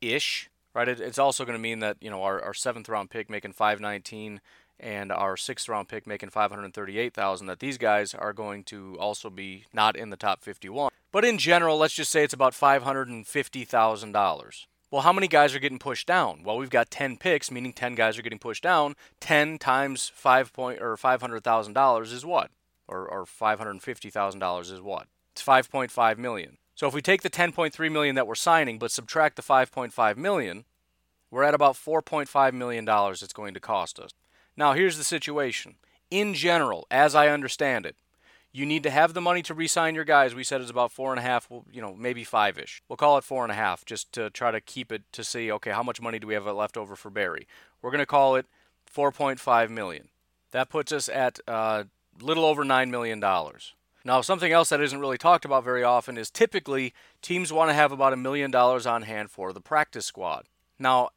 ish, 0.00 0.50
right? 0.74 0.88
It, 0.88 1.00
it's 1.00 1.18
also 1.18 1.44
going 1.44 1.56
to 1.56 1.62
mean 1.62 1.78
that, 1.78 1.96
you 2.00 2.10
know, 2.10 2.22
our, 2.22 2.42
our 2.42 2.54
seventh 2.54 2.88
round 2.88 3.10
pick 3.10 3.30
making 3.30 3.52
519 3.52 4.40
and 4.80 5.12
our 5.12 5.36
sixth 5.36 5.68
round 5.68 5.88
pick 5.88 6.06
making 6.06 6.30
538,000 6.30 7.46
that 7.46 7.60
these 7.60 7.78
guys 7.78 8.14
are 8.14 8.32
going 8.32 8.64
to 8.64 8.96
also 8.98 9.30
be 9.30 9.64
not 9.72 9.96
in 9.96 10.10
the 10.10 10.16
top 10.16 10.42
51. 10.42 10.90
But 11.12 11.24
in 11.24 11.38
general, 11.38 11.78
let's 11.78 11.94
just 11.94 12.10
say 12.10 12.24
it's 12.24 12.34
about 12.34 12.54
$550,000. 12.54 14.66
Well, 14.90 15.02
how 15.02 15.12
many 15.12 15.28
guys 15.28 15.54
are 15.54 15.60
getting 15.60 15.78
pushed 15.78 16.06
down? 16.06 16.42
Well, 16.44 16.56
we've 16.56 16.70
got 16.70 16.90
10 16.90 17.16
picks, 17.16 17.50
meaning 17.50 17.72
10 17.72 17.94
guys 17.94 18.18
are 18.18 18.22
getting 18.22 18.38
pushed 18.38 18.62
down. 18.62 18.94
10 19.20 19.58
times 19.58 20.12
5 20.14 20.52
point 20.52 20.80
or 20.80 20.96
$500,000 20.96 22.12
is 22.12 22.24
what? 22.24 22.50
Or, 22.86 23.08
or 23.08 23.24
$550,000 23.24 24.72
is 24.72 24.80
what? 24.80 25.06
It's 25.32 25.42
5.5 25.42 26.18
million. 26.18 26.58
So 26.74 26.88
if 26.88 26.94
we 26.94 27.02
take 27.02 27.22
the 27.22 27.30
10.3 27.30 27.92
million 27.92 28.14
that 28.14 28.26
we're 28.26 28.34
signing 28.34 28.78
but 28.78 28.90
subtract 28.90 29.36
the 29.36 29.42
5.5 29.42 30.16
million, 30.16 30.64
we're 31.30 31.42
at 31.42 31.54
about 31.54 31.74
4.5 31.74 32.52
million 32.52 32.84
dollars 32.84 33.22
it's 33.22 33.32
going 33.32 33.54
to 33.54 33.60
cost 33.60 33.98
us. 33.98 34.10
Now, 34.56 34.72
here's 34.72 34.96
the 34.96 35.04
situation. 35.04 35.76
In 36.10 36.34
general, 36.34 36.86
as 36.90 37.14
I 37.14 37.28
understand 37.28 37.86
it, 37.86 37.96
you 38.52 38.64
need 38.64 38.84
to 38.84 38.90
have 38.90 39.14
the 39.14 39.20
money 39.20 39.42
to 39.42 39.54
re-sign 39.54 39.96
your 39.96 40.04
guys. 40.04 40.34
We 40.34 40.44
said 40.44 40.60
it's 40.60 40.70
about 40.70 40.92
four 40.92 41.10
and 41.10 41.18
a 41.18 41.22
half, 41.22 41.50
well, 41.50 41.64
you 41.72 41.82
know, 41.82 41.94
maybe 41.94 42.22
five-ish. 42.22 42.82
We'll 42.88 42.96
call 42.96 43.18
it 43.18 43.24
four 43.24 43.42
and 43.42 43.50
a 43.50 43.56
half, 43.56 43.84
just 43.84 44.12
to 44.12 44.30
try 44.30 44.52
to 44.52 44.60
keep 44.60 44.92
it 44.92 45.02
to 45.12 45.24
see, 45.24 45.50
okay, 45.50 45.72
how 45.72 45.82
much 45.82 46.00
money 46.00 46.20
do 46.20 46.28
we 46.28 46.34
have 46.34 46.46
left 46.46 46.76
over 46.76 46.94
for 46.94 47.10
Berry? 47.10 47.48
We're 47.82 47.90
going 47.90 47.98
to 47.98 48.06
call 48.06 48.36
it 48.36 48.46
4.5 48.94 49.70
million. 49.70 50.08
That 50.52 50.70
puts 50.70 50.92
us 50.92 51.08
at 51.08 51.40
a 51.48 51.52
uh, 51.52 51.84
little 52.20 52.44
over 52.44 52.64
nine 52.64 52.92
million 52.92 53.18
dollars. 53.18 53.74
Now, 54.04 54.20
something 54.20 54.52
else 54.52 54.68
that 54.68 54.80
isn't 54.80 55.00
really 55.00 55.18
talked 55.18 55.44
about 55.44 55.64
very 55.64 55.82
often 55.82 56.18
is 56.18 56.30
typically 56.30 56.92
teams 57.22 57.52
want 57.52 57.70
to 57.70 57.74
have 57.74 57.90
about 57.90 58.12
a 58.12 58.16
million 58.16 58.50
dollars 58.50 58.86
on 58.86 59.02
hand 59.02 59.30
for 59.30 59.52
the 59.52 59.62
practice 59.62 60.06
squad. 60.06 60.44
Now, 60.78 61.08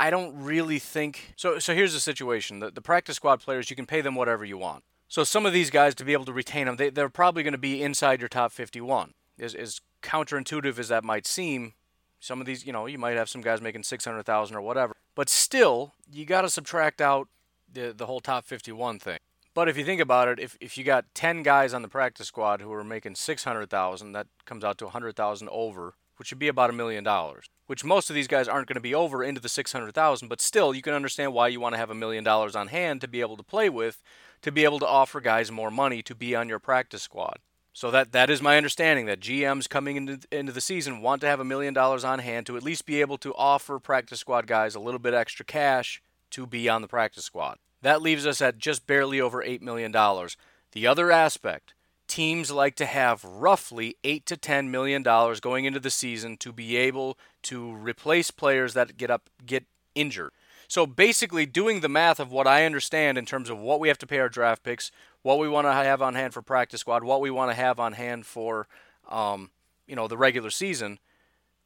I 0.00 0.08
don't 0.08 0.42
really 0.42 0.78
think 0.78 1.34
so. 1.36 1.58
So 1.58 1.74
here's 1.74 1.92
the 1.92 2.00
situation: 2.00 2.58
the, 2.60 2.70
the 2.70 2.80
practice 2.80 3.16
squad 3.16 3.40
players, 3.40 3.68
you 3.68 3.76
can 3.76 3.86
pay 3.86 4.00
them 4.00 4.14
whatever 4.14 4.46
you 4.46 4.56
want. 4.56 4.82
So 5.08 5.24
some 5.24 5.44
of 5.44 5.52
these 5.52 5.70
guys, 5.70 5.94
to 5.96 6.04
be 6.04 6.14
able 6.14 6.24
to 6.24 6.32
retain 6.32 6.66
them, 6.66 6.76
they, 6.76 6.88
they're 6.88 7.10
probably 7.10 7.42
going 7.42 7.52
to 7.52 7.58
be 7.58 7.82
inside 7.82 8.20
your 8.20 8.28
top 8.28 8.52
51. 8.52 9.12
As, 9.38 9.54
as 9.54 9.80
counterintuitive 10.02 10.78
as 10.78 10.88
that 10.88 11.04
might 11.04 11.26
seem, 11.26 11.74
some 12.20 12.40
of 12.40 12.46
these, 12.46 12.64
you 12.64 12.72
know, 12.72 12.86
you 12.86 12.96
might 12.96 13.16
have 13.16 13.28
some 13.28 13.40
guys 13.40 13.60
making 13.60 13.82
600,000 13.82 14.56
or 14.56 14.62
whatever, 14.62 14.96
but 15.14 15.28
still, 15.28 15.94
you 16.10 16.24
got 16.24 16.42
to 16.42 16.50
subtract 16.50 17.00
out 17.00 17.28
the 17.70 17.92
the 17.96 18.06
whole 18.06 18.20
top 18.20 18.46
51 18.46 18.98
thing. 19.00 19.18
But 19.52 19.68
if 19.68 19.76
you 19.76 19.84
think 19.84 20.00
about 20.00 20.28
it, 20.28 20.38
if, 20.38 20.56
if 20.60 20.78
you 20.78 20.84
got 20.84 21.04
10 21.14 21.42
guys 21.42 21.74
on 21.74 21.82
the 21.82 21.88
practice 21.88 22.28
squad 22.28 22.62
who 22.62 22.72
are 22.72 22.84
making 22.84 23.16
600,000, 23.16 24.12
that 24.12 24.28
comes 24.44 24.64
out 24.64 24.78
to 24.78 24.84
100,000 24.84 25.48
over 25.50 25.94
which 26.20 26.30
would 26.30 26.38
be 26.38 26.48
about 26.48 26.68
a 26.68 26.74
million 26.74 27.02
dollars. 27.02 27.46
Which 27.66 27.82
most 27.82 28.10
of 28.10 28.14
these 28.14 28.28
guys 28.28 28.46
aren't 28.46 28.68
going 28.68 28.74
to 28.74 28.80
be 28.80 28.94
over 28.94 29.24
into 29.24 29.40
the 29.40 29.48
600,000, 29.48 30.28
but 30.28 30.42
still 30.42 30.74
you 30.74 30.82
can 30.82 30.92
understand 30.92 31.32
why 31.32 31.48
you 31.48 31.60
want 31.60 31.72
to 31.72 31.78
have 31.78 31.88
a 31.88 31.94
million 31.94 32.22
dollars 32.22 32.54
on 32.54 32.68
hand 32.68 33.00
to 33.00 33.08
be 33.08 33.22
able 33.22 33.38
to 33.38 33.42
play 33.42 33.70
with, 33.70 34.02
to 34.42 34.52
be 34.52 34.64
able 34.64 34.78
to 34.80 34.86
offer 34.86 35.22
guys 35.22 35.50
more 35.50 35.70
money 35.70 36.02
to 36.02 36.14
be 36.14 36.36
on 36.36 36.46
your 36.46 36.58
practice 36.58 37.02
squad. 37.02 37.38
So 37.72 37.90
that 37.90 38.12
that 38.12 38.28
is 38.28 38.42
my 38.42 38.58
understanding 38.58 39.06
that 39.06 39.20
GMs 39.20 39.66
coming 39.66 39.96
into 39.96 40.20
into 40.30 40.52
the 40.52 40.60
season 40.60 41.00
want 41.00 41.22
to 41.22 41.26
have 41.26 41.40
a 41.40 41.44
million 41.44 41.72
dollars 41.72 42.04
on 42.04 42.18
hand 42.18 42.44
to 42.48 42.58
at 42.58 42.62
least 42.62 42.84
be 42.84 43.00
able 43.00 43.16
to 43.16 43.34
offer 43.34 43.78
practice 43.78 44.20
squad 44.20 44.46
guys 44.46 44.74
a 44.74 44.80
little 44.80 45.00
bit 45.00 45.14
extra 45.14 45.46
cash 45.46 46.02
to 46.32 46.46
be 46.46 46.68
on 46.68 46.82
the 46.82 46.88
practice 46.88 47.24
squad. 47.24 47.56
That 47.80 48.02
leaves 48.02 48.26
us 48.26 48.42
at 48.42 48.58
just 48.58 48.86
barely 48.86 49.22
over 49.22 49.42
8 49.42 49.62
million 49.62 49.90
dollars. 49.90 50.36
The 50.72 50.86
other 50.86 51.10
aspect 51.10 51.72
teams 52.10 52.50
like 52.50 52.74
to 52.74 52.86
have 52.86 53.24
roughly 53.24 53.96
8 54.02 54.26
to 54.26 54.36
10 54.36 54.70
million 54.70 55.02
dollars 55.02 55.38
going 55.38 55.64
into 55.64 55.78
the 55.78 55.90
season 55.90 56.36
to 56.38 56.52
be 56.52 56.76
able 56.76 57.16
to 57.44 57.72
replace 57.72 58.32
players 58.32 58.74
that 58.74 58.96
get 58.96 59.10
up 59.10 59.30
get 59.46 59.64
injured. 59.94 60.32
So 60.66 60.86
basically 60.86 61.46
doing 61.46 61.80
the 61.80 61.88
math 61.88 62.20
of 62.20 62.32
what 62.32 62.46
I 62.46 62.64
understand 62.64 63.16
in 63.16 63.26
terms 63.26 63.48
of 63.48 63.58
what 63.58 63.80
we 63.80 63.88
have 63.88 63.98
to 63.98 64.06
pay 64.06 64.18
our 64.18 64.28
draft 64.28 64.64
picks, 64.64 64.90
what 65.22 65.38
we 65.38 65.48
want 65.48 65.66
to 65.68 65.72
have 65.72 66.02
on 66.02 66.14
hand 66.14 66.34
for 66.34 66.42
practice 66.42 66.80
squad, 66.80 67.04
what 67.04 67.20
we 67.20 67.30
want 67.30 67.52
to 67.52 67.56
have 67.56 67.78
on 67.78 67.92
hand 67.92 68.26
for 68.26 68.66
um, 69.08 69.50
you 69.86 69.94
know, 69.94 70.08
the 70.08 70.16
regular 70.16 70.50
season, 70.50 70.98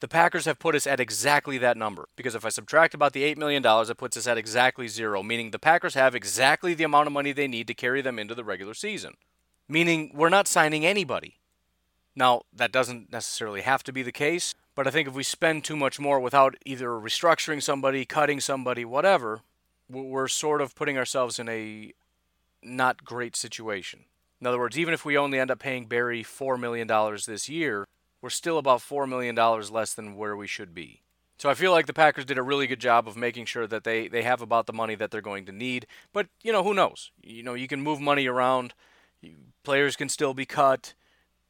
the 0.01 0.09
Packers 0.09 0.45
have 0.45 0.59
put 0.59 0.75
us 0.75 0.87
at 0.87 1.01
exactly 1.01 1.57
that 1.59 1.77
number. 1.77 2.09
Because 2.17 2.35
if 2.35 2.45
I 2.45 2.49
subtract 2.51 2.95
about 2.95 3.13
the 3.13 3.23
$8 3.23 3.37
million, 3.37 3.63
it 3.65 3.97
puts 3.97 4.17
us 4.17 4.27
at 4.27 4.39
exactly 4.39 4.89
zero, 4.89 5.23
meaning 5.23 5.51
the 5.51 5.59
Packers 5.59 5.95
have 5.95 6.15
exactly 6.15 6.75
the 6.75 6.85
amount 6.85 7.07
of 7.07 7.13
money 7.13 7.33
they 7.33 7.49
need 7.49 7.67
to 7.67 7.75
carry 7.75 8.01
them 8.03 8.19
into 8.19 8.35
the 8.35 8.45
regular 8.45 8.75
season 8.75 9.15
meaning 9.69 10.12
we're 10.15 10.29
not 10.29 10.49
signing 10.49 10.85
anybody. 10.85 11.39
Now, 12.17 12.43
that 12.53 12.73
doesn't 12.73 13.12
necessarily 13.12 13.62
have 13.62 13.83
to 13.85 13.93
be 13.93 14.03
the 14.03 14.12
case, 14.12 14.55
but 14.75 14.87
I 14.87 14.91
think 14.91 15.09
if 15.09 15.15
we 15.15 15.23
spend 15.23 15.65
too 15.65 15.77
much 15.77 15.99
more 15.99 16.21
without 16.21 16.55
either 16.65 16.89
restructuring 16.89 17.62
somebody, 17.62 18.05
cutting 18.05 18.41
somebody, 18.41 18.85
whatever, 18.85 19.41
we're 19.89 20.29
sort 20.29 20.61
of 20.61 20.75
putting 20.75 20.97
ourselves 20.97 21.39
in 21.39 21.49
a 21.49 21.93
not 22.62 23.05
great 23.05 23.37
situation. 23.37 24.05
In 24.41 24.47
other 24.47 24.59
words, 24.59 24.79
even 24.79 24.95
if 24.95 25.05
we 25.05 25.17
only 25.17 25.39
end 25.39 25.51
up 25.51 25.59
paying 25.59 25.87
Berry 25.87 26.23
$4 26.23 26.59
million 26.59 26.89
this 27.27 27.49
year, 27.49 27.87
we're 28.21 28.31
still 28.31 28.59
about 28.59 28.81
$4 28.81 29.09
million 29.09 29.35
less 29.35 29.95
than 29.95 30.17
where 30.17 30.37
we 30.37 30.47
should 30.47 30.75
be. 30.75 31.03
So 31.37 31.51
I 31.51 31.55
feel 31.55 31.73
like 31.73 31.87
the 31.87 31.93
Packers 31.93 32.25
did 32.25 32.39
a 32.39 32.43
really 32.43 32.67
good 32.67 32.81
job 32.81 33.09
of 33.09 33.17
making 33.17 33.47
sure 33.47 33.67
that 33.67 33.85
they, 33.85 34.09
they 34.09 34.23
have 34.23 34.41
about 34.41 34.67
the 34.67 34.73
money 34.73 34.95
that 34.95 35.11
they're 35.11 35.21
going 35.21 35.47
to 35.47 35.53
need. 35.53 35.87
But, 36.12 36.29
you 36.43 36.53
know, 36.53 36.62
who 36.62 36.75
knows? 36.75 37.11
You 37.23 37.43
know, 37.43 37.55
you 37.55 37.69
can 37.69 37.83
move 37.83 38.01
money 38.01 38.27
around 38.27 38.73
players 39.62 39.97
can 39.97 40.09
still 40.09 40.35
be 40.35 40.47
cut, 40.47 40.95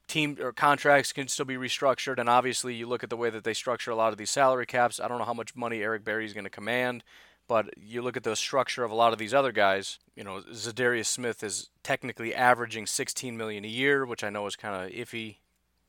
team 0.06 0.36
or 0.40 0.52
contracts 0.52 1.12
can 1.12 1.28
still 1.28 1.46
be 1.46 1.56
restructured, 1.56 2.18
and 2.18 2.28
obviously 2.28 2.74
you 2.74 2.86
look 2.86 3.02
at 3.02 3.10
the 3.10 3.16
way 3.16 3.30
that 3.30 3.44
they 3.44 3.54
structure 3.54 3.90
a 3.90 3.96
lot 3.96 4.12
of 4.12 4.18
these 4.18 4.30
salary 4.30 4.66
caps. 4.66 5.00
I 5.00 5.08
don't 5.08 5.18
know 5.18 5.24
how 5.24 5.34
much 5.34 5.56
money 5.56 5.82
Eric 5.82 6.04
Berry 6.04 6.24
is 6.24 6.32
going 6.32 6.44
to 6.44 6.50
command, 6.50 7.04
but 7.46 7.70
you 7.76 8.02
look 8.02 8.16
at 8.16 8.22
the 8.22 8.36
structure 8.36 8.84
of 8.84 8.90
a 8.90 8.94
lot 8.94 9.12
of 9.12 9.18
these 9.18 9.34
other 9.34 9.52
guys. 9.52 9.98
You 10.14 10.24
know, 10.24 10.42
Za'Darius 10.52 11.06
Smith 11.06 11.42
is 11.42 11.70
technically 11.82 12.34
averaging 12.34 12.86
16 12.86 13.36
million 13.36 13.64
a 13.64 13.68
year, 13.68 14.04
which 14.04 14.24
I 14.24 14.30
know 14.30 14.46
is 14.46 14.56
kind 14.56 14.74
of 14.74 14.90
iffy. 14.90 15.36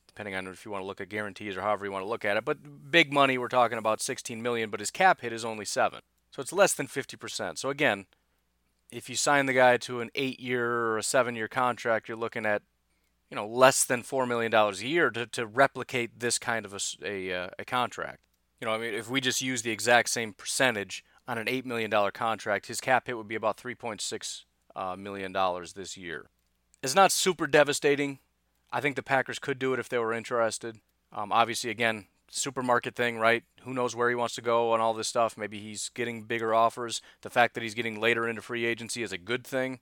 Depending 0.07 0.35
on 0.35 0.47
if 0.47 0.63
you 0.63 0.71
want 0.71 0.81
to 0.81 0.85
look 0.85 1.01
at 1.01 1.09
guarantees 1.09 1.57
or 1.57 1.61
however 1.61 1.85
you 1.85 1.91
want 1.91 2.05
to 2.05 2.09
look 2.09 2.23
at 2.23 2.37
it, 2.37 2.45
but 2.45 2.89
big 2.89 3.11
money, 3.11 3.37
we're 3.37 3.49
talking 3.49 3.77
about 3.77 3.99
16 3.99 4.41
million, 4.41 4.69
but 4.69 4.79
his 4.79 4.89
cap 4.89 5.19
hit 5.19 5.33
is 5.33 5.43
only 5.43 5.65
seven, 5.65 5.99
so 6.31 6.41
it's 6.41 6.53
less 6.53 6.73
than 6.73 6.87
50%. 6.87 7.57
So 7.57 7.69
again, 7.69 8.05
if 8.91 9.09
you 9.09 9.15
sign 9.15 9.45
the 9.45 9.53
guy 9.53 9.77
to 9.77 10.01
an 10.01 10.09
eight 10.15 10.39
year 10.39 10.69
or 10.69 10.97
a 10.97 11.03
seven 11.03 11.35
year 11.35 11.47
contract, 11.47 12.07
you're 12.07 12.17
looking 12.17 12.45
at 12.45 12.61
you 13.29 13.35
know 13.35 13.47
less 13.47 13.83
than 13.83 14.03
four 14.03 14.25
million 14.25 14.51
dollars 14.51 14.81
a 14.81 14.87
year 14.87 15.09
to, 15.09 15.25
to 15.27 15.45
replicate 15.45 16.19
this 16.19 16.37
kind 16.37 16.65
of 16.65 16.73
a, 16.73 16.79
a, 17.03 17.33
uh, 17.33 17.49
a 17.59 17.65
contract. 17.65 18.19
You 18.61 18.67
know, 18.67 18.73
I 18.73 18.77
mean, 18.77 18.93
if 18.93 19.09
we 19.09 19.21
just 19.21 19.41
use 19.41 19.61
the 19.61 19.71
exact 19.71 20.09
same 20.09 20.33
percentage 20.33 21.03
on 21.27 21.37
an 21.37 21.49
eight 21.49 21.65
million 21.65 21.89
dollar 21.89 22.11
contract, 22.11 22.67
his 22.67 22.79
cap 22.79 23.07
hit 23.07 23.17
would 23.17 23.27
be 23.27 23.35
about 23.35 23.57
three 23.57 23.75
point 23.75 24.01
six 24.01 24.45
uh, 24.75 24.95
million 24.95 25.31
dollars 25.31 25.73
this 25.73 25.97
year. 25.97 26.27
It's 26.81 26.95
not 26.95 27.11
super 27.11 27.47
devastating. 27.47 28.19
I 28.71 28.81
think 28.81 28.95
the 28.95 29.03
Packers 29.03 29.39
could 29.39 29.59
do 29.59 29.73
it 29.73 29.79
if 29.79 29.89
they 29.89 29.97
were 29.97 30.13
interested. 30.13 30.77
Um, 31.11 31.31
obviously, 31.31 31.69
again, 31.69 32.05
supermarket 32.29 32.95
thing, 32.95 33.17
right? 33.17 33.43
Who 33.61 33.73
knows 33.73 33.95
where 33.95 34.09
he 34.09 34.15
wants 34.15 34.35
to 34.35 34.41
go 34.41 34.73
and 34.73 34.81
all 34.81 34.93
this 34.93 35.07
stuff. 35.07 35.37
Maybe 35.37 35.59
he's 35.59 35.89
getting 35.89 36.23
bigger 36.23 36.53
offers. 36.53 37.01
The 37.21 37.29
fact 37.29 37.53
that 37.53 37.63
he's 37.63 37.73
getting 37.73 37.99
later 37.99 38.27
into 38.27 38.41
free 38.41 38.65
agency 38.65 39.03
is 39.03 39.11
a 39.11 39.17
good 39.17 39.45
thing. 39.45 39.79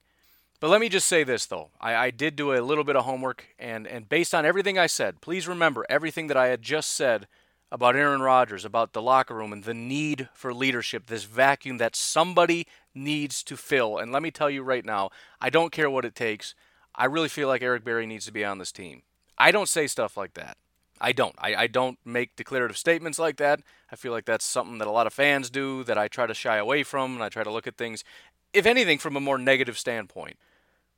But 0.60 0.70
let 0.70 0.80
me 0.80 0.88
just 0.88 1.08
say 1.08 1.24
this, 1.24 1.46
though. 1.46 1.72
I, 1.82 1.96
I 1.96 2.10
did 2.10 2.36
do 2.36 2.54
a 2.54 2.62
little 2.62 2.86
bit 2.86 2.96
of 2.96 3.04
homework, 3.04 3.48
and, 3.60 3.86
and 3.86 4.08
based 4.08 4.34
on 4.34 4.46
everything 4.46 4.80
I 4.80 4.88
said, 4.88 5.20
please 5.20 5.48
remember 5.48 5.86
everything 5.89 6.28
that 6.28 6.38
I 6.38 6.48
had 6.48 6.62
just 6.62 6.91
said 6.91 7.28
about 7.70 7.96
Aaron 7.96 8.22
Rodgers, 8.22 8.64
about 8.64 8.94
the 8.94 9.02
locker 9.02 9.34
room, 9.34 9.52
and 9.52 9.64
the 9.64 9.74
need 9.74 10.30
for 10.34 10.54
leadership, 10.54 11.08
this 11.08 11.24
vacuum 11.26 11.80
that 11.80 11.96
somebody 11.96 12.68
needs 12.96 13.44
to 13.44 13.58
fill. 13.58 13.98
And 13.98 14.12
let 14.12 14.22
me 14.22 14.32
tell 14.32 14.50
you 14.50 14.64
right 14.64 14.86
now, 14.86 15.10
I 15.41 15.50
don't 15.50 15.72
care 15.72 15.89
what 15.89 16.06
it 16.06 16.16
takes. 16.16 16.56
I 16.96 17.06
really 17.06 17.30
feel 17.30 17.48
like 17.48 17.64
Eric 17.64 17.84
Berry 17.84 18.06
needs 18.06 18.26
to 18.28 18.32
be 18.32 18.46
on 18.46 18.60
this 18.60 18.72
team. 18.72 19.02
I 19.38 19.52
don't 19.52 19.68
say 19.68 19.88
stuff 19.88 20.16
like 20.16 20.36
that. 20.36 20.58
I 21.04 21.12
don't. 21.12 21.36
I, 21.38 21.56
I 21.56 21.68
don't 21.68 21.99
make 22.06 22.38
declarative 22.38 22.78
statements 22.78 23.20
like 23.20 23.36
that. 23.38 23.60
I 23.91 23.97
feel 23.97 24.14
like 24.14 24.24
that's 24.24 24.45
something 24.45 24.78
that 24.78 24.88
a 24.88 24.91
lot 24.91 25.06
of 25.06 25.14
fans 25.14 25.49
do 25.49 25.84
that 25.84 25.97
I 25.97 26.08
try 26.08 26.26
to 26.26 26.34
shy 26.34 26.56
away 26.56 26.84
from, 26.84 27.14
and 27.14 27.24
I 27.24 27.28
try 27.28 27.43
to 27.43 27.51
look 27.51 27.68
at 27.68 27.76
things, 27.76 28.06
if 28.54 28.66
anything, 28.66 28.97
from 28.97 29.18
a 29.18 29.20
more 29.20 29.38
negative 29.38 29.78
standpoint. 29.78 30.38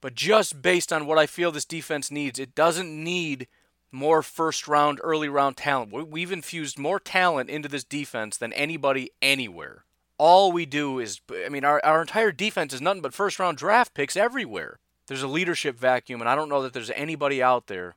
But 0.02 0.14
just 0.14 0.62
based 0.62 0.94
on 0.94 1.08
what 1.08 1.18
I 1.18 1.26
feel 1.26 1.52
this 1.52 1.66
defense 1.66 2.12
needs, 2.12 2.38
it 2.38 2.54
doesn't 2.54 3.04
need 3.04 3.48
more 3.92 4.22
first 4.22 4.68
round, 4.68 5.00
early 5.04 5.28
round 5.28 5.58
talent. 5.58 5.92
We've 5.92 6.32
infused 6.32 6.78
more 6.78 7.00
talent 7.00 7.50
into 7.50 7.68
this 7.68 7.84
defense 7.84 8.38
than 8.38 8.54
anybody 8.54 9.10
anywhere. 9.24 9.86
All 10.20 10.52
we 10.52 10.68
do 10.68 11.00
is, 11.00 11.20
I 11.44 11.50
mean, 11.50 11.66
our, 11.66 11.84
our 11.84 12.02
entire 12.02 12.32
defense 12.32 12.74
is 12.74 12.82
nothing 12.82 13.02
but 13.02 13.16
first 13.16 13.40
round 13.40 13.58
draft 13.58 13.96
picks 13.96 14.16
everywhere. 14.16 14.78
There's 15.08 15.24
a 15.24 15.28
leadership 15.28 15.80
vacuum, 15.80 16.22
and 16.22 16.30
I 16.30 16.36
don't 16.36 16.50
know 16.50 16.62
that 16.62 16.74
there's 16.74 16.92
anybody 16.92 17.42
out 17.42 17.68
there 17.68 17.96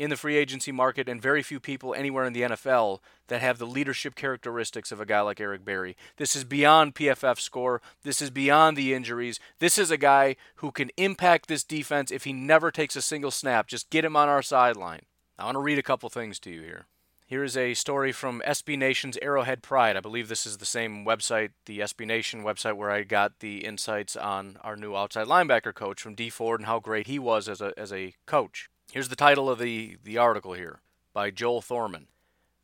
in 0.00 0.08
the 0.08 0.16
free 0.16 0.36
agency 0.36 0.72
market 0.72 1.10
and 1.10 1.20
very 1.20 1.42
few 1.42 1.60
people 1.60 1.94
anywhere 1.94 2.24
in 2.24 2.32
the 2.32 2.40
NFL 2.40 3.00
that 3.28 3.42
have 3.42 3.58
the 3.58 3.66
leadership 3.66 4.14
characteristics 4.14 4.90
of 4.90 4.98
a 4.98 5.04
guy 5.04 5.20
like 5.20 5.38
Eric 5.38 5.62
Berry. 5.62 5.94
This 6.16 6.34
is 6.34 6.42
beyond 6.42 6.94
PFF 6.94 7.38
score. 7.38 7.82
This 8.02 8.22
is 8.22 8.30
beyond 8.30 8.78
the 8.78 8.94
injuries. 8.94 9.38
This 9.58 9.76
is 9.76 9.90
a 9.90 9.98
guy 9.98 10.36
who 10.56 10.72
can 10.72 10.90
impact 10.96 11.48
this 11.48 11.62
defense 11.62 12.10
if 12.10 12.24
he 12.24 12.32
never 12.32 12.70
takes 12.70 12.96
a 12.96 13.02
single 13.02 13.30
snap. 13.30 13.66
Just 13.66 13.90
get 13.90 14.02
him 14.02 14.16
on 14.16 14.26
our 14.26 14.40
sideline. 14.40 15.02
I 15.38 15.44
want 15.44 15.56
to 15.56 15.60
read 15.60 15.78
a 15.78 15.82
couple 15.82 16.08
things 16.08 16.38
to 16.40 16.50
you 16.50 16.62
here. 16.62 16.86
Here 17.26 17.44
is 17.44 17.56
a 17.56 17.74
story 17.74 18.10
from 18.10 18.42
SB 18.46 18.78
Nation's 18.78 19.18
Arrowhead 19.20 19.62
Pride. 19.62 19.98
I 19.98 20.00
believe 20.00 20.28
this 20.28 20.46
is 20.46 20.56
the 20.56 20.64
same 20.64 21.04
website, 21.04 21.50
the 21.66 21.80
SB 21.80 22.06
Nation 22.06 22.42
website, 22.42 22.76
where 22.76 22.90
I 22.90 23.02
got 23.02 23.40
the 23.40 23.66
insights 23.66 24.16
on 24.16 24.56
our 24.62 24.76
new 24.76 24.96
outside 24.96 25.26
linebacker 25.26 25.74
coach 25.74 26.00
from 26.00 26.14
D 26.14 26.30
Ford 26.30 26.58
and 26.58 26.66
how 26.66 26.80
great 26.80 27.06
he 27.06 27.18
was 27.18 27.50
as 27.50 27.60
a, 27.60 27.74
as 27.76 27.92
a 27.92 28.14
coach. 28.24 28.70
Here's 28.92 29.08
the 29.08 29.16
title 29.16 29.48
of 29.48 29.60
the, 29.60 29.98
the 30.02 30.18
article 30.18 30.54
here 30.54 30.80
by 31.14 31.30
Joel 31.30 31.62
Thorman. 31.62 32.08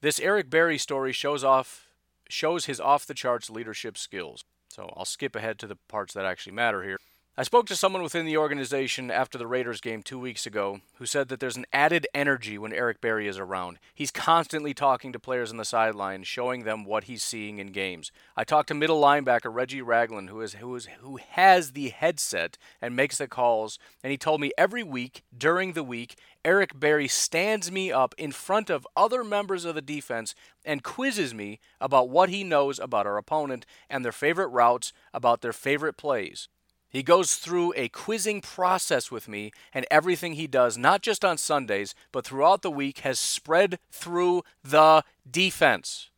This 0.00 0.18
Eric 0.18 0.50
Berry 0.50 0.76
story 0.76 1.12
shows 1.12 1.44
off 1.44 1.86
shows 2.28 2.64
his 2.64 2.80
off 2.80 3.06
the 3.06 3.14
charts 3.14 3.48
leadership 3.48 3.96
skills. 3.96 4.44
So 4.68 4.92
I'll 4.96 5.04
skip 5.04 5.36
ahead 5.36 5.60
to 5.60 5.68
the 5.68 5.76
parts 5.88 6.12
that 6.14 6.24
actually 6.24 6.54
matter 6.54 6.82
here. 6.82 6.98
I 7.38 7.42
spoke 7.42 7.66
to 7.66 7.76
someone 7.76 8.02
within 8.02 8.24
the 8.24 8.38
organization 8.38 9.10
after 9.10 9.36
the 9.36 9.46
Raiders 9.46 9.82
game 9.82 10.02
two 10.02 10.18
weeks 10.18 10.46
ago 10.46 10.80
who 10.94 11.04
said 11.04 11.28
that 11.28 11.38
there's 11.38 11.58
an 11.58 11.66
added 11.70 12.06
energy 12.14 12.56
when 12.56 12.72
Eric 12.72 13.02
Berry 13.02 13.28
is 13.28 13.38
around. 13.38 13.78
He's 13.94 14.10
constantly 14.10 14.72
talking 14.72 15.12
to 15.12 15.18
players 15.18 15.50
on 15.50 15.58
the 15.58 15.66
sideline, 15.66 16.22
showing 16.22 16.64
them 16.64 16.86
what 16.86 17.04
he's 17.04 17.22
seeing 17.22 17.58
in 17.58 17.72
games. 17.72 18.10
I 18.38 18.44
talked 18.44 18.68
to 18.68 18.74
middle 18.74 19.02
linebacker 19.02 19.52
Reggie 19.54 19.82
Ragland, 19.82 20.30
who 20.30 20.40
is 20.40 20.54
who 20.54 20.74
is 20.76 20.86
who 21.02 21.18
has 21.32 21.72
the 21.72 21.90
headset 21.90 22.56
and 22.80 22.96
makes 22.96 23.18
the 23.18 23.28
calls, 23.28 23.78
and 24.02 24.10
he 24.10 24.16
told 24.16 24.40
me 24.40 24.52
every 24.56 24.82
week 24.82 25.22
during 25.36 25.74
the 25.74 25.84
week 25.84 26.16
Eric 26.42 26.80
Berry 26.80 27.06
stands 27.06 27.70
me 27.70 27.92
up 27.92 28.14
in 28.16 28.32
front 28.32 28.70
of 28.70 28.88
other 28.96 29.22
members 29.22 29.66
of 29.66 29.74
the 29.74 29.82
defense 29.82 30.34
and 30.64 30.82
quizzes 30.82 31.34
me 31.34 31.60
about 31.82 32.08
what 32.08 32.30
he 32.30 32.42
knows 32.42 32.78
about 32.78 33.06
our 33.06 33.18
opponent 33.18 33.66
and 33.90 34.02
their 34.06 34.10
favorite 34.10 34.48
routes, 34.48 34.94
about 35.12 35.42
their 35.42 35.52
favorite 35.52 35.98
plays. 35.98 36.48
He 36.96 37.02
goes 37.02 37.34
through 37.34 37.74
a 37.76 37.90
quizzing 37.90 38.40
process 38.40 39.10
with 39.10 39.28
me, 39.28 39.52
and 39.74 39.84
everything 39.90 40.32
he 40.32 40.46
does, 40.46 40.78
not 40.78 41.02
just 41.02 41.26
on 41.26 41.36
Sundays, 41.36 41.94
but 42.10 42.24
throughout 42.24 42.62
the 42.62 42.70
week, 42.70 43.00
has 43.00 43.20
spread 43.20 43.78
through 43.90 44.44
the 44.64 45.04
defense. 45.30 46.08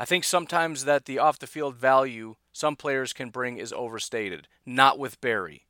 I 0.00 0.04
think 0.04 0.24
sometimes 0.24 0.86
that 0.86 1.04
the 1.04 1.20
off 1.20 1.38
the 1.38 1.46
field 1.46 1.76
value 1.76 2.34
some 2.52 2.74
players 2.74 3.12
can 3.12 3.30
bring 3.30 3.58
is 3.58 3.72
overstated, 3.72 4.48
not 4.66 4.98
with 4.98 5.20
Berry. 5.20 5.66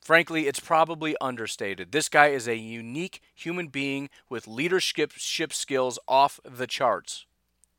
Frankly, 0.00 0.46
it's 0.46 0.60
probably 0.60 1.16
understated. 1.20 1.90
This 1.90 2.08
guy 2.08 2.28
is 2.28 2.46
a 2.46 2.54
unique 2.54 3.20
human 3.34 3.66
being 3.66 4.08
with 4.28 4.46
leadership 4.46 5.14
skills 5.14 5.98
off 6.06 6.38
the 6.44 6.68
charts. 6.68 7.26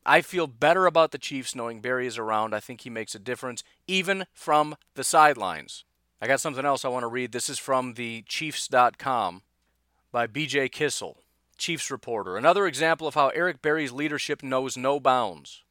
I 0.06 0.22
feel 0.22 0.48
better 0.48 0.88
about 0.88 1.12
the 1.12 1.18
Chiefs 1.18 1.56
knowing 1.56 1.80
Berry 1.80 2.06
is 2.06 2.18
around. 2.18 2.54
I 2.54 2.60
think 2.60 2.82
he 2.82 2.90
makes 2.90 3.16
a 3.16 3.20
difference, 3.20 3.64
even 3.88 4.26
from 4.34 4.76
the 4.96 5.06
sidelines. 5.06 5.85
I 6.22 6.28
got 6.28 6.40
something 6.40 6.66
else 6.66 6.86
I 6.86 6.90
want 6.90 7.04
to 7.04 7.08
read. 7.08 7.34
This 7.34 7.50
is 7.50 7.60
from 7.60 7.96
the 7.96 8.24
Chiefs.com 8.28 9.42
by 10.14 10.28
BJ 10.28 10.72
Kissel, 10.72 11.18
Chiefs 11.58 11.92
reporter. 11.92 12.38
Another 12.38 12.66
example 12.66 13.06
of 13.06 13.16
how 13.16 13.30
Eric 13.30 13.62
Berry's 13.62 13.92
leadership 13.92 14.42
knows 14.42 14.78
no 14.78 15.00
bounds. 15.00 15.64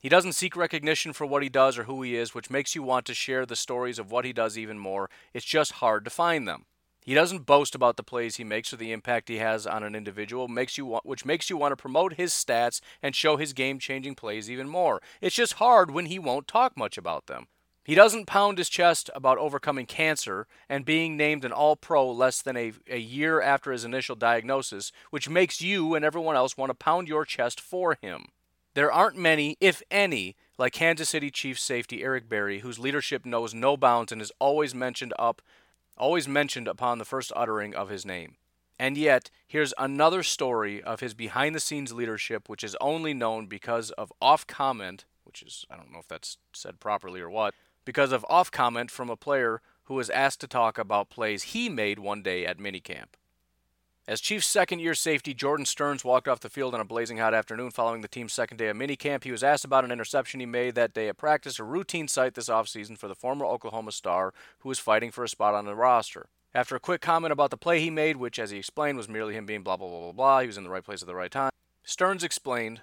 He 0.00 0.08
doesn't 0.08 0.32
seek 0.32 0.56
recognition 0.56 1.12
for 1.12 1.26
what 1.26 1.42
he 1.42 1.50
does 1.50 1.76
or 1.76 1.84
who 1.84 2.00
he 2.02 2.16
is, 2.16 2.34
which 2.34 2.50
makes 2.50 2.74
you 2.74 2.82
want 2.82 3.04
to 3.06 3.14
share 3.14 3.44
the 3.44 3.54
stories 3.54 3.98
of 3.98 4.10
what 4.10 4.24
he 4.24 4.32
does 4.32 4.56
even 4.56 4.78
more. 4.78 5.10
It's 5.34 5.44
just 5.44 5.72
hard 5.72 6.04
to 6.04 6.10
find 6.10 6.48
them. 6.48 6.64
He 7.04 7.14
doesn't 7.14 7.46
boast 7.46 7.74
about 7.74 7.96
the 7.96 8.02
plays 8.02 8.36
he 8.36 8.44
makes 8.44 8.72
or 8.72 8.76
the 8.76 8.92
impact 8.92 9.28
he 9.28 9.38
has 9.38 9.66
on 9.66 9.82
an 9.82 9.94
individual, 9.94 10.48
makes 10.48 10.78
you 10.78 11.00
which 11.04 11.24
makes 11.24 11.50
you 11.50 11.56
want 11.56 11.72
to 11.72 11.76
promote 11.76 12.14
his 12.14 12.32
stats 12.32 12.80
and 13.02 13.14
show 13.14 13.36
his 13.36 13.52
game-changing 13.52 14.14
plays 14.14 14.50
even 14.50 14.68
more. 14.68 15.02
It's 15.20 15.36
just 15.36 15.54
hard 15.54 15.90
when 15.90 16.06
he 16.06 16.18
won't 16.18 16.48
talk 16.48 16.76
much 16.76 16.96
about 16.96 17.26
them. 17.26 17.48
He 17.84 17.96
doesn't 17.96 18.26
pound 18.26 18.58
his 18.58 18.68
chest 18.68 19.10
about 19.12 19.38
overcoming 19.38 19.86
cancer 19.86 20.46
and 20.68 20.84
being 20.84 21.16
named 21.16 21.44
an 21.44 21.50
All 21.52 21.74
Pro 21.74 22.10
less 22.10 22.40
than 22.40 22.56
a, 22.56 22.72
a 22.88 22.98
year 22.98 23.40
after 23.40 23.72
his 23.72 23.84
initial 23.84 24.14
diagnosis, 24.14 24.92
which 25.10 25.28
makes 25.28 25.60
you 25.60 25.94
and 25.94 26.04
everyone 26.04 26.36
else 26.36 26.56
want 26.56 26.70
to 26.70 26.74
pound 26.74 27.08
your 27.08 27.24
chest 27.24 27.60
for 27.60 27.98
him. 28.00 28.26
There 28.74 28.92
aren't 28.92 29.16
many, 29.18 29.56
if 29.60 29.82
any, 29.90 30.36
like 30.58 30.72
Kansas 30.72 31.08
City 31.08 31.30
Chiefs 31.30 31.62
safety 31.62 32.04
Eric 32.04 32.28
Berry, 32.28 32.60
whose 32.60 32.78
leadership 32.78 33.26
knows 33.26 33.52
no 33.52 33.76
bounds 33.76 34.12
and 34.12 34.22
is 34.22 34.32
always 34.38 34.74
mentioned 34.74 35.12
up 35.18 35.42
always 35.98 36.26
mentioned 36.26 36.66
upon 36.66 36.98
the 36.98 37.04
first 37.04 37.32
uttering 37.36 37.74
of 37.74 37.88
his 37.88 38.06
name. 38.06 38.36
And 38.78 38.96
yet, 38.96 39.30
here's 39.46 39.74
another 39.78 40.22
story 40.22 40.82
of 40.82 41.00
his 41.00 41.14
behind 41.14 41.54
the 41.54 41.60
scenes 41.60 41.92
leadership, 41.92 42.48
which 42.48 42.64
is 42.64 42.76
only 42.80 43.12
known 43.12 43.46
because 43.46 43.90
of 43.92 44.12
off 44.20 44.46
comment, 44.46 45.04
which 45.24 45.42
is, 45.42 45.66
I 45.70 45.76
don't 45.76 45.92
know 45.92 46.00
if 46.00 46.08
that's 46.08 46.38
said 46.52 46.80
properly 46.80 47.20
or 47.20 47.30
what, 47.30 47.54
because 47.84 48.12
of 48.12 48.26
off 48.28 48.50
comment 48.50 48.90
from 48.90 49.10
a 49.10 49.16
player 49.16 49.60
who 49.84 49.94
was 49.94 50.10
asked 50.10 50.40
to 50.40 50.46
talk 50.46 50.78
about 50.78 51.10
plays 51.10 51.42
he 51.42 51.68
made 51.68 51.98
one 51.98 52.22
day 52.22 52.46
at 52.46 52.58
minicamp. 52.58 53.14
As 54.08 54.20
Chiefs 54.20 54.46
second 54.46 54.80
year 54.80 54.94
safety 54.94 55.32
Jordan 55.32 55.64
Stearns 55.64 56.04
walked 56.04 56.26
off 56.26 56.40
the 56.40 56.50
field 56.50 56.74
on 56.74 56.80
a 56.80 56.84
blazing 56.84 57.18
hot 57.18 57.34
afternoon 57.34 57.70
following 57.70 58.00
the 58.00 58.08
team's 58.08 58.32
second 58.32 58.56
day 58.56 58.68
of 58.68 58.76
minicamp, 58.76 59.22
he 59.22 59.30
was 59.30 59.44
asked 59.44 59.64
about 59.64 59.84
an 59.84 59.92
interception 59.92 60.40
he 60.40 60.46
made 60.46 60.74
that 60.74 60.92
day 60.92 61.08
at 61.08 61.16
practice, 61.16 61.60
a 61.60 61.64
routine 61.64 62.08
sight 62.08 62.34
this 62.34 62.48
offseason 62.48 62.98
for 62.98 63.06
the 63.06 63.14
former 63.14 63.44
Oklahoma 63.44 63.92
star 63.92 64.34
who 64.60 64.68
was 64.68 64.80
fighting 64.80 65.12
for 65.12 65.22
a 65.22 65.28
spot 65.28 65.54
on 65.54 65.66
the 65.66 65.76
roster. 65.76 66.26
After 66.52 66.74
a 66.74 66.80
quick 66.80 67.00
comment 67.00 67.32
about 67.32 67.50
the 67.50 67.56
play 67.56 67.80
he 67.80 67.90
made, 67.90 68.16
which, 68.16 68.38
as 68.38 68.50
he 68.50 68.58
explained, 68.58 68.98
was 68.98 69.08
merely 69.08 69.34
him 69.34 69.46
being 69.46 69.62
blah, 69.62 69.76
blah, 69.76 69.88
blah, 69.88 70.00
blah, 70.00 70.12
blah, 70.12 70.40
he 70.40 70.46
was 70.48 70.58
in 70.58 70.64
the 70.64 70.70
right 70.70 70.84
place 70.84 71.00
at 71.00 71.06
the 71.06 71.14
right 71.14 71.30
time, 71.30 71.50
Stearns 71.84 72.24
explained 72.24 72.82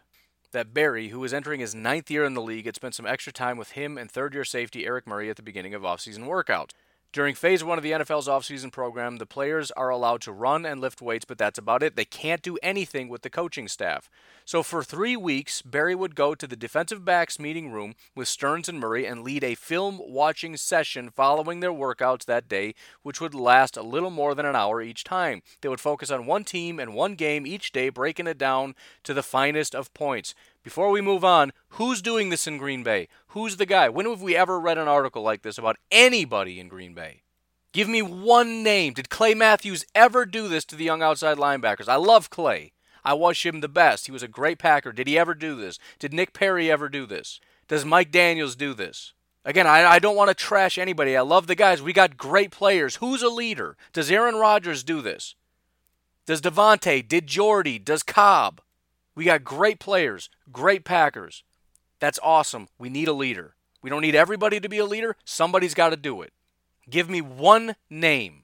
that 0.52 0.74
Berry, 0.74 1.10
who 1.10 1.20
was 1.20 1.34
entering 1.34 1.60
his 1.60 1.76
ninth 1.76 2.10
year 2.10 2.26
in 2.26 2.34
the 2.34 2.42
league, 2.42 2.66
had 2.66 2.76
spent 2.76 2.96
some 2.96 3.06
extra 3.06 3.32
time 3.32 3.58
with 3.58 3.72
him 3.72 3.98
and 3.98 4.10
third 4.10 4.34
year 4.34 4.46
safety 4.46 4.86
Eric 4.86 5.08
Murray 5.08 5.30
at 5.30 5.36
the 5.36 5.44
beginning 5.44 5.74
of 5.74 5.84
offseason 5.84 6.26
workouts. 6.28 6.72
During 7.12 7.34
phase 7.34 7.64
one 7.64 7.80
of 7.80 7.84
the 7.84 7.92
NFL's 7.92 8.28
offseason 8.28 8.72
program, 8.72 9.18
the 9.18 9.26
players 9.26 9.72
are 9.72 9.90
allowed 9.90 10.22
to 10.22 10.32
run 10.32 10.64
and 10.64 10.80
lift 10.80 11.02
weights, 11.02 11.26
but 11.26 11.40
that's 11.40 11.58
about 11.58 11.82
it. 11.82 11.96
They 11.96 12.06
can't 12.06 12.44
do 12.44 12.60
anything 12.62 13.10
with 13.10 13.24
the 13.24 13.32
coaching 13.32 13.68
staff. 13.68 14.12
So 14.46 14.62
for 14.62 14.84
three 14.84 15.18
weeks, 15.18 15.64
Berry 15.64 15.96
would 15.96 16.14
go 16.14 16.36
to 16.36 16.46
the 16.46 16.56
defensive 16.56 17.04
backs 17.04 17.40
meeting 17.40 17.72
room 17.72 17.96
with 18.16 18.28
Sterns 18.28 18.70
and 18.70 18.80
Murray 18.80 19.08
and 19.08 19.24
lead 19.24 19.44
a 19.44 19.56
film 19.56 20.00
watching 20.00 20.56
session 20.56 21.10
following 21.10 21.62
their 21.62 21.72
workouts 21.72 22.26
that 22.26 22.48
day, 22.48 22.76
which 23.02 23.20
would 23.20 23.34
last 23.34 23.76
a 23.76 23.82
little 23.82 24.12
more 24.12 24.36
than 24.36 24.46
an 24.46 24.56
hour 24.56 24.80
each 24.80 25.04
time. 25.04 25.42
They 25.62 25.70
would 25.70 25.82
focus 25.82 26.12
on 26.12 26.28
one 26.28 26.44
team 26.44 26.80
and 26.80 26.94
one 26.94 27.16
game 27.16 27.48
each 27.48 27.72
day, 27.72 27.90
breaking 27.90 28.28
it 28.28 28.38
down 28.38 28.76
to 29.04 29.16
the 29.16 29.24
finest 29.24 29.74
of 29.74 29.92
points. 29.96 30.36
Before 30.64 30.90
we 30.90 31.02
move 31.02 31.24
on, 31.24 31.54
who's 31.70 32.02
doing 32.02 32.30
this 32.30 32.46
in 32.46 32.58
Green 32.58 32.84
Bay? 32.84 33.08
Who's 33.30 33.58
the 33.58 33.66
guy? 33.66 33.88
When 33.90 34.06
have 34.06 34.22
we 34.22 34.36
ever 34.36 34.60
read 34.60 34.78
an 34.78 34.88
article 34.88 35.22
like 35.22 35.42
this 35.42 35.58
about 35.58 35.78
anybody 35.90 36.60
in 36.60 36.68
Green 36.68 36.94
Bay? 36.94 37.24
Give 37.72 37.88
me 37.88 38.02
one 38.02 38.64
name. 38.64 38.94
Did 38.94 39.10
Clay 39.10 39.34
Matthews 39.34 39.86
ever 39.96 40.26
do 40.26 40.48
this 40.48 40.66
to 40.66 40.76
the 40.76 40.84
young 40.84 41.02
outside 41.02 41.38
linebackers? 41.38 41.88
I 41.88 41.96
love 41.96 42.30
Clay. 42.30 42.74
I 43.06 43.14
watched 43.14 43.46
him 43.46 43.62
the 43.62 43.70
best. 43.70 44.08
He 44.08 44.12
was 44.12 44.24
a 44.24 44.28
great 44.28 44.60
Packer. 44.60 44.92
Did 44.92 45.08
he 45.08 45.18
ever 45.18 45.34
do 45.34 45.56
this? 45.56 45.80
Did 45.98 46.14
Nick 46.14 46.34
Perry 46.34 46.70
ever 46.70 46.90
do 46.90 47.06
this? 47.06 47.40
Does 47.68 47.86
Mike 47.86 48.12
Daniels 48.12 48.56
do 48.56 48.74
this? 48.74 49.14
Again, 49.46 49.68
I, 49.68 49.86
I 49.86 50.00
don't 50.00 50.16
want 50.16 50.30
to 50.30 50.34
trash 50.36 50.78
anybody. 50.78 51.16
I 51.16 51.22
love 51.22 51.48
the 51.48 51.56
guys. 51.56 51.82
We 51.82 51.94
got 51.94 52.18
great 52.18 52.52
players. 52.52 52.98
Who's 52.98 53.24
a 53.24 53.30
leader? 53.30 53.78
Does 53.94 54.12
Aaron 54.12 54.36
Rodgers 54.36 54.84
do 54.84 55.02
this? 55.02 55.36
Does 56.26 56.42
Davante? 56.42 57.08
Did 57.08 57.28
Jordy? 57.28 57.80
Does 57.80 58.04
Cobb? 58.04 58.62
We 59.20 59.26
got 59.26 59.44
great 59.44 59.80
players, 59.80 60.30
great 60.50 60.86
Packers. 60.86 61.44
That's 62.00 62.22
awesome. 62.24 62.70
We 62.78 62.88
need 62.88 63.10
a 63.10 63.14
leader. 63.14 63.54
We 63.82 63.90
don't 63.90 64.00
need 64.00 64.16
everybody 64.16 64.62
to 64.62 64.70
be 64.70 64.78
a 64.78 64.86
leader. 64.86 65.18
Somebody's 65.26 65.74
got 65.74 65.90
to 65.90 65.98
do 65.98 66.22
it. 66.22 66.32
Give 66.90 67.10
me 67.10 67.20
one 67.20 67.76
name. 67.90 68.44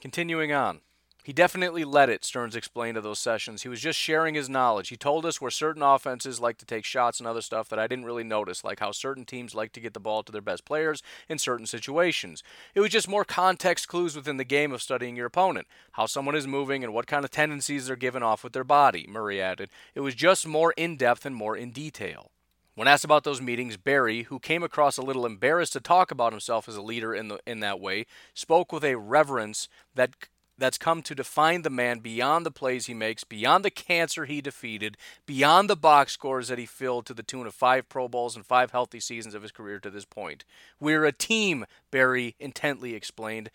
Continuing 0.00 0.52
on. 0.52 0.82
He 1.24 1.32
definitely 1.32 1.84
let 1.84 2.10
it, 2.10 2.22
Stearns 2.22 2.54
explained 2.54 2.96
to 2.96 3.00
those 3.00 3.18
sessions. 3.18 3.62
He 3.62 3.68
was 3.70 3.80
just 3.80 3.98
sharing 3.98 4.34
his 4.34 4.50
knowledge. 4.50 4.90
He 4.90 4.96
told 4.98 5.24
us 5.24 5.40
where 5.40 5.50
certain 5.50 5.82
offenses 5.82 6.38
like 6.38 6.58
to 6.58 6.66
take 6.66 6.84
shots 6.84 7.18
and 7.18 7.26
other 7.26 7.40
stuff 7.40 7.66
that 7.70 7.78
I 7.78 7.86
didn't 7.86 8.04
really 8.04 8.24
notice, 8.24 8.62
like 8.62 8.80
how 8.80 8.92
certain 8.92 9.24
teams 9.24 9.54
like 9.54 9.72
to 9.72 9.80
get 9.80 9.94
the 9.94 10.00
ball 10.00 10.22
to 10.22 10.30
their 10.30 10.42
best 10.42 10.66
players 10.66 11.02
in 11.26 11.38
certain 11.38 11.64
situations. 11.64 12.42
It 12.74 12.80
was 12.80 12.90
just 12.90 13.08
more 13.08 13.24
context 13.24 13.88
clues 13.88 14.14
within 14.14 14.36
the 14.36 14.44
game 14.44 14.70
of 14.70 14.82
studying 14.82 15.16
your 15.16 15.24
opponent, 15.24 15.66
how 15.92 16.04
someone 16.04 16.34
is 16.34 16.46
moving 16.46 16.84
and 16.84 16.92
what 16.92 17.06
kind 17.06 17.24
of 17.24 17.30
tendencies 17.30 17.86
they're 17.86 17.96
giving 17.96 18.22
off 18.22 18.44
with 18.44 18.52
their 18.52 18.62
body, 18.62 19.06
Murray 19.08 19.40
added. 19.40 19.70
It 19.94 20.00
was 20.00 20.14
just 20.14 20.46
more 20.46 20.74
in 20.76 20.98
depth 20.98 21.24
and 21.24 21.34
more 21.34 21.56
in 21.56 21.70
detail. 21.70 22.32
When 22.74 22.88
asked 22.88 23.04
about 23.04 23.24
those 23.24 23.40
meetings, 23.40 23.76
Berry, 23.76 24.24
who 24.24 24.40
came 24.40 24.62
across 24.64 24.98
a 24.98 25.02
little 25.02 25.24
embarrassed 25.24 25.74
to 25.74 25.80
talk 25.80 26.10
about 26.10 26.32
himself 26.32 26.68
as 26.68 26.76
a 26.76 26.82
leader 26.82 27.14
in 27.14 27.28
the 27.28 27.38
in 27.46 27.60
that 27.60 27.80
way, 27.80 28.04
spoke 28.34 28.72
with 28.72 28.84
a 28.84 28.96
reverence 28.96 29.68
that 29.94 30.10
that's 30.58 30.78
come 30.78 31.02
to 31.02 31.14
define 31.14 31.62
the 31.62 31.70
man 31.70 31.98
beyond 31.98 32.46
the 32.46 32.50
plays 32.50 32.86
he 32.86 32.94
makes, 32.94 33.24
beyond 33.24 33.64
the 33.64 33.70
cancer 33.70 34.24
he 34.24 34.40
defeated, 34.40 34.96
beyond 35.26 35.68
the 35.68 35.76
box 35.76 36.12
scores 36.12 36.48
that 36.48 36.58
he 36.58 36.66
filled 36.66 37.06
to 37.06 37.14
the 37.14 37.22
tune 37.22 37.46
of 37.46 37.54
five 37.54 37.88
Pro 37.88 38.08
Bowls 38.08 38.36
and 38.36 38.46
five 38.46 38.70
healthy 38.70 39.00
seasons 39.00 39.34
of 39.34 39.42
his 39.42 39.52
career 39.52 39.78
to 39.80 39.90
this 39.90 40.04
point. 40.04 40.44
We're 40.78 41.04
a 41.04 41.12
team, 41.12 41.66
Berry 41.90 42.36
intently 42.38 42.94
explained. 42.94 43.50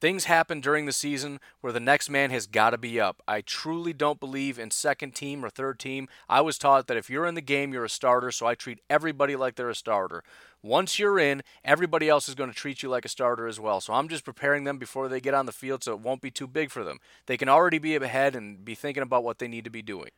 Things 0.00 0.26
happen 0.26 0.60
during 0.60 0.86
the 0.86 0.92
season 0.92 1.40
where 1.60 1.72
the 1.72 1.80
next 1.80 2.08
man 2.08 2.30
has 2.30 2.46
got 2.46 2.70
to 2.70 2.78
be 2.78 3.00
up. 3.00 3.20
I 3.26 3.40
truly 3.40 3.92
don't 3.92 4.20
believe 4.20 4.58
in 4.58 4.70
second 4.70 5.14
team 5.14 5.44
or 5.44 5.50
third 5.50 5.80
team. 5.80 6.08
I 6.28 6.40
was 6.40 6.56
taught 6.56 6.86
that 6.86 6.96
if 6.96 7.10
you're 7.10 7.26
in 7.26 7.34
the 7.34 7.40
game, 7.40 7.72
you're 7.72 7.84
a 7.84 7.88
starter, 7.90 8.30
so 8.30 8.46
I 8.46 8.54
treat 8.54 8.78
everybody 8.88 9.34
like 9.34 9.56
they're 9.56 9.70
a 9.70 9.74
starter. 9.74 10.22
Once 10.62 10.98
you're 10.98 11.18
in, 11.18 11.42
everybody 11.64 12.08
else 12.08 12.28
is 12.28 12.36
going 12.36 12.50
to 12.50 12.56
treat 12.56 12.82
you 12.82 12.88
like 12.88 13.04
a 13.04 13.08
starter 13.08 13.48
as 13.48 13.58
well. 13.58 13.80
So 13.80 13.92
I'm 13.92 14.08
just 14.08 14.24
preparing 14.24 14.64
them 14.64 14.78
before 14.78 15.08
they 15.08 15.20
get 15.20 15.34
on 15.34 15.46
the 15.46 15.52
field 15.52 15.82
so 15.82 15.94
it 15.94 16.00
won't 16.00 16.22
be 16.22 16.30
too 16.30 16.46
big 16.46 16.70
for 16.70 16.84
them. 16.84 16.98
They 17.26 17.36
can 17.36 17.48
already 17.48 17.78
be 17.78 17.96
ahead 17.96 18.36
and 18.36 18.64
be 18.64 18.76
thinking 18.76 19.02
about 19.02 19.24
what 19.24 19.38
they 19.38 19.48
need 19.48 19.64
to 19.64 19.70
be 19.70 19.82
doing. 19.82 20.10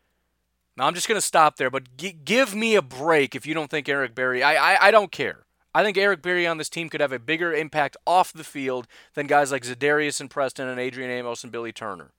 Now 0.76 0.86
I'm 0.86 0.94
just 0.94 1.08
going 1.08 1.20
to 1.20 1.26
stop 1.26 1.56
there, 1.56 1.70
but 1.70 1.96
g- 1.96 2.16
give 2.24 2.54
me 2.54 2.74
a 2.74 2.82
break 2.82 3.34
if 3.34 3.46
you 3.46 3.54
don't 3.54 3.70
think 3.70 3.88
Eric 3.88 4.14
Berry. 4.14 4.42
I, 4.42 4.74
I 4.74 4.88
I 4.88 4.90
don't 4.90 5.12
care. 5.12 5.44
I 5.74 5.84
think 5.84 5.96
Eric 5.96 6.22
Berry 6.22 6.46
on 6.46 6.58
this 6.58 6.68
team 6.68 6.88
could 6.88 7.00
have 7.00 7.12
a 7.12 7.18
bigger 7.18 7.52
impact 7.52 7.96
off 8.06 8.32
the 8.32 8.44
field 8.44 8.86
than 9.14 9.26
guys 9.26 9.52
like 9.52 9.62
Za'Darius 9.62 10.20
and 10.20 10.30
Preston 10.30 10.68
and 10.68 10.80
Adrian 10.80 11.10
Amos 11.10 11.44
and 11.44 11.52
Billy 11.52 11.72
Turner. 11.72 12.12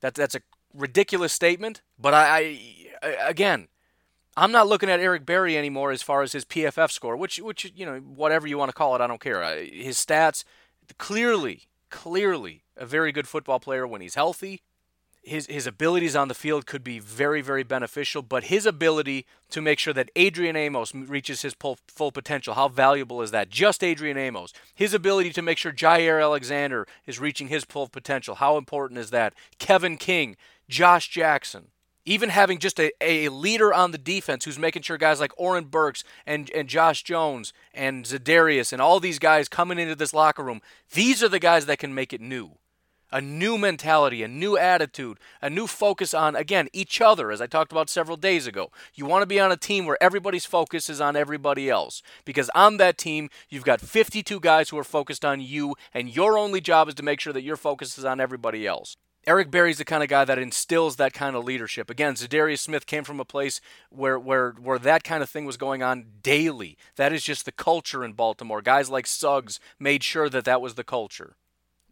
That, 0.00 0.14
that's 0.14 0.34
a 0.34 0.42
ridiculous 0.74 1.32
statement, 1.32 1.80
but 1.98 2.12
I, 2.12 2.58
I 3.02 3.08
again, 3.26 3.68
I'm 4.36 4.52
not 4.52 4.66
looking 4.66 4.90
at 4.90 5.00
Eric 5.00 5.24
Berry 5.24 5.56
anymore 5.56 5.92
as 5.92 6.02
far 6.02 6.22
as 6.22 6.32
his 6.32 6.44
PFF 6.44 6.90
score, 6.90 7.16
which 7.16 7.38
which 7.38 7.72
you 7.74 7.86
know 7.86 7.98
whatever 8.00 8.46
you 8.46 8.58
want 8.58 8.68
to 8.68 8.74
call 8.74 8.94
it, 8.94 9.00
I 9.00 9.06
don't 9.06 9.20
care. 9.20 9.42
His 9.64 9.96
stats 9.96 10.44
clearly, 10.98 11.68
clearly 11.88 12.64
a 12.76 12.84
very 12.84 13.12
good 13.12 13.28
football 13.28 13.60
player 13.60 13.86
when 13.86 14.00
he's 14.00 14.16
healthy 14.16 14.62
his 15.24 15.46
his 15.46 15.66
abilities 15.66 16.14
on 16.14 16.28
the 16.28 16.34
field 16.34 16.66
could 16.66 16.84
be 16.84 16.98
very 16.98 17.40
very 17.40 17.62
beneficial, 17.62 18.22
but 18.22 18.44
his 18.44 18.66
ability 18.66 19.26
to 19.50 19.60
make 19.60 19.78
sure 19.78 19.92
that 19.94 20.10
Adrian 20.16 20.56
Amos 20.56 20.94
reaches 20.94 21.42
his 21.42 21.54
full, 21.54 21.78
full 21.86 22.10
potential, 22.10 22.54
how 22.54 22.68
valuable 22.68 23.22
is 23.22 23.30
that? 23.30 23.50
Just 23.50 23.84
Adrian 23.84 24.16
Amos. 24.16 24.52
His 24.74 24.94
ability 24.94 25.32
to 25.32 25.42
make 25.42 25.58
sure 25.58 25.72
Jaire 25.72 26.20
Alexander 26.20 26.86
is 27.06 27.20
reaching 27.20 27.48
his 27.48 27.64
full 27.64 27.88
potential, 27.88 28.36
how 28.36 28.56
important 28.56 28.98
is 28.98 29.10
that? 29.10 29.34
Kevin 29.58 29.96
King, 29.96 30.36
Josh 30.68 31.08
Jackson. 31.08 31.68
Even 32.06 32.28
having 32.28 32.58
just 32.58 32.78
a, 32.78 32.92
a 33.00 33.30
leader 33.30 33.72
on 33.72 33.90
the 33.90 33.96
defense 33.96 34.44
who's 34.44 34.58
making 34.58 34.82
sure 34.82 34.98
guys 34.98 35.20
like 35.20 35.32
Oren 35.38 35.64
Burks 35.64 36.04
and, 36.26 36.50
and 36.50 36.68
Josh 36.68 37.02
Jones 37.02 37.54
and 37.72 38.04
Za'Darius 38.04 38.74
and 38.74 38.82
all 38.82 39.00
these 39.00 39.18
guys 39.18 39.48
coming 39.48 39.78
into 39.78 39.94
this 39.94 40.12
locker 40.12 40.42
room, 40.42 40.60
these 40.92 41.22
are 41.22 41.30
the 41.30 41.38
guys 41.38 41.64
that 41.64 41.78
can 41.78 41.94
make 41.94 42.12
it 42.12 42.20
new 42.20 42.58
a 43.14 43.20
new 43.20 43.56
mentality, 43.56 44.24
a 44.24 44.28
new 44.28 44.58
attitude, 44.58 45.18
a 45.40 45.48
new 45.48 45.68
focus 45.68 46.12
on, 46.12 46.34
again, 46.34 46.68
each 46.72 47.00
other, 47.00 47.30
as 47.30 47.40
I 47.40 47.46
talked 47.46 47.70
about 47.70 47.88
several 47.88 48.16
days 48.16 48.48
ago. 48.48 48.72
You 48.92 49.06
want 49.06 49.22
to 49.22 49.26
be 49.26 49.38
on 49.38 49.52
a 49.52 49.56
team 49.56 49.86
where 49.86 50.02
everybody's 50.02 50.44
focus 50.44 50.90
is 50.90 51.00
on 51.00 51.14
everybody 51.14 51.70
else. 51.70 52.02
Because 52.24 52.50
on 52.56 52.76
that 52.78 52.98
team, 52.98 53.30
you've 53.48 53.64
got 53.64 53.80
52 53.80 54.40
guys 54.40 54.70
who 54.70 54.78
are 54.78 54.84
focused 54.84 55.24
on 55.24 55.40
you, 55.40 55.76
and 55.94 56.14
your 56.14 56.36
only 56.36 56.60
job 56.60 56.88
is 56.88 56.94
to 56.96 57.04
make 57.04 57.20
sure 57.20 57.32
that 57.32 57.44
your 57.44 57.56
focus 57.56 57.96
is 57.96 58.04
on 58.04 58.18
everybody 58.18 58.66
else. 58.66 58.96
Eric 59.28 59.48
Berry's 59.48 59.78
the 59.78 59.84
kind 59.84 60.02
of 60.02 60.08
guy 60.08 60.24
that 60.24 60.40
instills 60.40 60.96
that 60.96 61.12
kind 61.12 61.36
of 61.36 61.44
leadership. 61.44 61.88
Again, 61.88 62.14
Za'Darius 62.14 62.58
Smith 62.58 62.84
came 62.84 63.04
from 63.04 63.20
a 63.20 63.24
place 63.24 63.60
where, 63.90 64.18
where, 64.18 64.50
where 64.60 64.80
that 64.80 65.04
kind 65.04 65.22
of 65.22 65.30
thing 65.30 65.44
was 65.44 65.56
going 65.56 65.84
on 65.84 66.06
daily. 66.20 66.76
That 66.96 67.12
is 67.12 67.22
just 67.22 67.44
the 67.44 67.52
culture 67.52 68.04
in 68.04 68.14
Baltimore. 68.14 68.60
Guys 68.60 68.90
like 68.90 69.06
Suggs 69.06 69.60
made 69.78 70.02
sure 70.02 70.28
that 70.28 70.44
that 70.46 70.60
was 70.60 70.74
the 70.74 70.84
culture. 70.84 71.36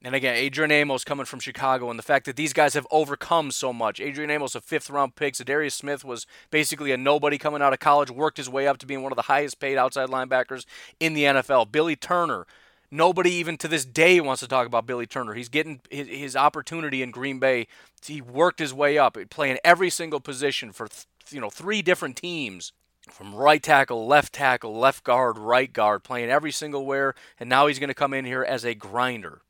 And 0.04 0.16
again, 0.16 0.34
Adrian 0.34 0.72
Amos 0.72 1.04
coming 1.04 1.26
from 1.26 1.38
Chicago, 1.38 1.88
and 1.88 1.96
the 1.96 2.02
fact 2.02 2.26
that 2.26 2.34
these 2.34 2.52
guys 2.52 2.74
have 2.74 2.88
overcome 2.90 3.52
so 3.52 3.72
much. 3.72 4.00
Adrian 4.00 4.30
Amos, 4.30 4.56
a 4.56 4.60
fifth 4.60 4.90
round 4.90 5.14
pick. 5.14 5.36
Darius 5.36 5.76
Smith 5.76 6.04
was 6.04 6.26
basically 6.50 6.90
a 6.90 6.96
nobody 6.96 7.38
coming 7.38 7.62
out 7.62 7.72
of 7.72 7.78
college, 7.78 8.10
worked 8.10 8.36
his 8.36 8.48
way 8.48 8.66
up 8.66 8.78
to 8.78 8.86
being 8.86 9.02
one 9.02 9.12
of 9.12 9.16
the 9.16 9.22
highest 9.22 9.60
paid 9.60 9.78
outside 9.78 10.08
linebackers 10.08 10.64
in 10.98 11.14
the 11.14 11.22
NFL. 11.22 11.70
Billy 11.70 11.94
Turner, 11.94 12.46
nobody 12.90 13.30
even 13.30 13.56
to 13.58 13.68
this 13.68 13.84
day 13.84 14.20
wants 14.20 14.40
to 14.40 14.48
talk 14.48 14.66
about 14.66 14.86
Billy 14.86 15.06
Turner. 15.06 15.34
He's 15.34 15.48
getting 15.48 15.80
his, 15.88 16.08
his 16.08 16.36
opportunity 16.36 17.00
in 17.00 17.12
Green 17.12 17.38
Bay. 17.38 17.68
He 18.04 18.20
worked 18.20 18.58
his 18.58 18.74
way 18.74 18.98
up, 18.98 19.16
playing 19.30 19.58
every 19.62 19.90
single 19.90 20.20
position 20.20 20.72
for 20.72 20.88
you 21.30 21.40
know 21.40 21.50
three 21.50 21.80
different 21.80 22.16
teams 22.16 22.72
from 23.08 23.34
right 23.34 23.62
tackle, 23.62 24.06
left 24.06 24.32
tackle, 24.32 24.76
left 24.76 25.04
guard, 25.04 25.38
right 25.38 25.72
guard, 25.72 26.02
playing 26.02 26.30
every 26.30 26.50
single 26.52 26.84
where, 26.84 27.14
and 27.38 27.48
now 27.48 27.68
he's 27.68 27.78
going 27.78 27.88
to 27.88 27.94
come 27.94 28.12
in 28.12 28.24
here 28.24 28.42
as 28.42 28.64
a 28.64 28.74
grinder. 28.74 29.42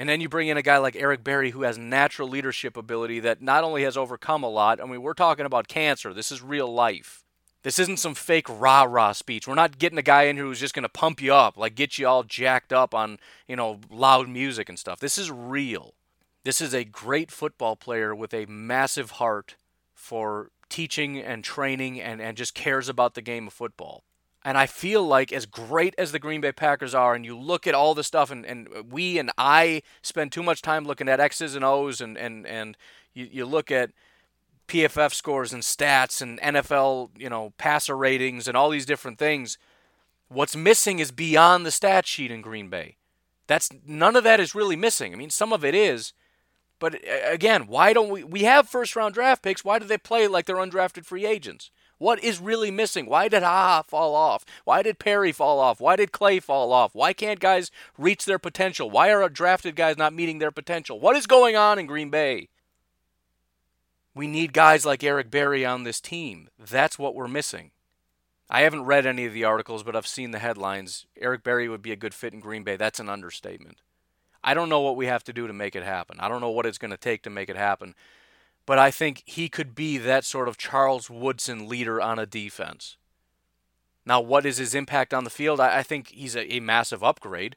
And 0.00 0.08
then 0.08 0.22
you 0.22 0.30
bring 0.30 0.48
in 0.48 0.56
a 0.56 0.62
guy 0.62 0.78
like 0.78 0.96
Eric 0.96 1.22
Berry 1.22 1.50
who 1.50 1.60
has 1.60 1.76
natural 1.76 2.26
leadership 2.26 2.78
ability 2.78 3.20
that 3.20 3.42
not 3.42 3.64
only 3.64 3.82
has 3.82 3.98
overcome 3.98 4.42
a 4.42 4.48
lot, 4.48 4.80
I 4.80 4.86
mean, 4.86 5.02
we're 5.02 5.12
talking 5.12 5.44
about 5.44 5.68
cancer. 5.68 6.14
This 6.14 6.32
is 6.32 6.40
real 6.40 6.72
life. 6.72 7.22
This 7.64 7.78
isn't 7.78 7.98
some 7.98 8.14
fake 8.14 8.46
rah 8.48 8.84
rah 8.84 9.12
speech. 9.12 9.46
We're 9.46 9.56
not 9.56 9.78
getting 9.78 9.98
a 9.98 10.02
guy 10.02 10.22
in 10.22 10.36
here 10.36 10.46
who's 10.46 10.58
just 10.58 10.72
going 10.72 10.84
to 10.84 10.88
pump 10.88 11.20
you 11.20 11.34
up, 11.34 11.58
like 11.58 11.74
get 11.74 11.98
you 11.98 12.08
all 12.08 12.22
jacked 12.22 12.72
up 12.72 12.94
on, 12.94 13.18
you 13.46 13.56
know, 13.56 13.80
loud 13.90 14.26
music 14.26 14.70
and 14.70 14.78
stuff. 14.78 15.00
This 15.00 15.18
is 15.18 15.30
real. 15.30 15.92
This 16.44 16.62
is 16.62 16.72
a 16.72 16.82
great 16.82 17.30
football 17.30 17.76
player 17.76 18.14
with 18.14 18.32
a 18.32 18.46
massive 18.46 19.10
heart 19.10 19.56
for 19.92 20.48
teaching 20.70 21.18
and 21.18 21.44
training 21.44 22.00
and, 22.00 22.22
and 22.22 22.38
just 22.38 22.54
cares 22.54 22.88
about 22.88 23.12
the 23.12 23.20
game 23.20 23.48
of 23.48 23.52
football. 23.52 24.04
And 24.42 24.56
I 24.56 24.66
feel 24.66 25.02
like, 25.02 25.32
as 25.32 25.44
great 25.44 25.94
as 25.98 26.12
the 26.12 26.18
Green 26.18 26.40
Bay 26.40 26.52
Packers 26.52 26.94
are, 26.94 27.14
and 27.14 27.26
you 27.26 27.38
look 27.38 27.66
at 27.66 27.74
all 27.74 27.94
the 27.94 28.02
stuff, 28.02 28.30
and, 28.30 28.46
and 28.46 28.68
we 28.90 29.18
and 29.18 29.30
I 29.36 29.82
spend 30.02 30.32
too 30.32 30.42
much 30.42 30.62
time 30.62 30.86
looking 30.86 31.10
at 31.10 31.20
X's 31.20 31.54
and 31.54 31.64
O's, 31.64 32.00
and, 32.00 32.16
and, 32.16 32.46
and 32.46 32.76
you, 33.12 33.28
you 33.30 33.44
look 33.44 33.70
at 33.70 33.90
PFF 34.66 35.12
scores 35.12 35.52
and 35.52 35.62
stats 35.62 36.22
and 36.22 36.40
NFL, 36.40 37.10
you 37.18 37.28
know, 37.28 37.52
passer 37.58 37.96
ratings 37.96 38.48
and 38.48 38.56
all 38.56 38.70
these 38.70 38.86
different 38.86 39.18
things. 39.18 39.58
What's 40.28 40.56
missing 40.56 41.00
is 41.00 41.10
beyond 41.10 41.66
the 41.66 41.72
stat 41.72 42.06
sheet 42.06 42.30
in 42.30 42.40
Green 42.40 42.70
Bay. 42.70 42.96
That's 43.46 43.68
none 43.84 44.14
of 44.14 44.22
that 44.22 44.38
is 44.38 44.54
really 44.54 44.76
missing. 44.76 45.12
I 45.12 45.16
mean, 45.16 45.30
some 45.30 45.52
of 45.52 45.64
it 45.64 45.74
is, 45.74 46.12
but 46.78 47.00
again, 47.28 47.66
why 47.66 47.92
don't 47.92 48.10
we? 48.10 48.22
We 48.22 48.44
have 48.44 48.68
first 48.68 48.94
round 48.94 49.14
draft 49.14 49.42
picks. 49.42 49.64
Why 49.64 49.80
do 49.80 49.86
they 49.86 49.98
play 49.98 50.28
like 50.28 50.46
they're 50.46 50.54
undrafted 50.54 51.04
free 51.04 51.26
agents? 51.26 51.72
What 52.00 52.24
is 52.24 52.40
really 52.40 52.70
missing? 52.70 53.04
Why 53.04 53.28
did 53.28 53.42
Ha 53.42 53.82
fall 53.82 54.14
off? 54.14 54.46
Why 54.64 54.82
did 54.82 54.98
Perry 54.98 55.32
fall 55.32 55.60
off? 55.60 55.82
Why 55.82 55.96
did 55.96 56.12
Clay 56.12 56.40
fall 56.40 56.72
off? 56.72 56.94
Why 56.94 57.12
can't 57.12 57.38
guys 57.38 57.70
reach 57.98 58.24
their 58.24 58.38
potential? 58.38 58.90
Why 58.90 59.12
are 59.12 59.28
drafted 59.28 59.76
guys 59.76 59.98
not 59.98 60.14
meeting 60.14 60.38
their 60.38 60.50
potential? 60.50 60.98
What 60.98 61.14
is 61.14 61.26
going 61.26 61.56
on 61.56 61.78
in 61.78 61.84
Green 61.84 62.08
Bay? 62.08 62.48
We 64.14 64.26
need 64.26 64.54
guys 64.54 64.86
like 64.86 65.04
Eric 65.04 65.30
Berry 65.30 65.62
on 65.62 65.84
this 65.84 66.00
team. 66.00 66.48
That's 66.58 66.98
what 66.98 67.14
we're 67.14 67.28
missing. 67.28 67.70
I 68.48 68.62
haven't 68.62 68.84
read 68.86 69.04
any 69.04 69.26
of 69.26 69.34
the 69.34 69.44
articles, 69.44 69.82
but 69.82 69.94
I've 69.94 70.06
seen 70.06 70.30
the 70.30 70.38
headlines. 70.38 71.04
Eric 71.20 71.44
Berry 71.44 71.68
would 71.68 71.82
be 71.82 71.92
a 71.92 71.96
good 71.96 72.14
fit 72.14 72.32
in 72.32 72.40
Green 72.40 72.64
Bay. 72.64 72.76
That's 72.76 72.98
an 72.98 73.10
understatement. 73.10 73.82
I 74.42 74.54
don't 74.54 74.70
know 74.70 74.80
what 74.80 74.96
we 74.96 75.04
have 75.04 75.24
to 75.24 75.34
do 75.34 75.46
to 75.46 75.52
make 75.52 75.76
it 75.76 75.82
happen. 75.82 76.16
I 76.18 76.30
don't 76.30 76.40
know 76.40 76.48
what 76.48 76.64
it's 76.64 76.78
going 76.78 76.92
to 76.92 76.96
take 76.96 77.20
to 77.24 77.30
make 77.30 77.50
it 77.50 77.56
happen 77.56 77.94
but 78.70 78.78
I 78.78 78.92
think 78.92 79.24
he 79.26 79.48
could 79.48 79.74
be 79.74 79.98
that 79.98 80.24
sort 80.24 80.46
of 80.46 80.56
Charles 80.56 81.10
Woodson 81.10 81.68
leader 81.68 82.00
on 82.00 82.20
a 82.20 82.24
defense. 82.24 82.96
Now, 84.06 84.20
what 84.20 84.46
is 84.46 84.58
his 84.58 84.76
impact 84.76 85.12
on 85.12 85.24
the 85.24 85.28
field? 85.28 85.58
I, 85.58 85.78
I 85.78 85.82
think 85.82 86.10
he's 86.10 86.36
a, 86.36 86.54
a 86.54 86.60
massive 86.60 87.02
upgrade. 87.02 87.56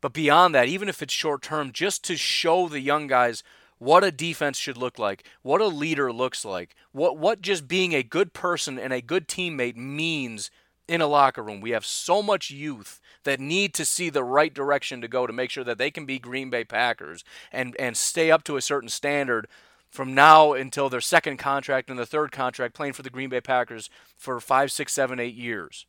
But 0.00 0.14
beyond 0.14 0.54
that, 0.54 0.66
even 0.66 0.88
if 0.88 1.02
it's 1.02 1.12
short 1.12 1.42
term, 1.42 1.72
just 1.72 2.02
to 2.04 2.16
show 2.16 2.68
the 2.68 2.80
young 2.80 3.06
guys 3.06 3.42
what 3.76 4.02
a 4.02 4.10
defense 4.10 4.56
should 4.56 4.78
look 4.78 4.98
like, 4.98 5.28
what 5.42 5.60
a 5.60 5.66
leader 5.66 6.10
looks 6.10 6.42
like, 6.42 6.74
what 6.92 7.18
what 7.18 7.42
just 7.42 7.68
being 7.68 7.92
a 7.92 8.02
good 8.02 8.32
person 8.32 8.78
and 8.78 8.94
a 8.94 9.02
good 9.02 9.28
teammate 9.28 9.76
means 9.76 10.50
in 10.88 11.02
a 11.02 11.06
locker 11.06 11.42
room. 11.42 11.60
We 11.60 11.72
have 11.72 11.84
so 11.84 12.22
much 12.22 12.50
youth 12.50 12.98
that 13.24 13.40
need 13.40 13.74
to 13.74 13.84
see 13.84 14.08
the 14.08 14.24
right 14.24 14.54
direction 14.54 15.02
to 15.02 15.06
go 15.06 15.26
to 15.26 15.34
make 15.34 15.50
sure 15.50 15.64
that 15.64 15.76
they 15.76 15.90
can 15.90 16.06
be 16.06 16.18
Green 16.18 16.48
Bay 16.48 16.64
Packers 16.64 17.24
and 17.52 17.76
and 17.78 17.94
stay 17.94 18.30
up 18.30 18.42
to 18.44 18.56
a 18.56 18.62
certain 18.62 18.88
standard 18.88 19.48
from 19.94 20.12
now 20.12 20.54
until 20.54 20.88
their 20.88 21.00
second 21.00 21.36
contract 21.36 21.88
and 21.88 21.96
the 21.96 22.04
third 22.04 22.32
contract 22.32 22.74
playing 22.74 22.94
for 22.94 23.02
the 23.02 23.10
Green 23.10 23.28
Bay 23.28 23.40
Packers 23.40 23.88
for 24.16 24.40
five, 24.40 24.72
six, 24.72 24.92
seven, 24.92 25.20
eight 25.20 25.36
years. 25.36 25.86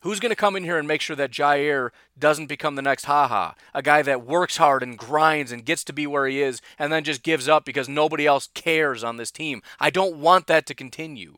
Who's 0.00 0.18
going 0.18 0.30
to 0.30 0.36
come 0.36 0.56
in 0.56 0.64
here 0.64 0.78
and 0.78 0.88
make 0.88 1.00
sure 1.00 1.14
that 1.14 1.30
Jaire 1.30 1.90
doesn't 2.18 2.48
become 2.48 2.74
the 2.74 2.82
next 2.82 3.04
haha? 3.04 3.52
A 3.72 3.82
guy 3.82 4.02
that 4.02 4.26
works 4.26 4.56
hard 4.56 4.82
and 4.82 4.98
grinds 4.98 5.52
and 5.52 5.64
gets 5.64 5.84
to 5.84 5.92
be 5.92 6.08
where 6.08 6.26
he 6.26 6.42
is 6.42 6.60
and 6.76 6.92
then 6.92 7.04
just 7.04 7.22
gives 7.22 7.48
up 7.48 7.64
because 7.64 7.88
nobody 7.88 8.26
else 8.26 8.48
cares 8.52 9.04
on 9.04 9.16
this 9.16 9.30
team. 9.30 9.62
I 9.78 9.90
don't 9.90 10.16
want 10.16 10.48
that 10.48 10.66
to 10.66 10.74
continue. 10.74 11.36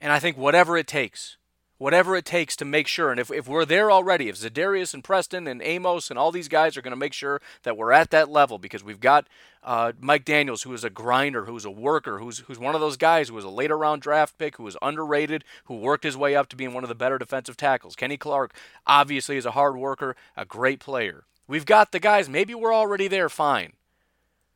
And 0.00 0.12
I 0.12 0.20
think 0.20 0.38
whatever 0.38 0.78
it 0.78 0.86
takes, 0.86 1.37
whatever 1.78 2.16
it 2.16 2.24
takes 2.24 2.56
to 2.56 2.64
make 2.64 2.86
sure. 2.86 3.10
And 3.10 3.18
if, 3.18 3.30
if 3.30 3.48
we're 3.48 3.64
there 3.64 3.90
already, 3.90 4.28
if 4.28 4.36
Za'Darius 4.36 4.92
and 4.92 5.02
Preston 5.02 5.46
and 5.46 5.62
Amos 5.62 6.10
and 6.10 6.18
all 6.18 6.32
these 6.32 6.48
guys 6.48 6.76
are 6.76 6.82
going 6.82 6.92
to 6.92 6.96
make 6.96 7.12
sure 7.12 7.40
that 7.62 7.76
we're 7.76 7.92
at 7.92 8.10
that 8.10 8.28
level 8.28 8.58
because 8.58 8.84
we've 8.84 9.00
got 9.00 9.26
uh, 9.62 9.92
Mike 10.00 10.24
Daniels, 10.24 10.62
who 10.62 10.72
is 10.72 10.84
a 10.84 10.90
grinder, 10.90 11.46
who's 11.46 11.64
a 11.64 11.70
worker, 11.70 12.18
who's, 12.18 12.40
who's 12.40 12.58
one 12.58 12.74
of 12.74 12.80
those 12.80 12.96
guys 12.96 13.28
who 13.28 13.34
was 13.34 13.44
a 13.44 13.50
later 13.50 13.78
round 13.78 14.02
draft 14.02 14.36
pick, 14.38 14.56
who 14.56 14.64
was 14.64 14.76
underrated, 14.82 15.44
who 15.64 15.76
worked 15.76 16.04
his 16.04 16.16
way 16.16 16.34
up 16.34 16.48
to 16.48 16.56
being 16.56 16.74
one 16.74 16.84
of 16.84 16.88
the 16.88 16.94
better 16.94 17.18
defensive 17.18 17.56
tackles. 17.56 17.96
Kenny 17.96 18.16
Clark, 18.16 18.54
obviously, 18.86 19.36
is 19.36 19.46
a 19.46 19.52
hard 19.52 19.76
worker, 19.76 20.16
a 20.36 20.44
great 20.44 20.80
player. 20.80 21.24
We've 21.46 21.66
got 21.66 21.92
the 21.92 22.00
guys. 22.00 22.28
Maybe 22.28 22.54
we're 22.54 22.74
already 22.74 23.08
there, 23.08 23.28
fine. 23.28 23.72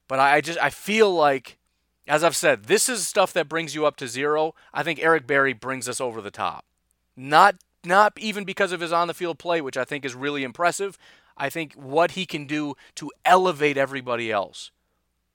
But 0.08 0.18
I, 0.18 0.36
I 0.36 0.40
just 0.40 0.58
I 0.58 0.70
feel 0.70 1.14
like, 1.14 1.58
as 2.06 2.22
I've 2.22 2.36
said, 2.36 2.64
this 2.64 2.88
is 2.88 3.08
stuff 3.08 3.32
that 3.32 3.48
brings 3.48 3.74
you 3.74 3.86
up 3.86 3.96
to 3.96 4.08
zero. 4.08 4.54
I 4.74 4.82
think 4.82 5.02
Eric 5.02 5.26
Berry 5.26 5.52
brings 5.52 5.88
us 5.88 6.00
over 6.00 6.20
the 6.20 6.30
top. 6.30 6.64
Not 7.16 7.56
not 7.84 8.12
even 8.16 8.44
because 8.44 8.70
of 8.70 8.80
his 8.80 8.92
on 8.92 9.08
the 9.08 9.14
field 9.14 9.38
play, 9.38 9.60
which 9.60 9.76
I 9.76 9.84
think 9.84 10.04
is 10.04 10.14
really 10.14 10.44
impressive. 10.44 10.96
I 11.36 11.50
think 11.50 11.74
what 11.74 12.12
he 12.12 12.26
can 12.26 12.46
do 12.46 12.74
to 12.96 13.10
elevate 13.24 13.76
everybody 13.76 14.30
else. 14.30 14.70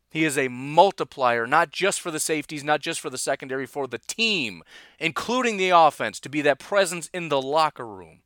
He 0.10 0.24
is 0.24 0.38
a 0.38 0.48
multiplier, 0.48 1.46
not 1.46 1.72
just 1.72 2.00
for 2.00 2.12
the 2.12 2.20
safeties, 2.20 2.64
not 2.64 2.80
just 2.80 3.02
for 3.02 3.10
the 3.10 3.18
secondary, 3.18 3.66
for 3.66 3.88
the 3.88 3.98
team, 3.98 4.64
including 5.00 5.58
the 5.58 5.72
offense, 5.72 6.20
to 6.22 6.30
be 6.30 6.42
that 6.42 6.60
presence 6.60 7.10
in 7.14 7.28
the 7.28 7.42
locker 7.42 7.86
room. 7.86 8.22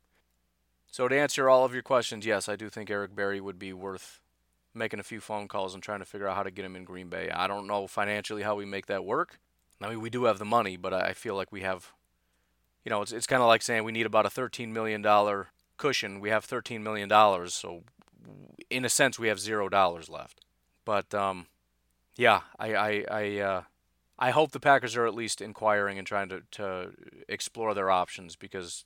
So, 0.86 1.08
to 1.08 1.18
answer 1.18 1.48
all 1.48 1.64
of 1.64 1.72
your 1.72 1.82
questions, 1.82 2.24
yes, 2.24 2.48
I 2.48 2.54
do 2.54 2.68
think 2.68 2.90
Eric 2.90 3.16
Berry 3.16 3.40
would 3.40 3.58
be 3.58 3.72
worth 3.72 4.20
making 4.74 5.00
a 5.00 5.04
few 5.04 5.20
phone 5.20 5.48
calls 5.48 5.74
and 5.74 5.82
trying 5.82 5.98
to 5.98 6.04
figure 6.04 6.28
out 6.28 6.36
how 6.36 6.42
to 6.42 6.50
get 6.50 6.64
him 6.64 6.76
in 6.76 6.84
Green 6.84 7.08
Bay. 7.08 7.30
I 7.30 7.46
don't 7.46 7.66
know 7.66 7.86
financially 7.86 8.42
how 8.42 8.54
we 8.54 8.64
make 8.64 8.86
that 8.86 9.04
work. 9.04 9.38
I 9.80 9.88
mean, 9.88 10.00
we 10.00 10.10
do 10.10 10.24
have 10.24 10.38
the 10.38 10.44
money, 10.44 10.76
but 10.76 10.94
I 10.94 11.12
feel 11.12 11.34
like 11.34 11.50
we 11.50 11.62
have 11.62 11.92
you 12.84 12.90
know, 12.90 13.02
it's, 13.02 13.12
it's 13.12 13.26
kind 13.26 13.42
of 13.42 13.48
like 13.48 13.62
saying 13.62 13.84
we 13.84 13.92
need 13.92 14.06
about 14.06 14.26
a 14.26 14.30
$13 14.30 14.68
million 14.68 15.04
cushion. 15.76 16.20
We 16.20 16.30
have 16.30 16.46
$13 16.46 16.80
million, 16.82 17.08
so 17.48 17.82
in 18.70 18.84
a 18.84 18.88
sense, 18.88 19.18
we 19.18 19.28
have 19.28 19.38
zero 19.38 19.68
dollars 19.68 20.08
left. 20.08 20.40
But 20.84 21.14
um, 21.14 21.46
yeah, 22.16 22.40
I 22.58 22.74
I 22.74 23.04
I, 23.10 23.38
uh, 23.38 23.62
I 24.18 24.30
hope 24.30 24.52
the 24.52 24.60
Packers 24.60 24.96
are 24.96 25.06
at 25.06 25.14
least 25.14 25.40
inquiring 25.40 25.98
and 25.98 26.06
trying 26.06 26.28
to, 26.30 26.42
to 26.52 26.90
explore 27.28 27.74
their 27.74 27.90
options 27.90 28.36
because 28.36 28.84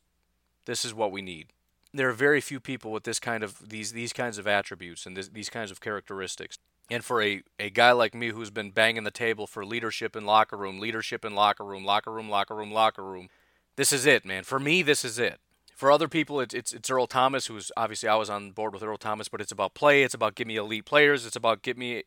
this 0.67 0.85
is 0.85 0.95
what 0.95 1.13
we 1.13 1.23
need. 1.23 1.49
There 1.95 2.09
are 2.09 2.15
very 2.15 2.41
few 2.41 2.61
people 2.61 2.93
with 2.93 3.05
this 3.05 3.21
kind 3.21 3.43
of 3.43 3.69
these 3.69 3.93
these 3.93 4.13
kinds 4.13 4.39
of 4.39 4.47
attributes 4.47 5.07
and 5.07 5.17
this, 5.17 5.29
these 5.29 5.49
kinds 5.49 5.71
of 5.71 5.81
characteristics. 5.81 6.59
And 6.89 7.05
for 7.05 7.21
a, 7.21 7.43
a 7.59 7.69
guy 7.69 7.91
like 7.93 8.15
me 8.15 8.29
who's 8.29 8.51
been 8.51 8.71
banging 8.71 9.03
the 9.03 9.11
table 9.11 9.49
for 9.49 9.65
leadership 9.67 10.15
in 10.15 10.25
locker 10.25 10.57
room, 10.57 10.79
leadership 10.79 11.25
in 11.25 11.35
locker 11.35 11.65
room, 11.65 11.85
locker 11.85 12.13
room, 12.13 12.31
locker 12.31 12.55
room, 12.55 12.71
locker 12.71 13.03
room, 13.03 13.29
this 13.77 13.93
is 13.93 14.07
it, 14.07 14.25
man. 14.25 14.45
For 14.45 14.59
me, 14.59 14.83
this 14.83 15.05
is 15.05 15.19
it. 15.19 15.39
For 15.75 15.91
other 15.91 16.09
people, 16.09 16.41
it's, 16.41 16.55
it's, 16.55 16.73
it's 16.73 16.91
Earl 16.91 17.07
Thomas, 17.07 17.47
who's 17.47 17.71
obviously 17.77 18.09
I 18.09 18.15
was 18.17 18.31
on 18.31 18.53
board 18.53 18.73
with 18.73 18.83
Earl 18.83 18.97
Thomas, 18.97 19.29
but 19.29 19.43
it's 19.43 19.53
about 19.53 19.75
play. 19.75 20.03
It's 20.03 20.15
about 20.15 20.35
give 20.35 20.47
me 20.47 20.57
elite 20.57 20.87
players. 20.87 21.27
It's 21.27 21.37
about 21.37 21.63
give 21.63 21.77
me 21.77 22.05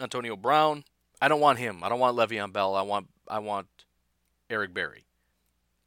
Antonio 0.00 0.36
Brown. 0.36 0.84
I 1.20 1.26
don't 1.26 1.40
want 1.40 1.58
him. 1.58 1.82
I 1.82 1.88
don't 1.88 1.98
want 1.98 2.16
Le'Veon 2.16 2.52
Bell. 2.52 2.76
I 2.76 2.82
want 2.82 3.08
I 3.26 3.40
want 3.40 3.66
Eric 4.48 4.72
Berry. 4.72 5.04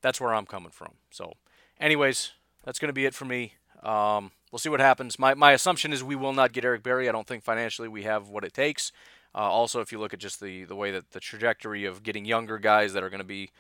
That's 0.02 0.20
where 0.20 0.34
I'm 0.34 0.46
coming 0.46 0.72
from. 0.72 0.94
So, 1.10 1.34
anyways, 1.80 2.32
that's 2.66 2.80
going 2.80 2.90
to 2.90 2.94
be 2.94 3.06
it 3.06 3.14
for 3.14 3.26
me. 3.26 3.54
Um, 3.82 4.32
we'll 4.52 4.60
see 4.60 4.70
what 4.70 4.82
happens. 4.82 5.18
My 5.18 5.34
my 5.34 5.54
assumption 5.54 5.94
is 5.94 6.04
we 6.04 6.18
will 6.18 6.34
not 6.34 6.52
get 6.52 6.66
Eric 6.66 6.84
Berry. 6.84 7.08
I 7.08 7.14
don't 7.14 7.28
think 7.28 7.44
financially 7.44 7.88
we 7.88 8.04
have 8.04 8.28
what 8.28 8.44
it 8.44 8.54
takes. 8.54 8.92
Uh, 9.34 9.40
also, 9.40 9.80
if 9.80 9.94
you 9.94 10.00
look 10.00 10.14
at 10.14 10.20
just 10.20 10.42
the 10.42 10.66
the 10.66 10.76
way 10.76 10.92
that 10.92 11.12
the 11.12 11.22
trajectory 11.22 11.86
of 11.86 12.04
getting 12.04 12.26
younger 12.26 12.58
guys 12.58 12.92
that 12.92 13.04
are 13.04 13.10
going 13.10 13.20
to 13.22 13.24
be 13.24 13.52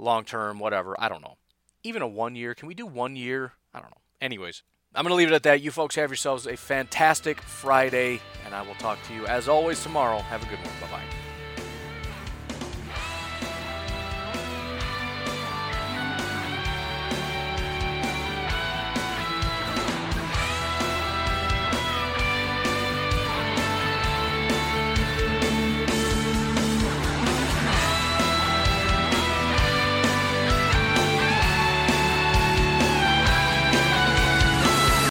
long 0.00 0.24
term, 0.24 0.58
whatever. 0.58 0.96
I 0.98 1.08
don't 1.08 1.22
know. 1.22 1.36
Even 1.82 2.02
a 2.02 2.08
one 2.08 2.36
year. 2.36 2.54
Can 2.54 2.68
we 2.68 2.74
do 2.74 2.86
one 2.86 3.16
year? 3.16 3.52
I 3.72 3.80
don't 3.80 3.90
know. 3.90 4.00
Anyways, 4.20 4.62
I'm 4.94 5.04
going 5.04 5.12
to 5.12 5.16
leave 5.16 5.28
it 5.28 5.34
at 5.34 5.44
that. 5.44 5.62
You 5.62 5.70
folks 5.70 5.94
have 5.94 6.10
yourselves 6.10 6.46
a 6.46 6.56
fantastic 6.56 7.40
Friday, 7.40 8.20
and 8.44 8.54
I 8.54 8.62
will 8.62 8.74
talk 8.74 8.98
to 9.08 9.14
you 9.14 9.26
as 9.26 9.48
always 9.48 9.82
tomorrow. 9.82 10.18
Have 10.18 10.42
a 10.42 10.46
good 10.46 10.58
one. 10.58 10.74
Bye 10.80 10.98
bye. 10.98 11.19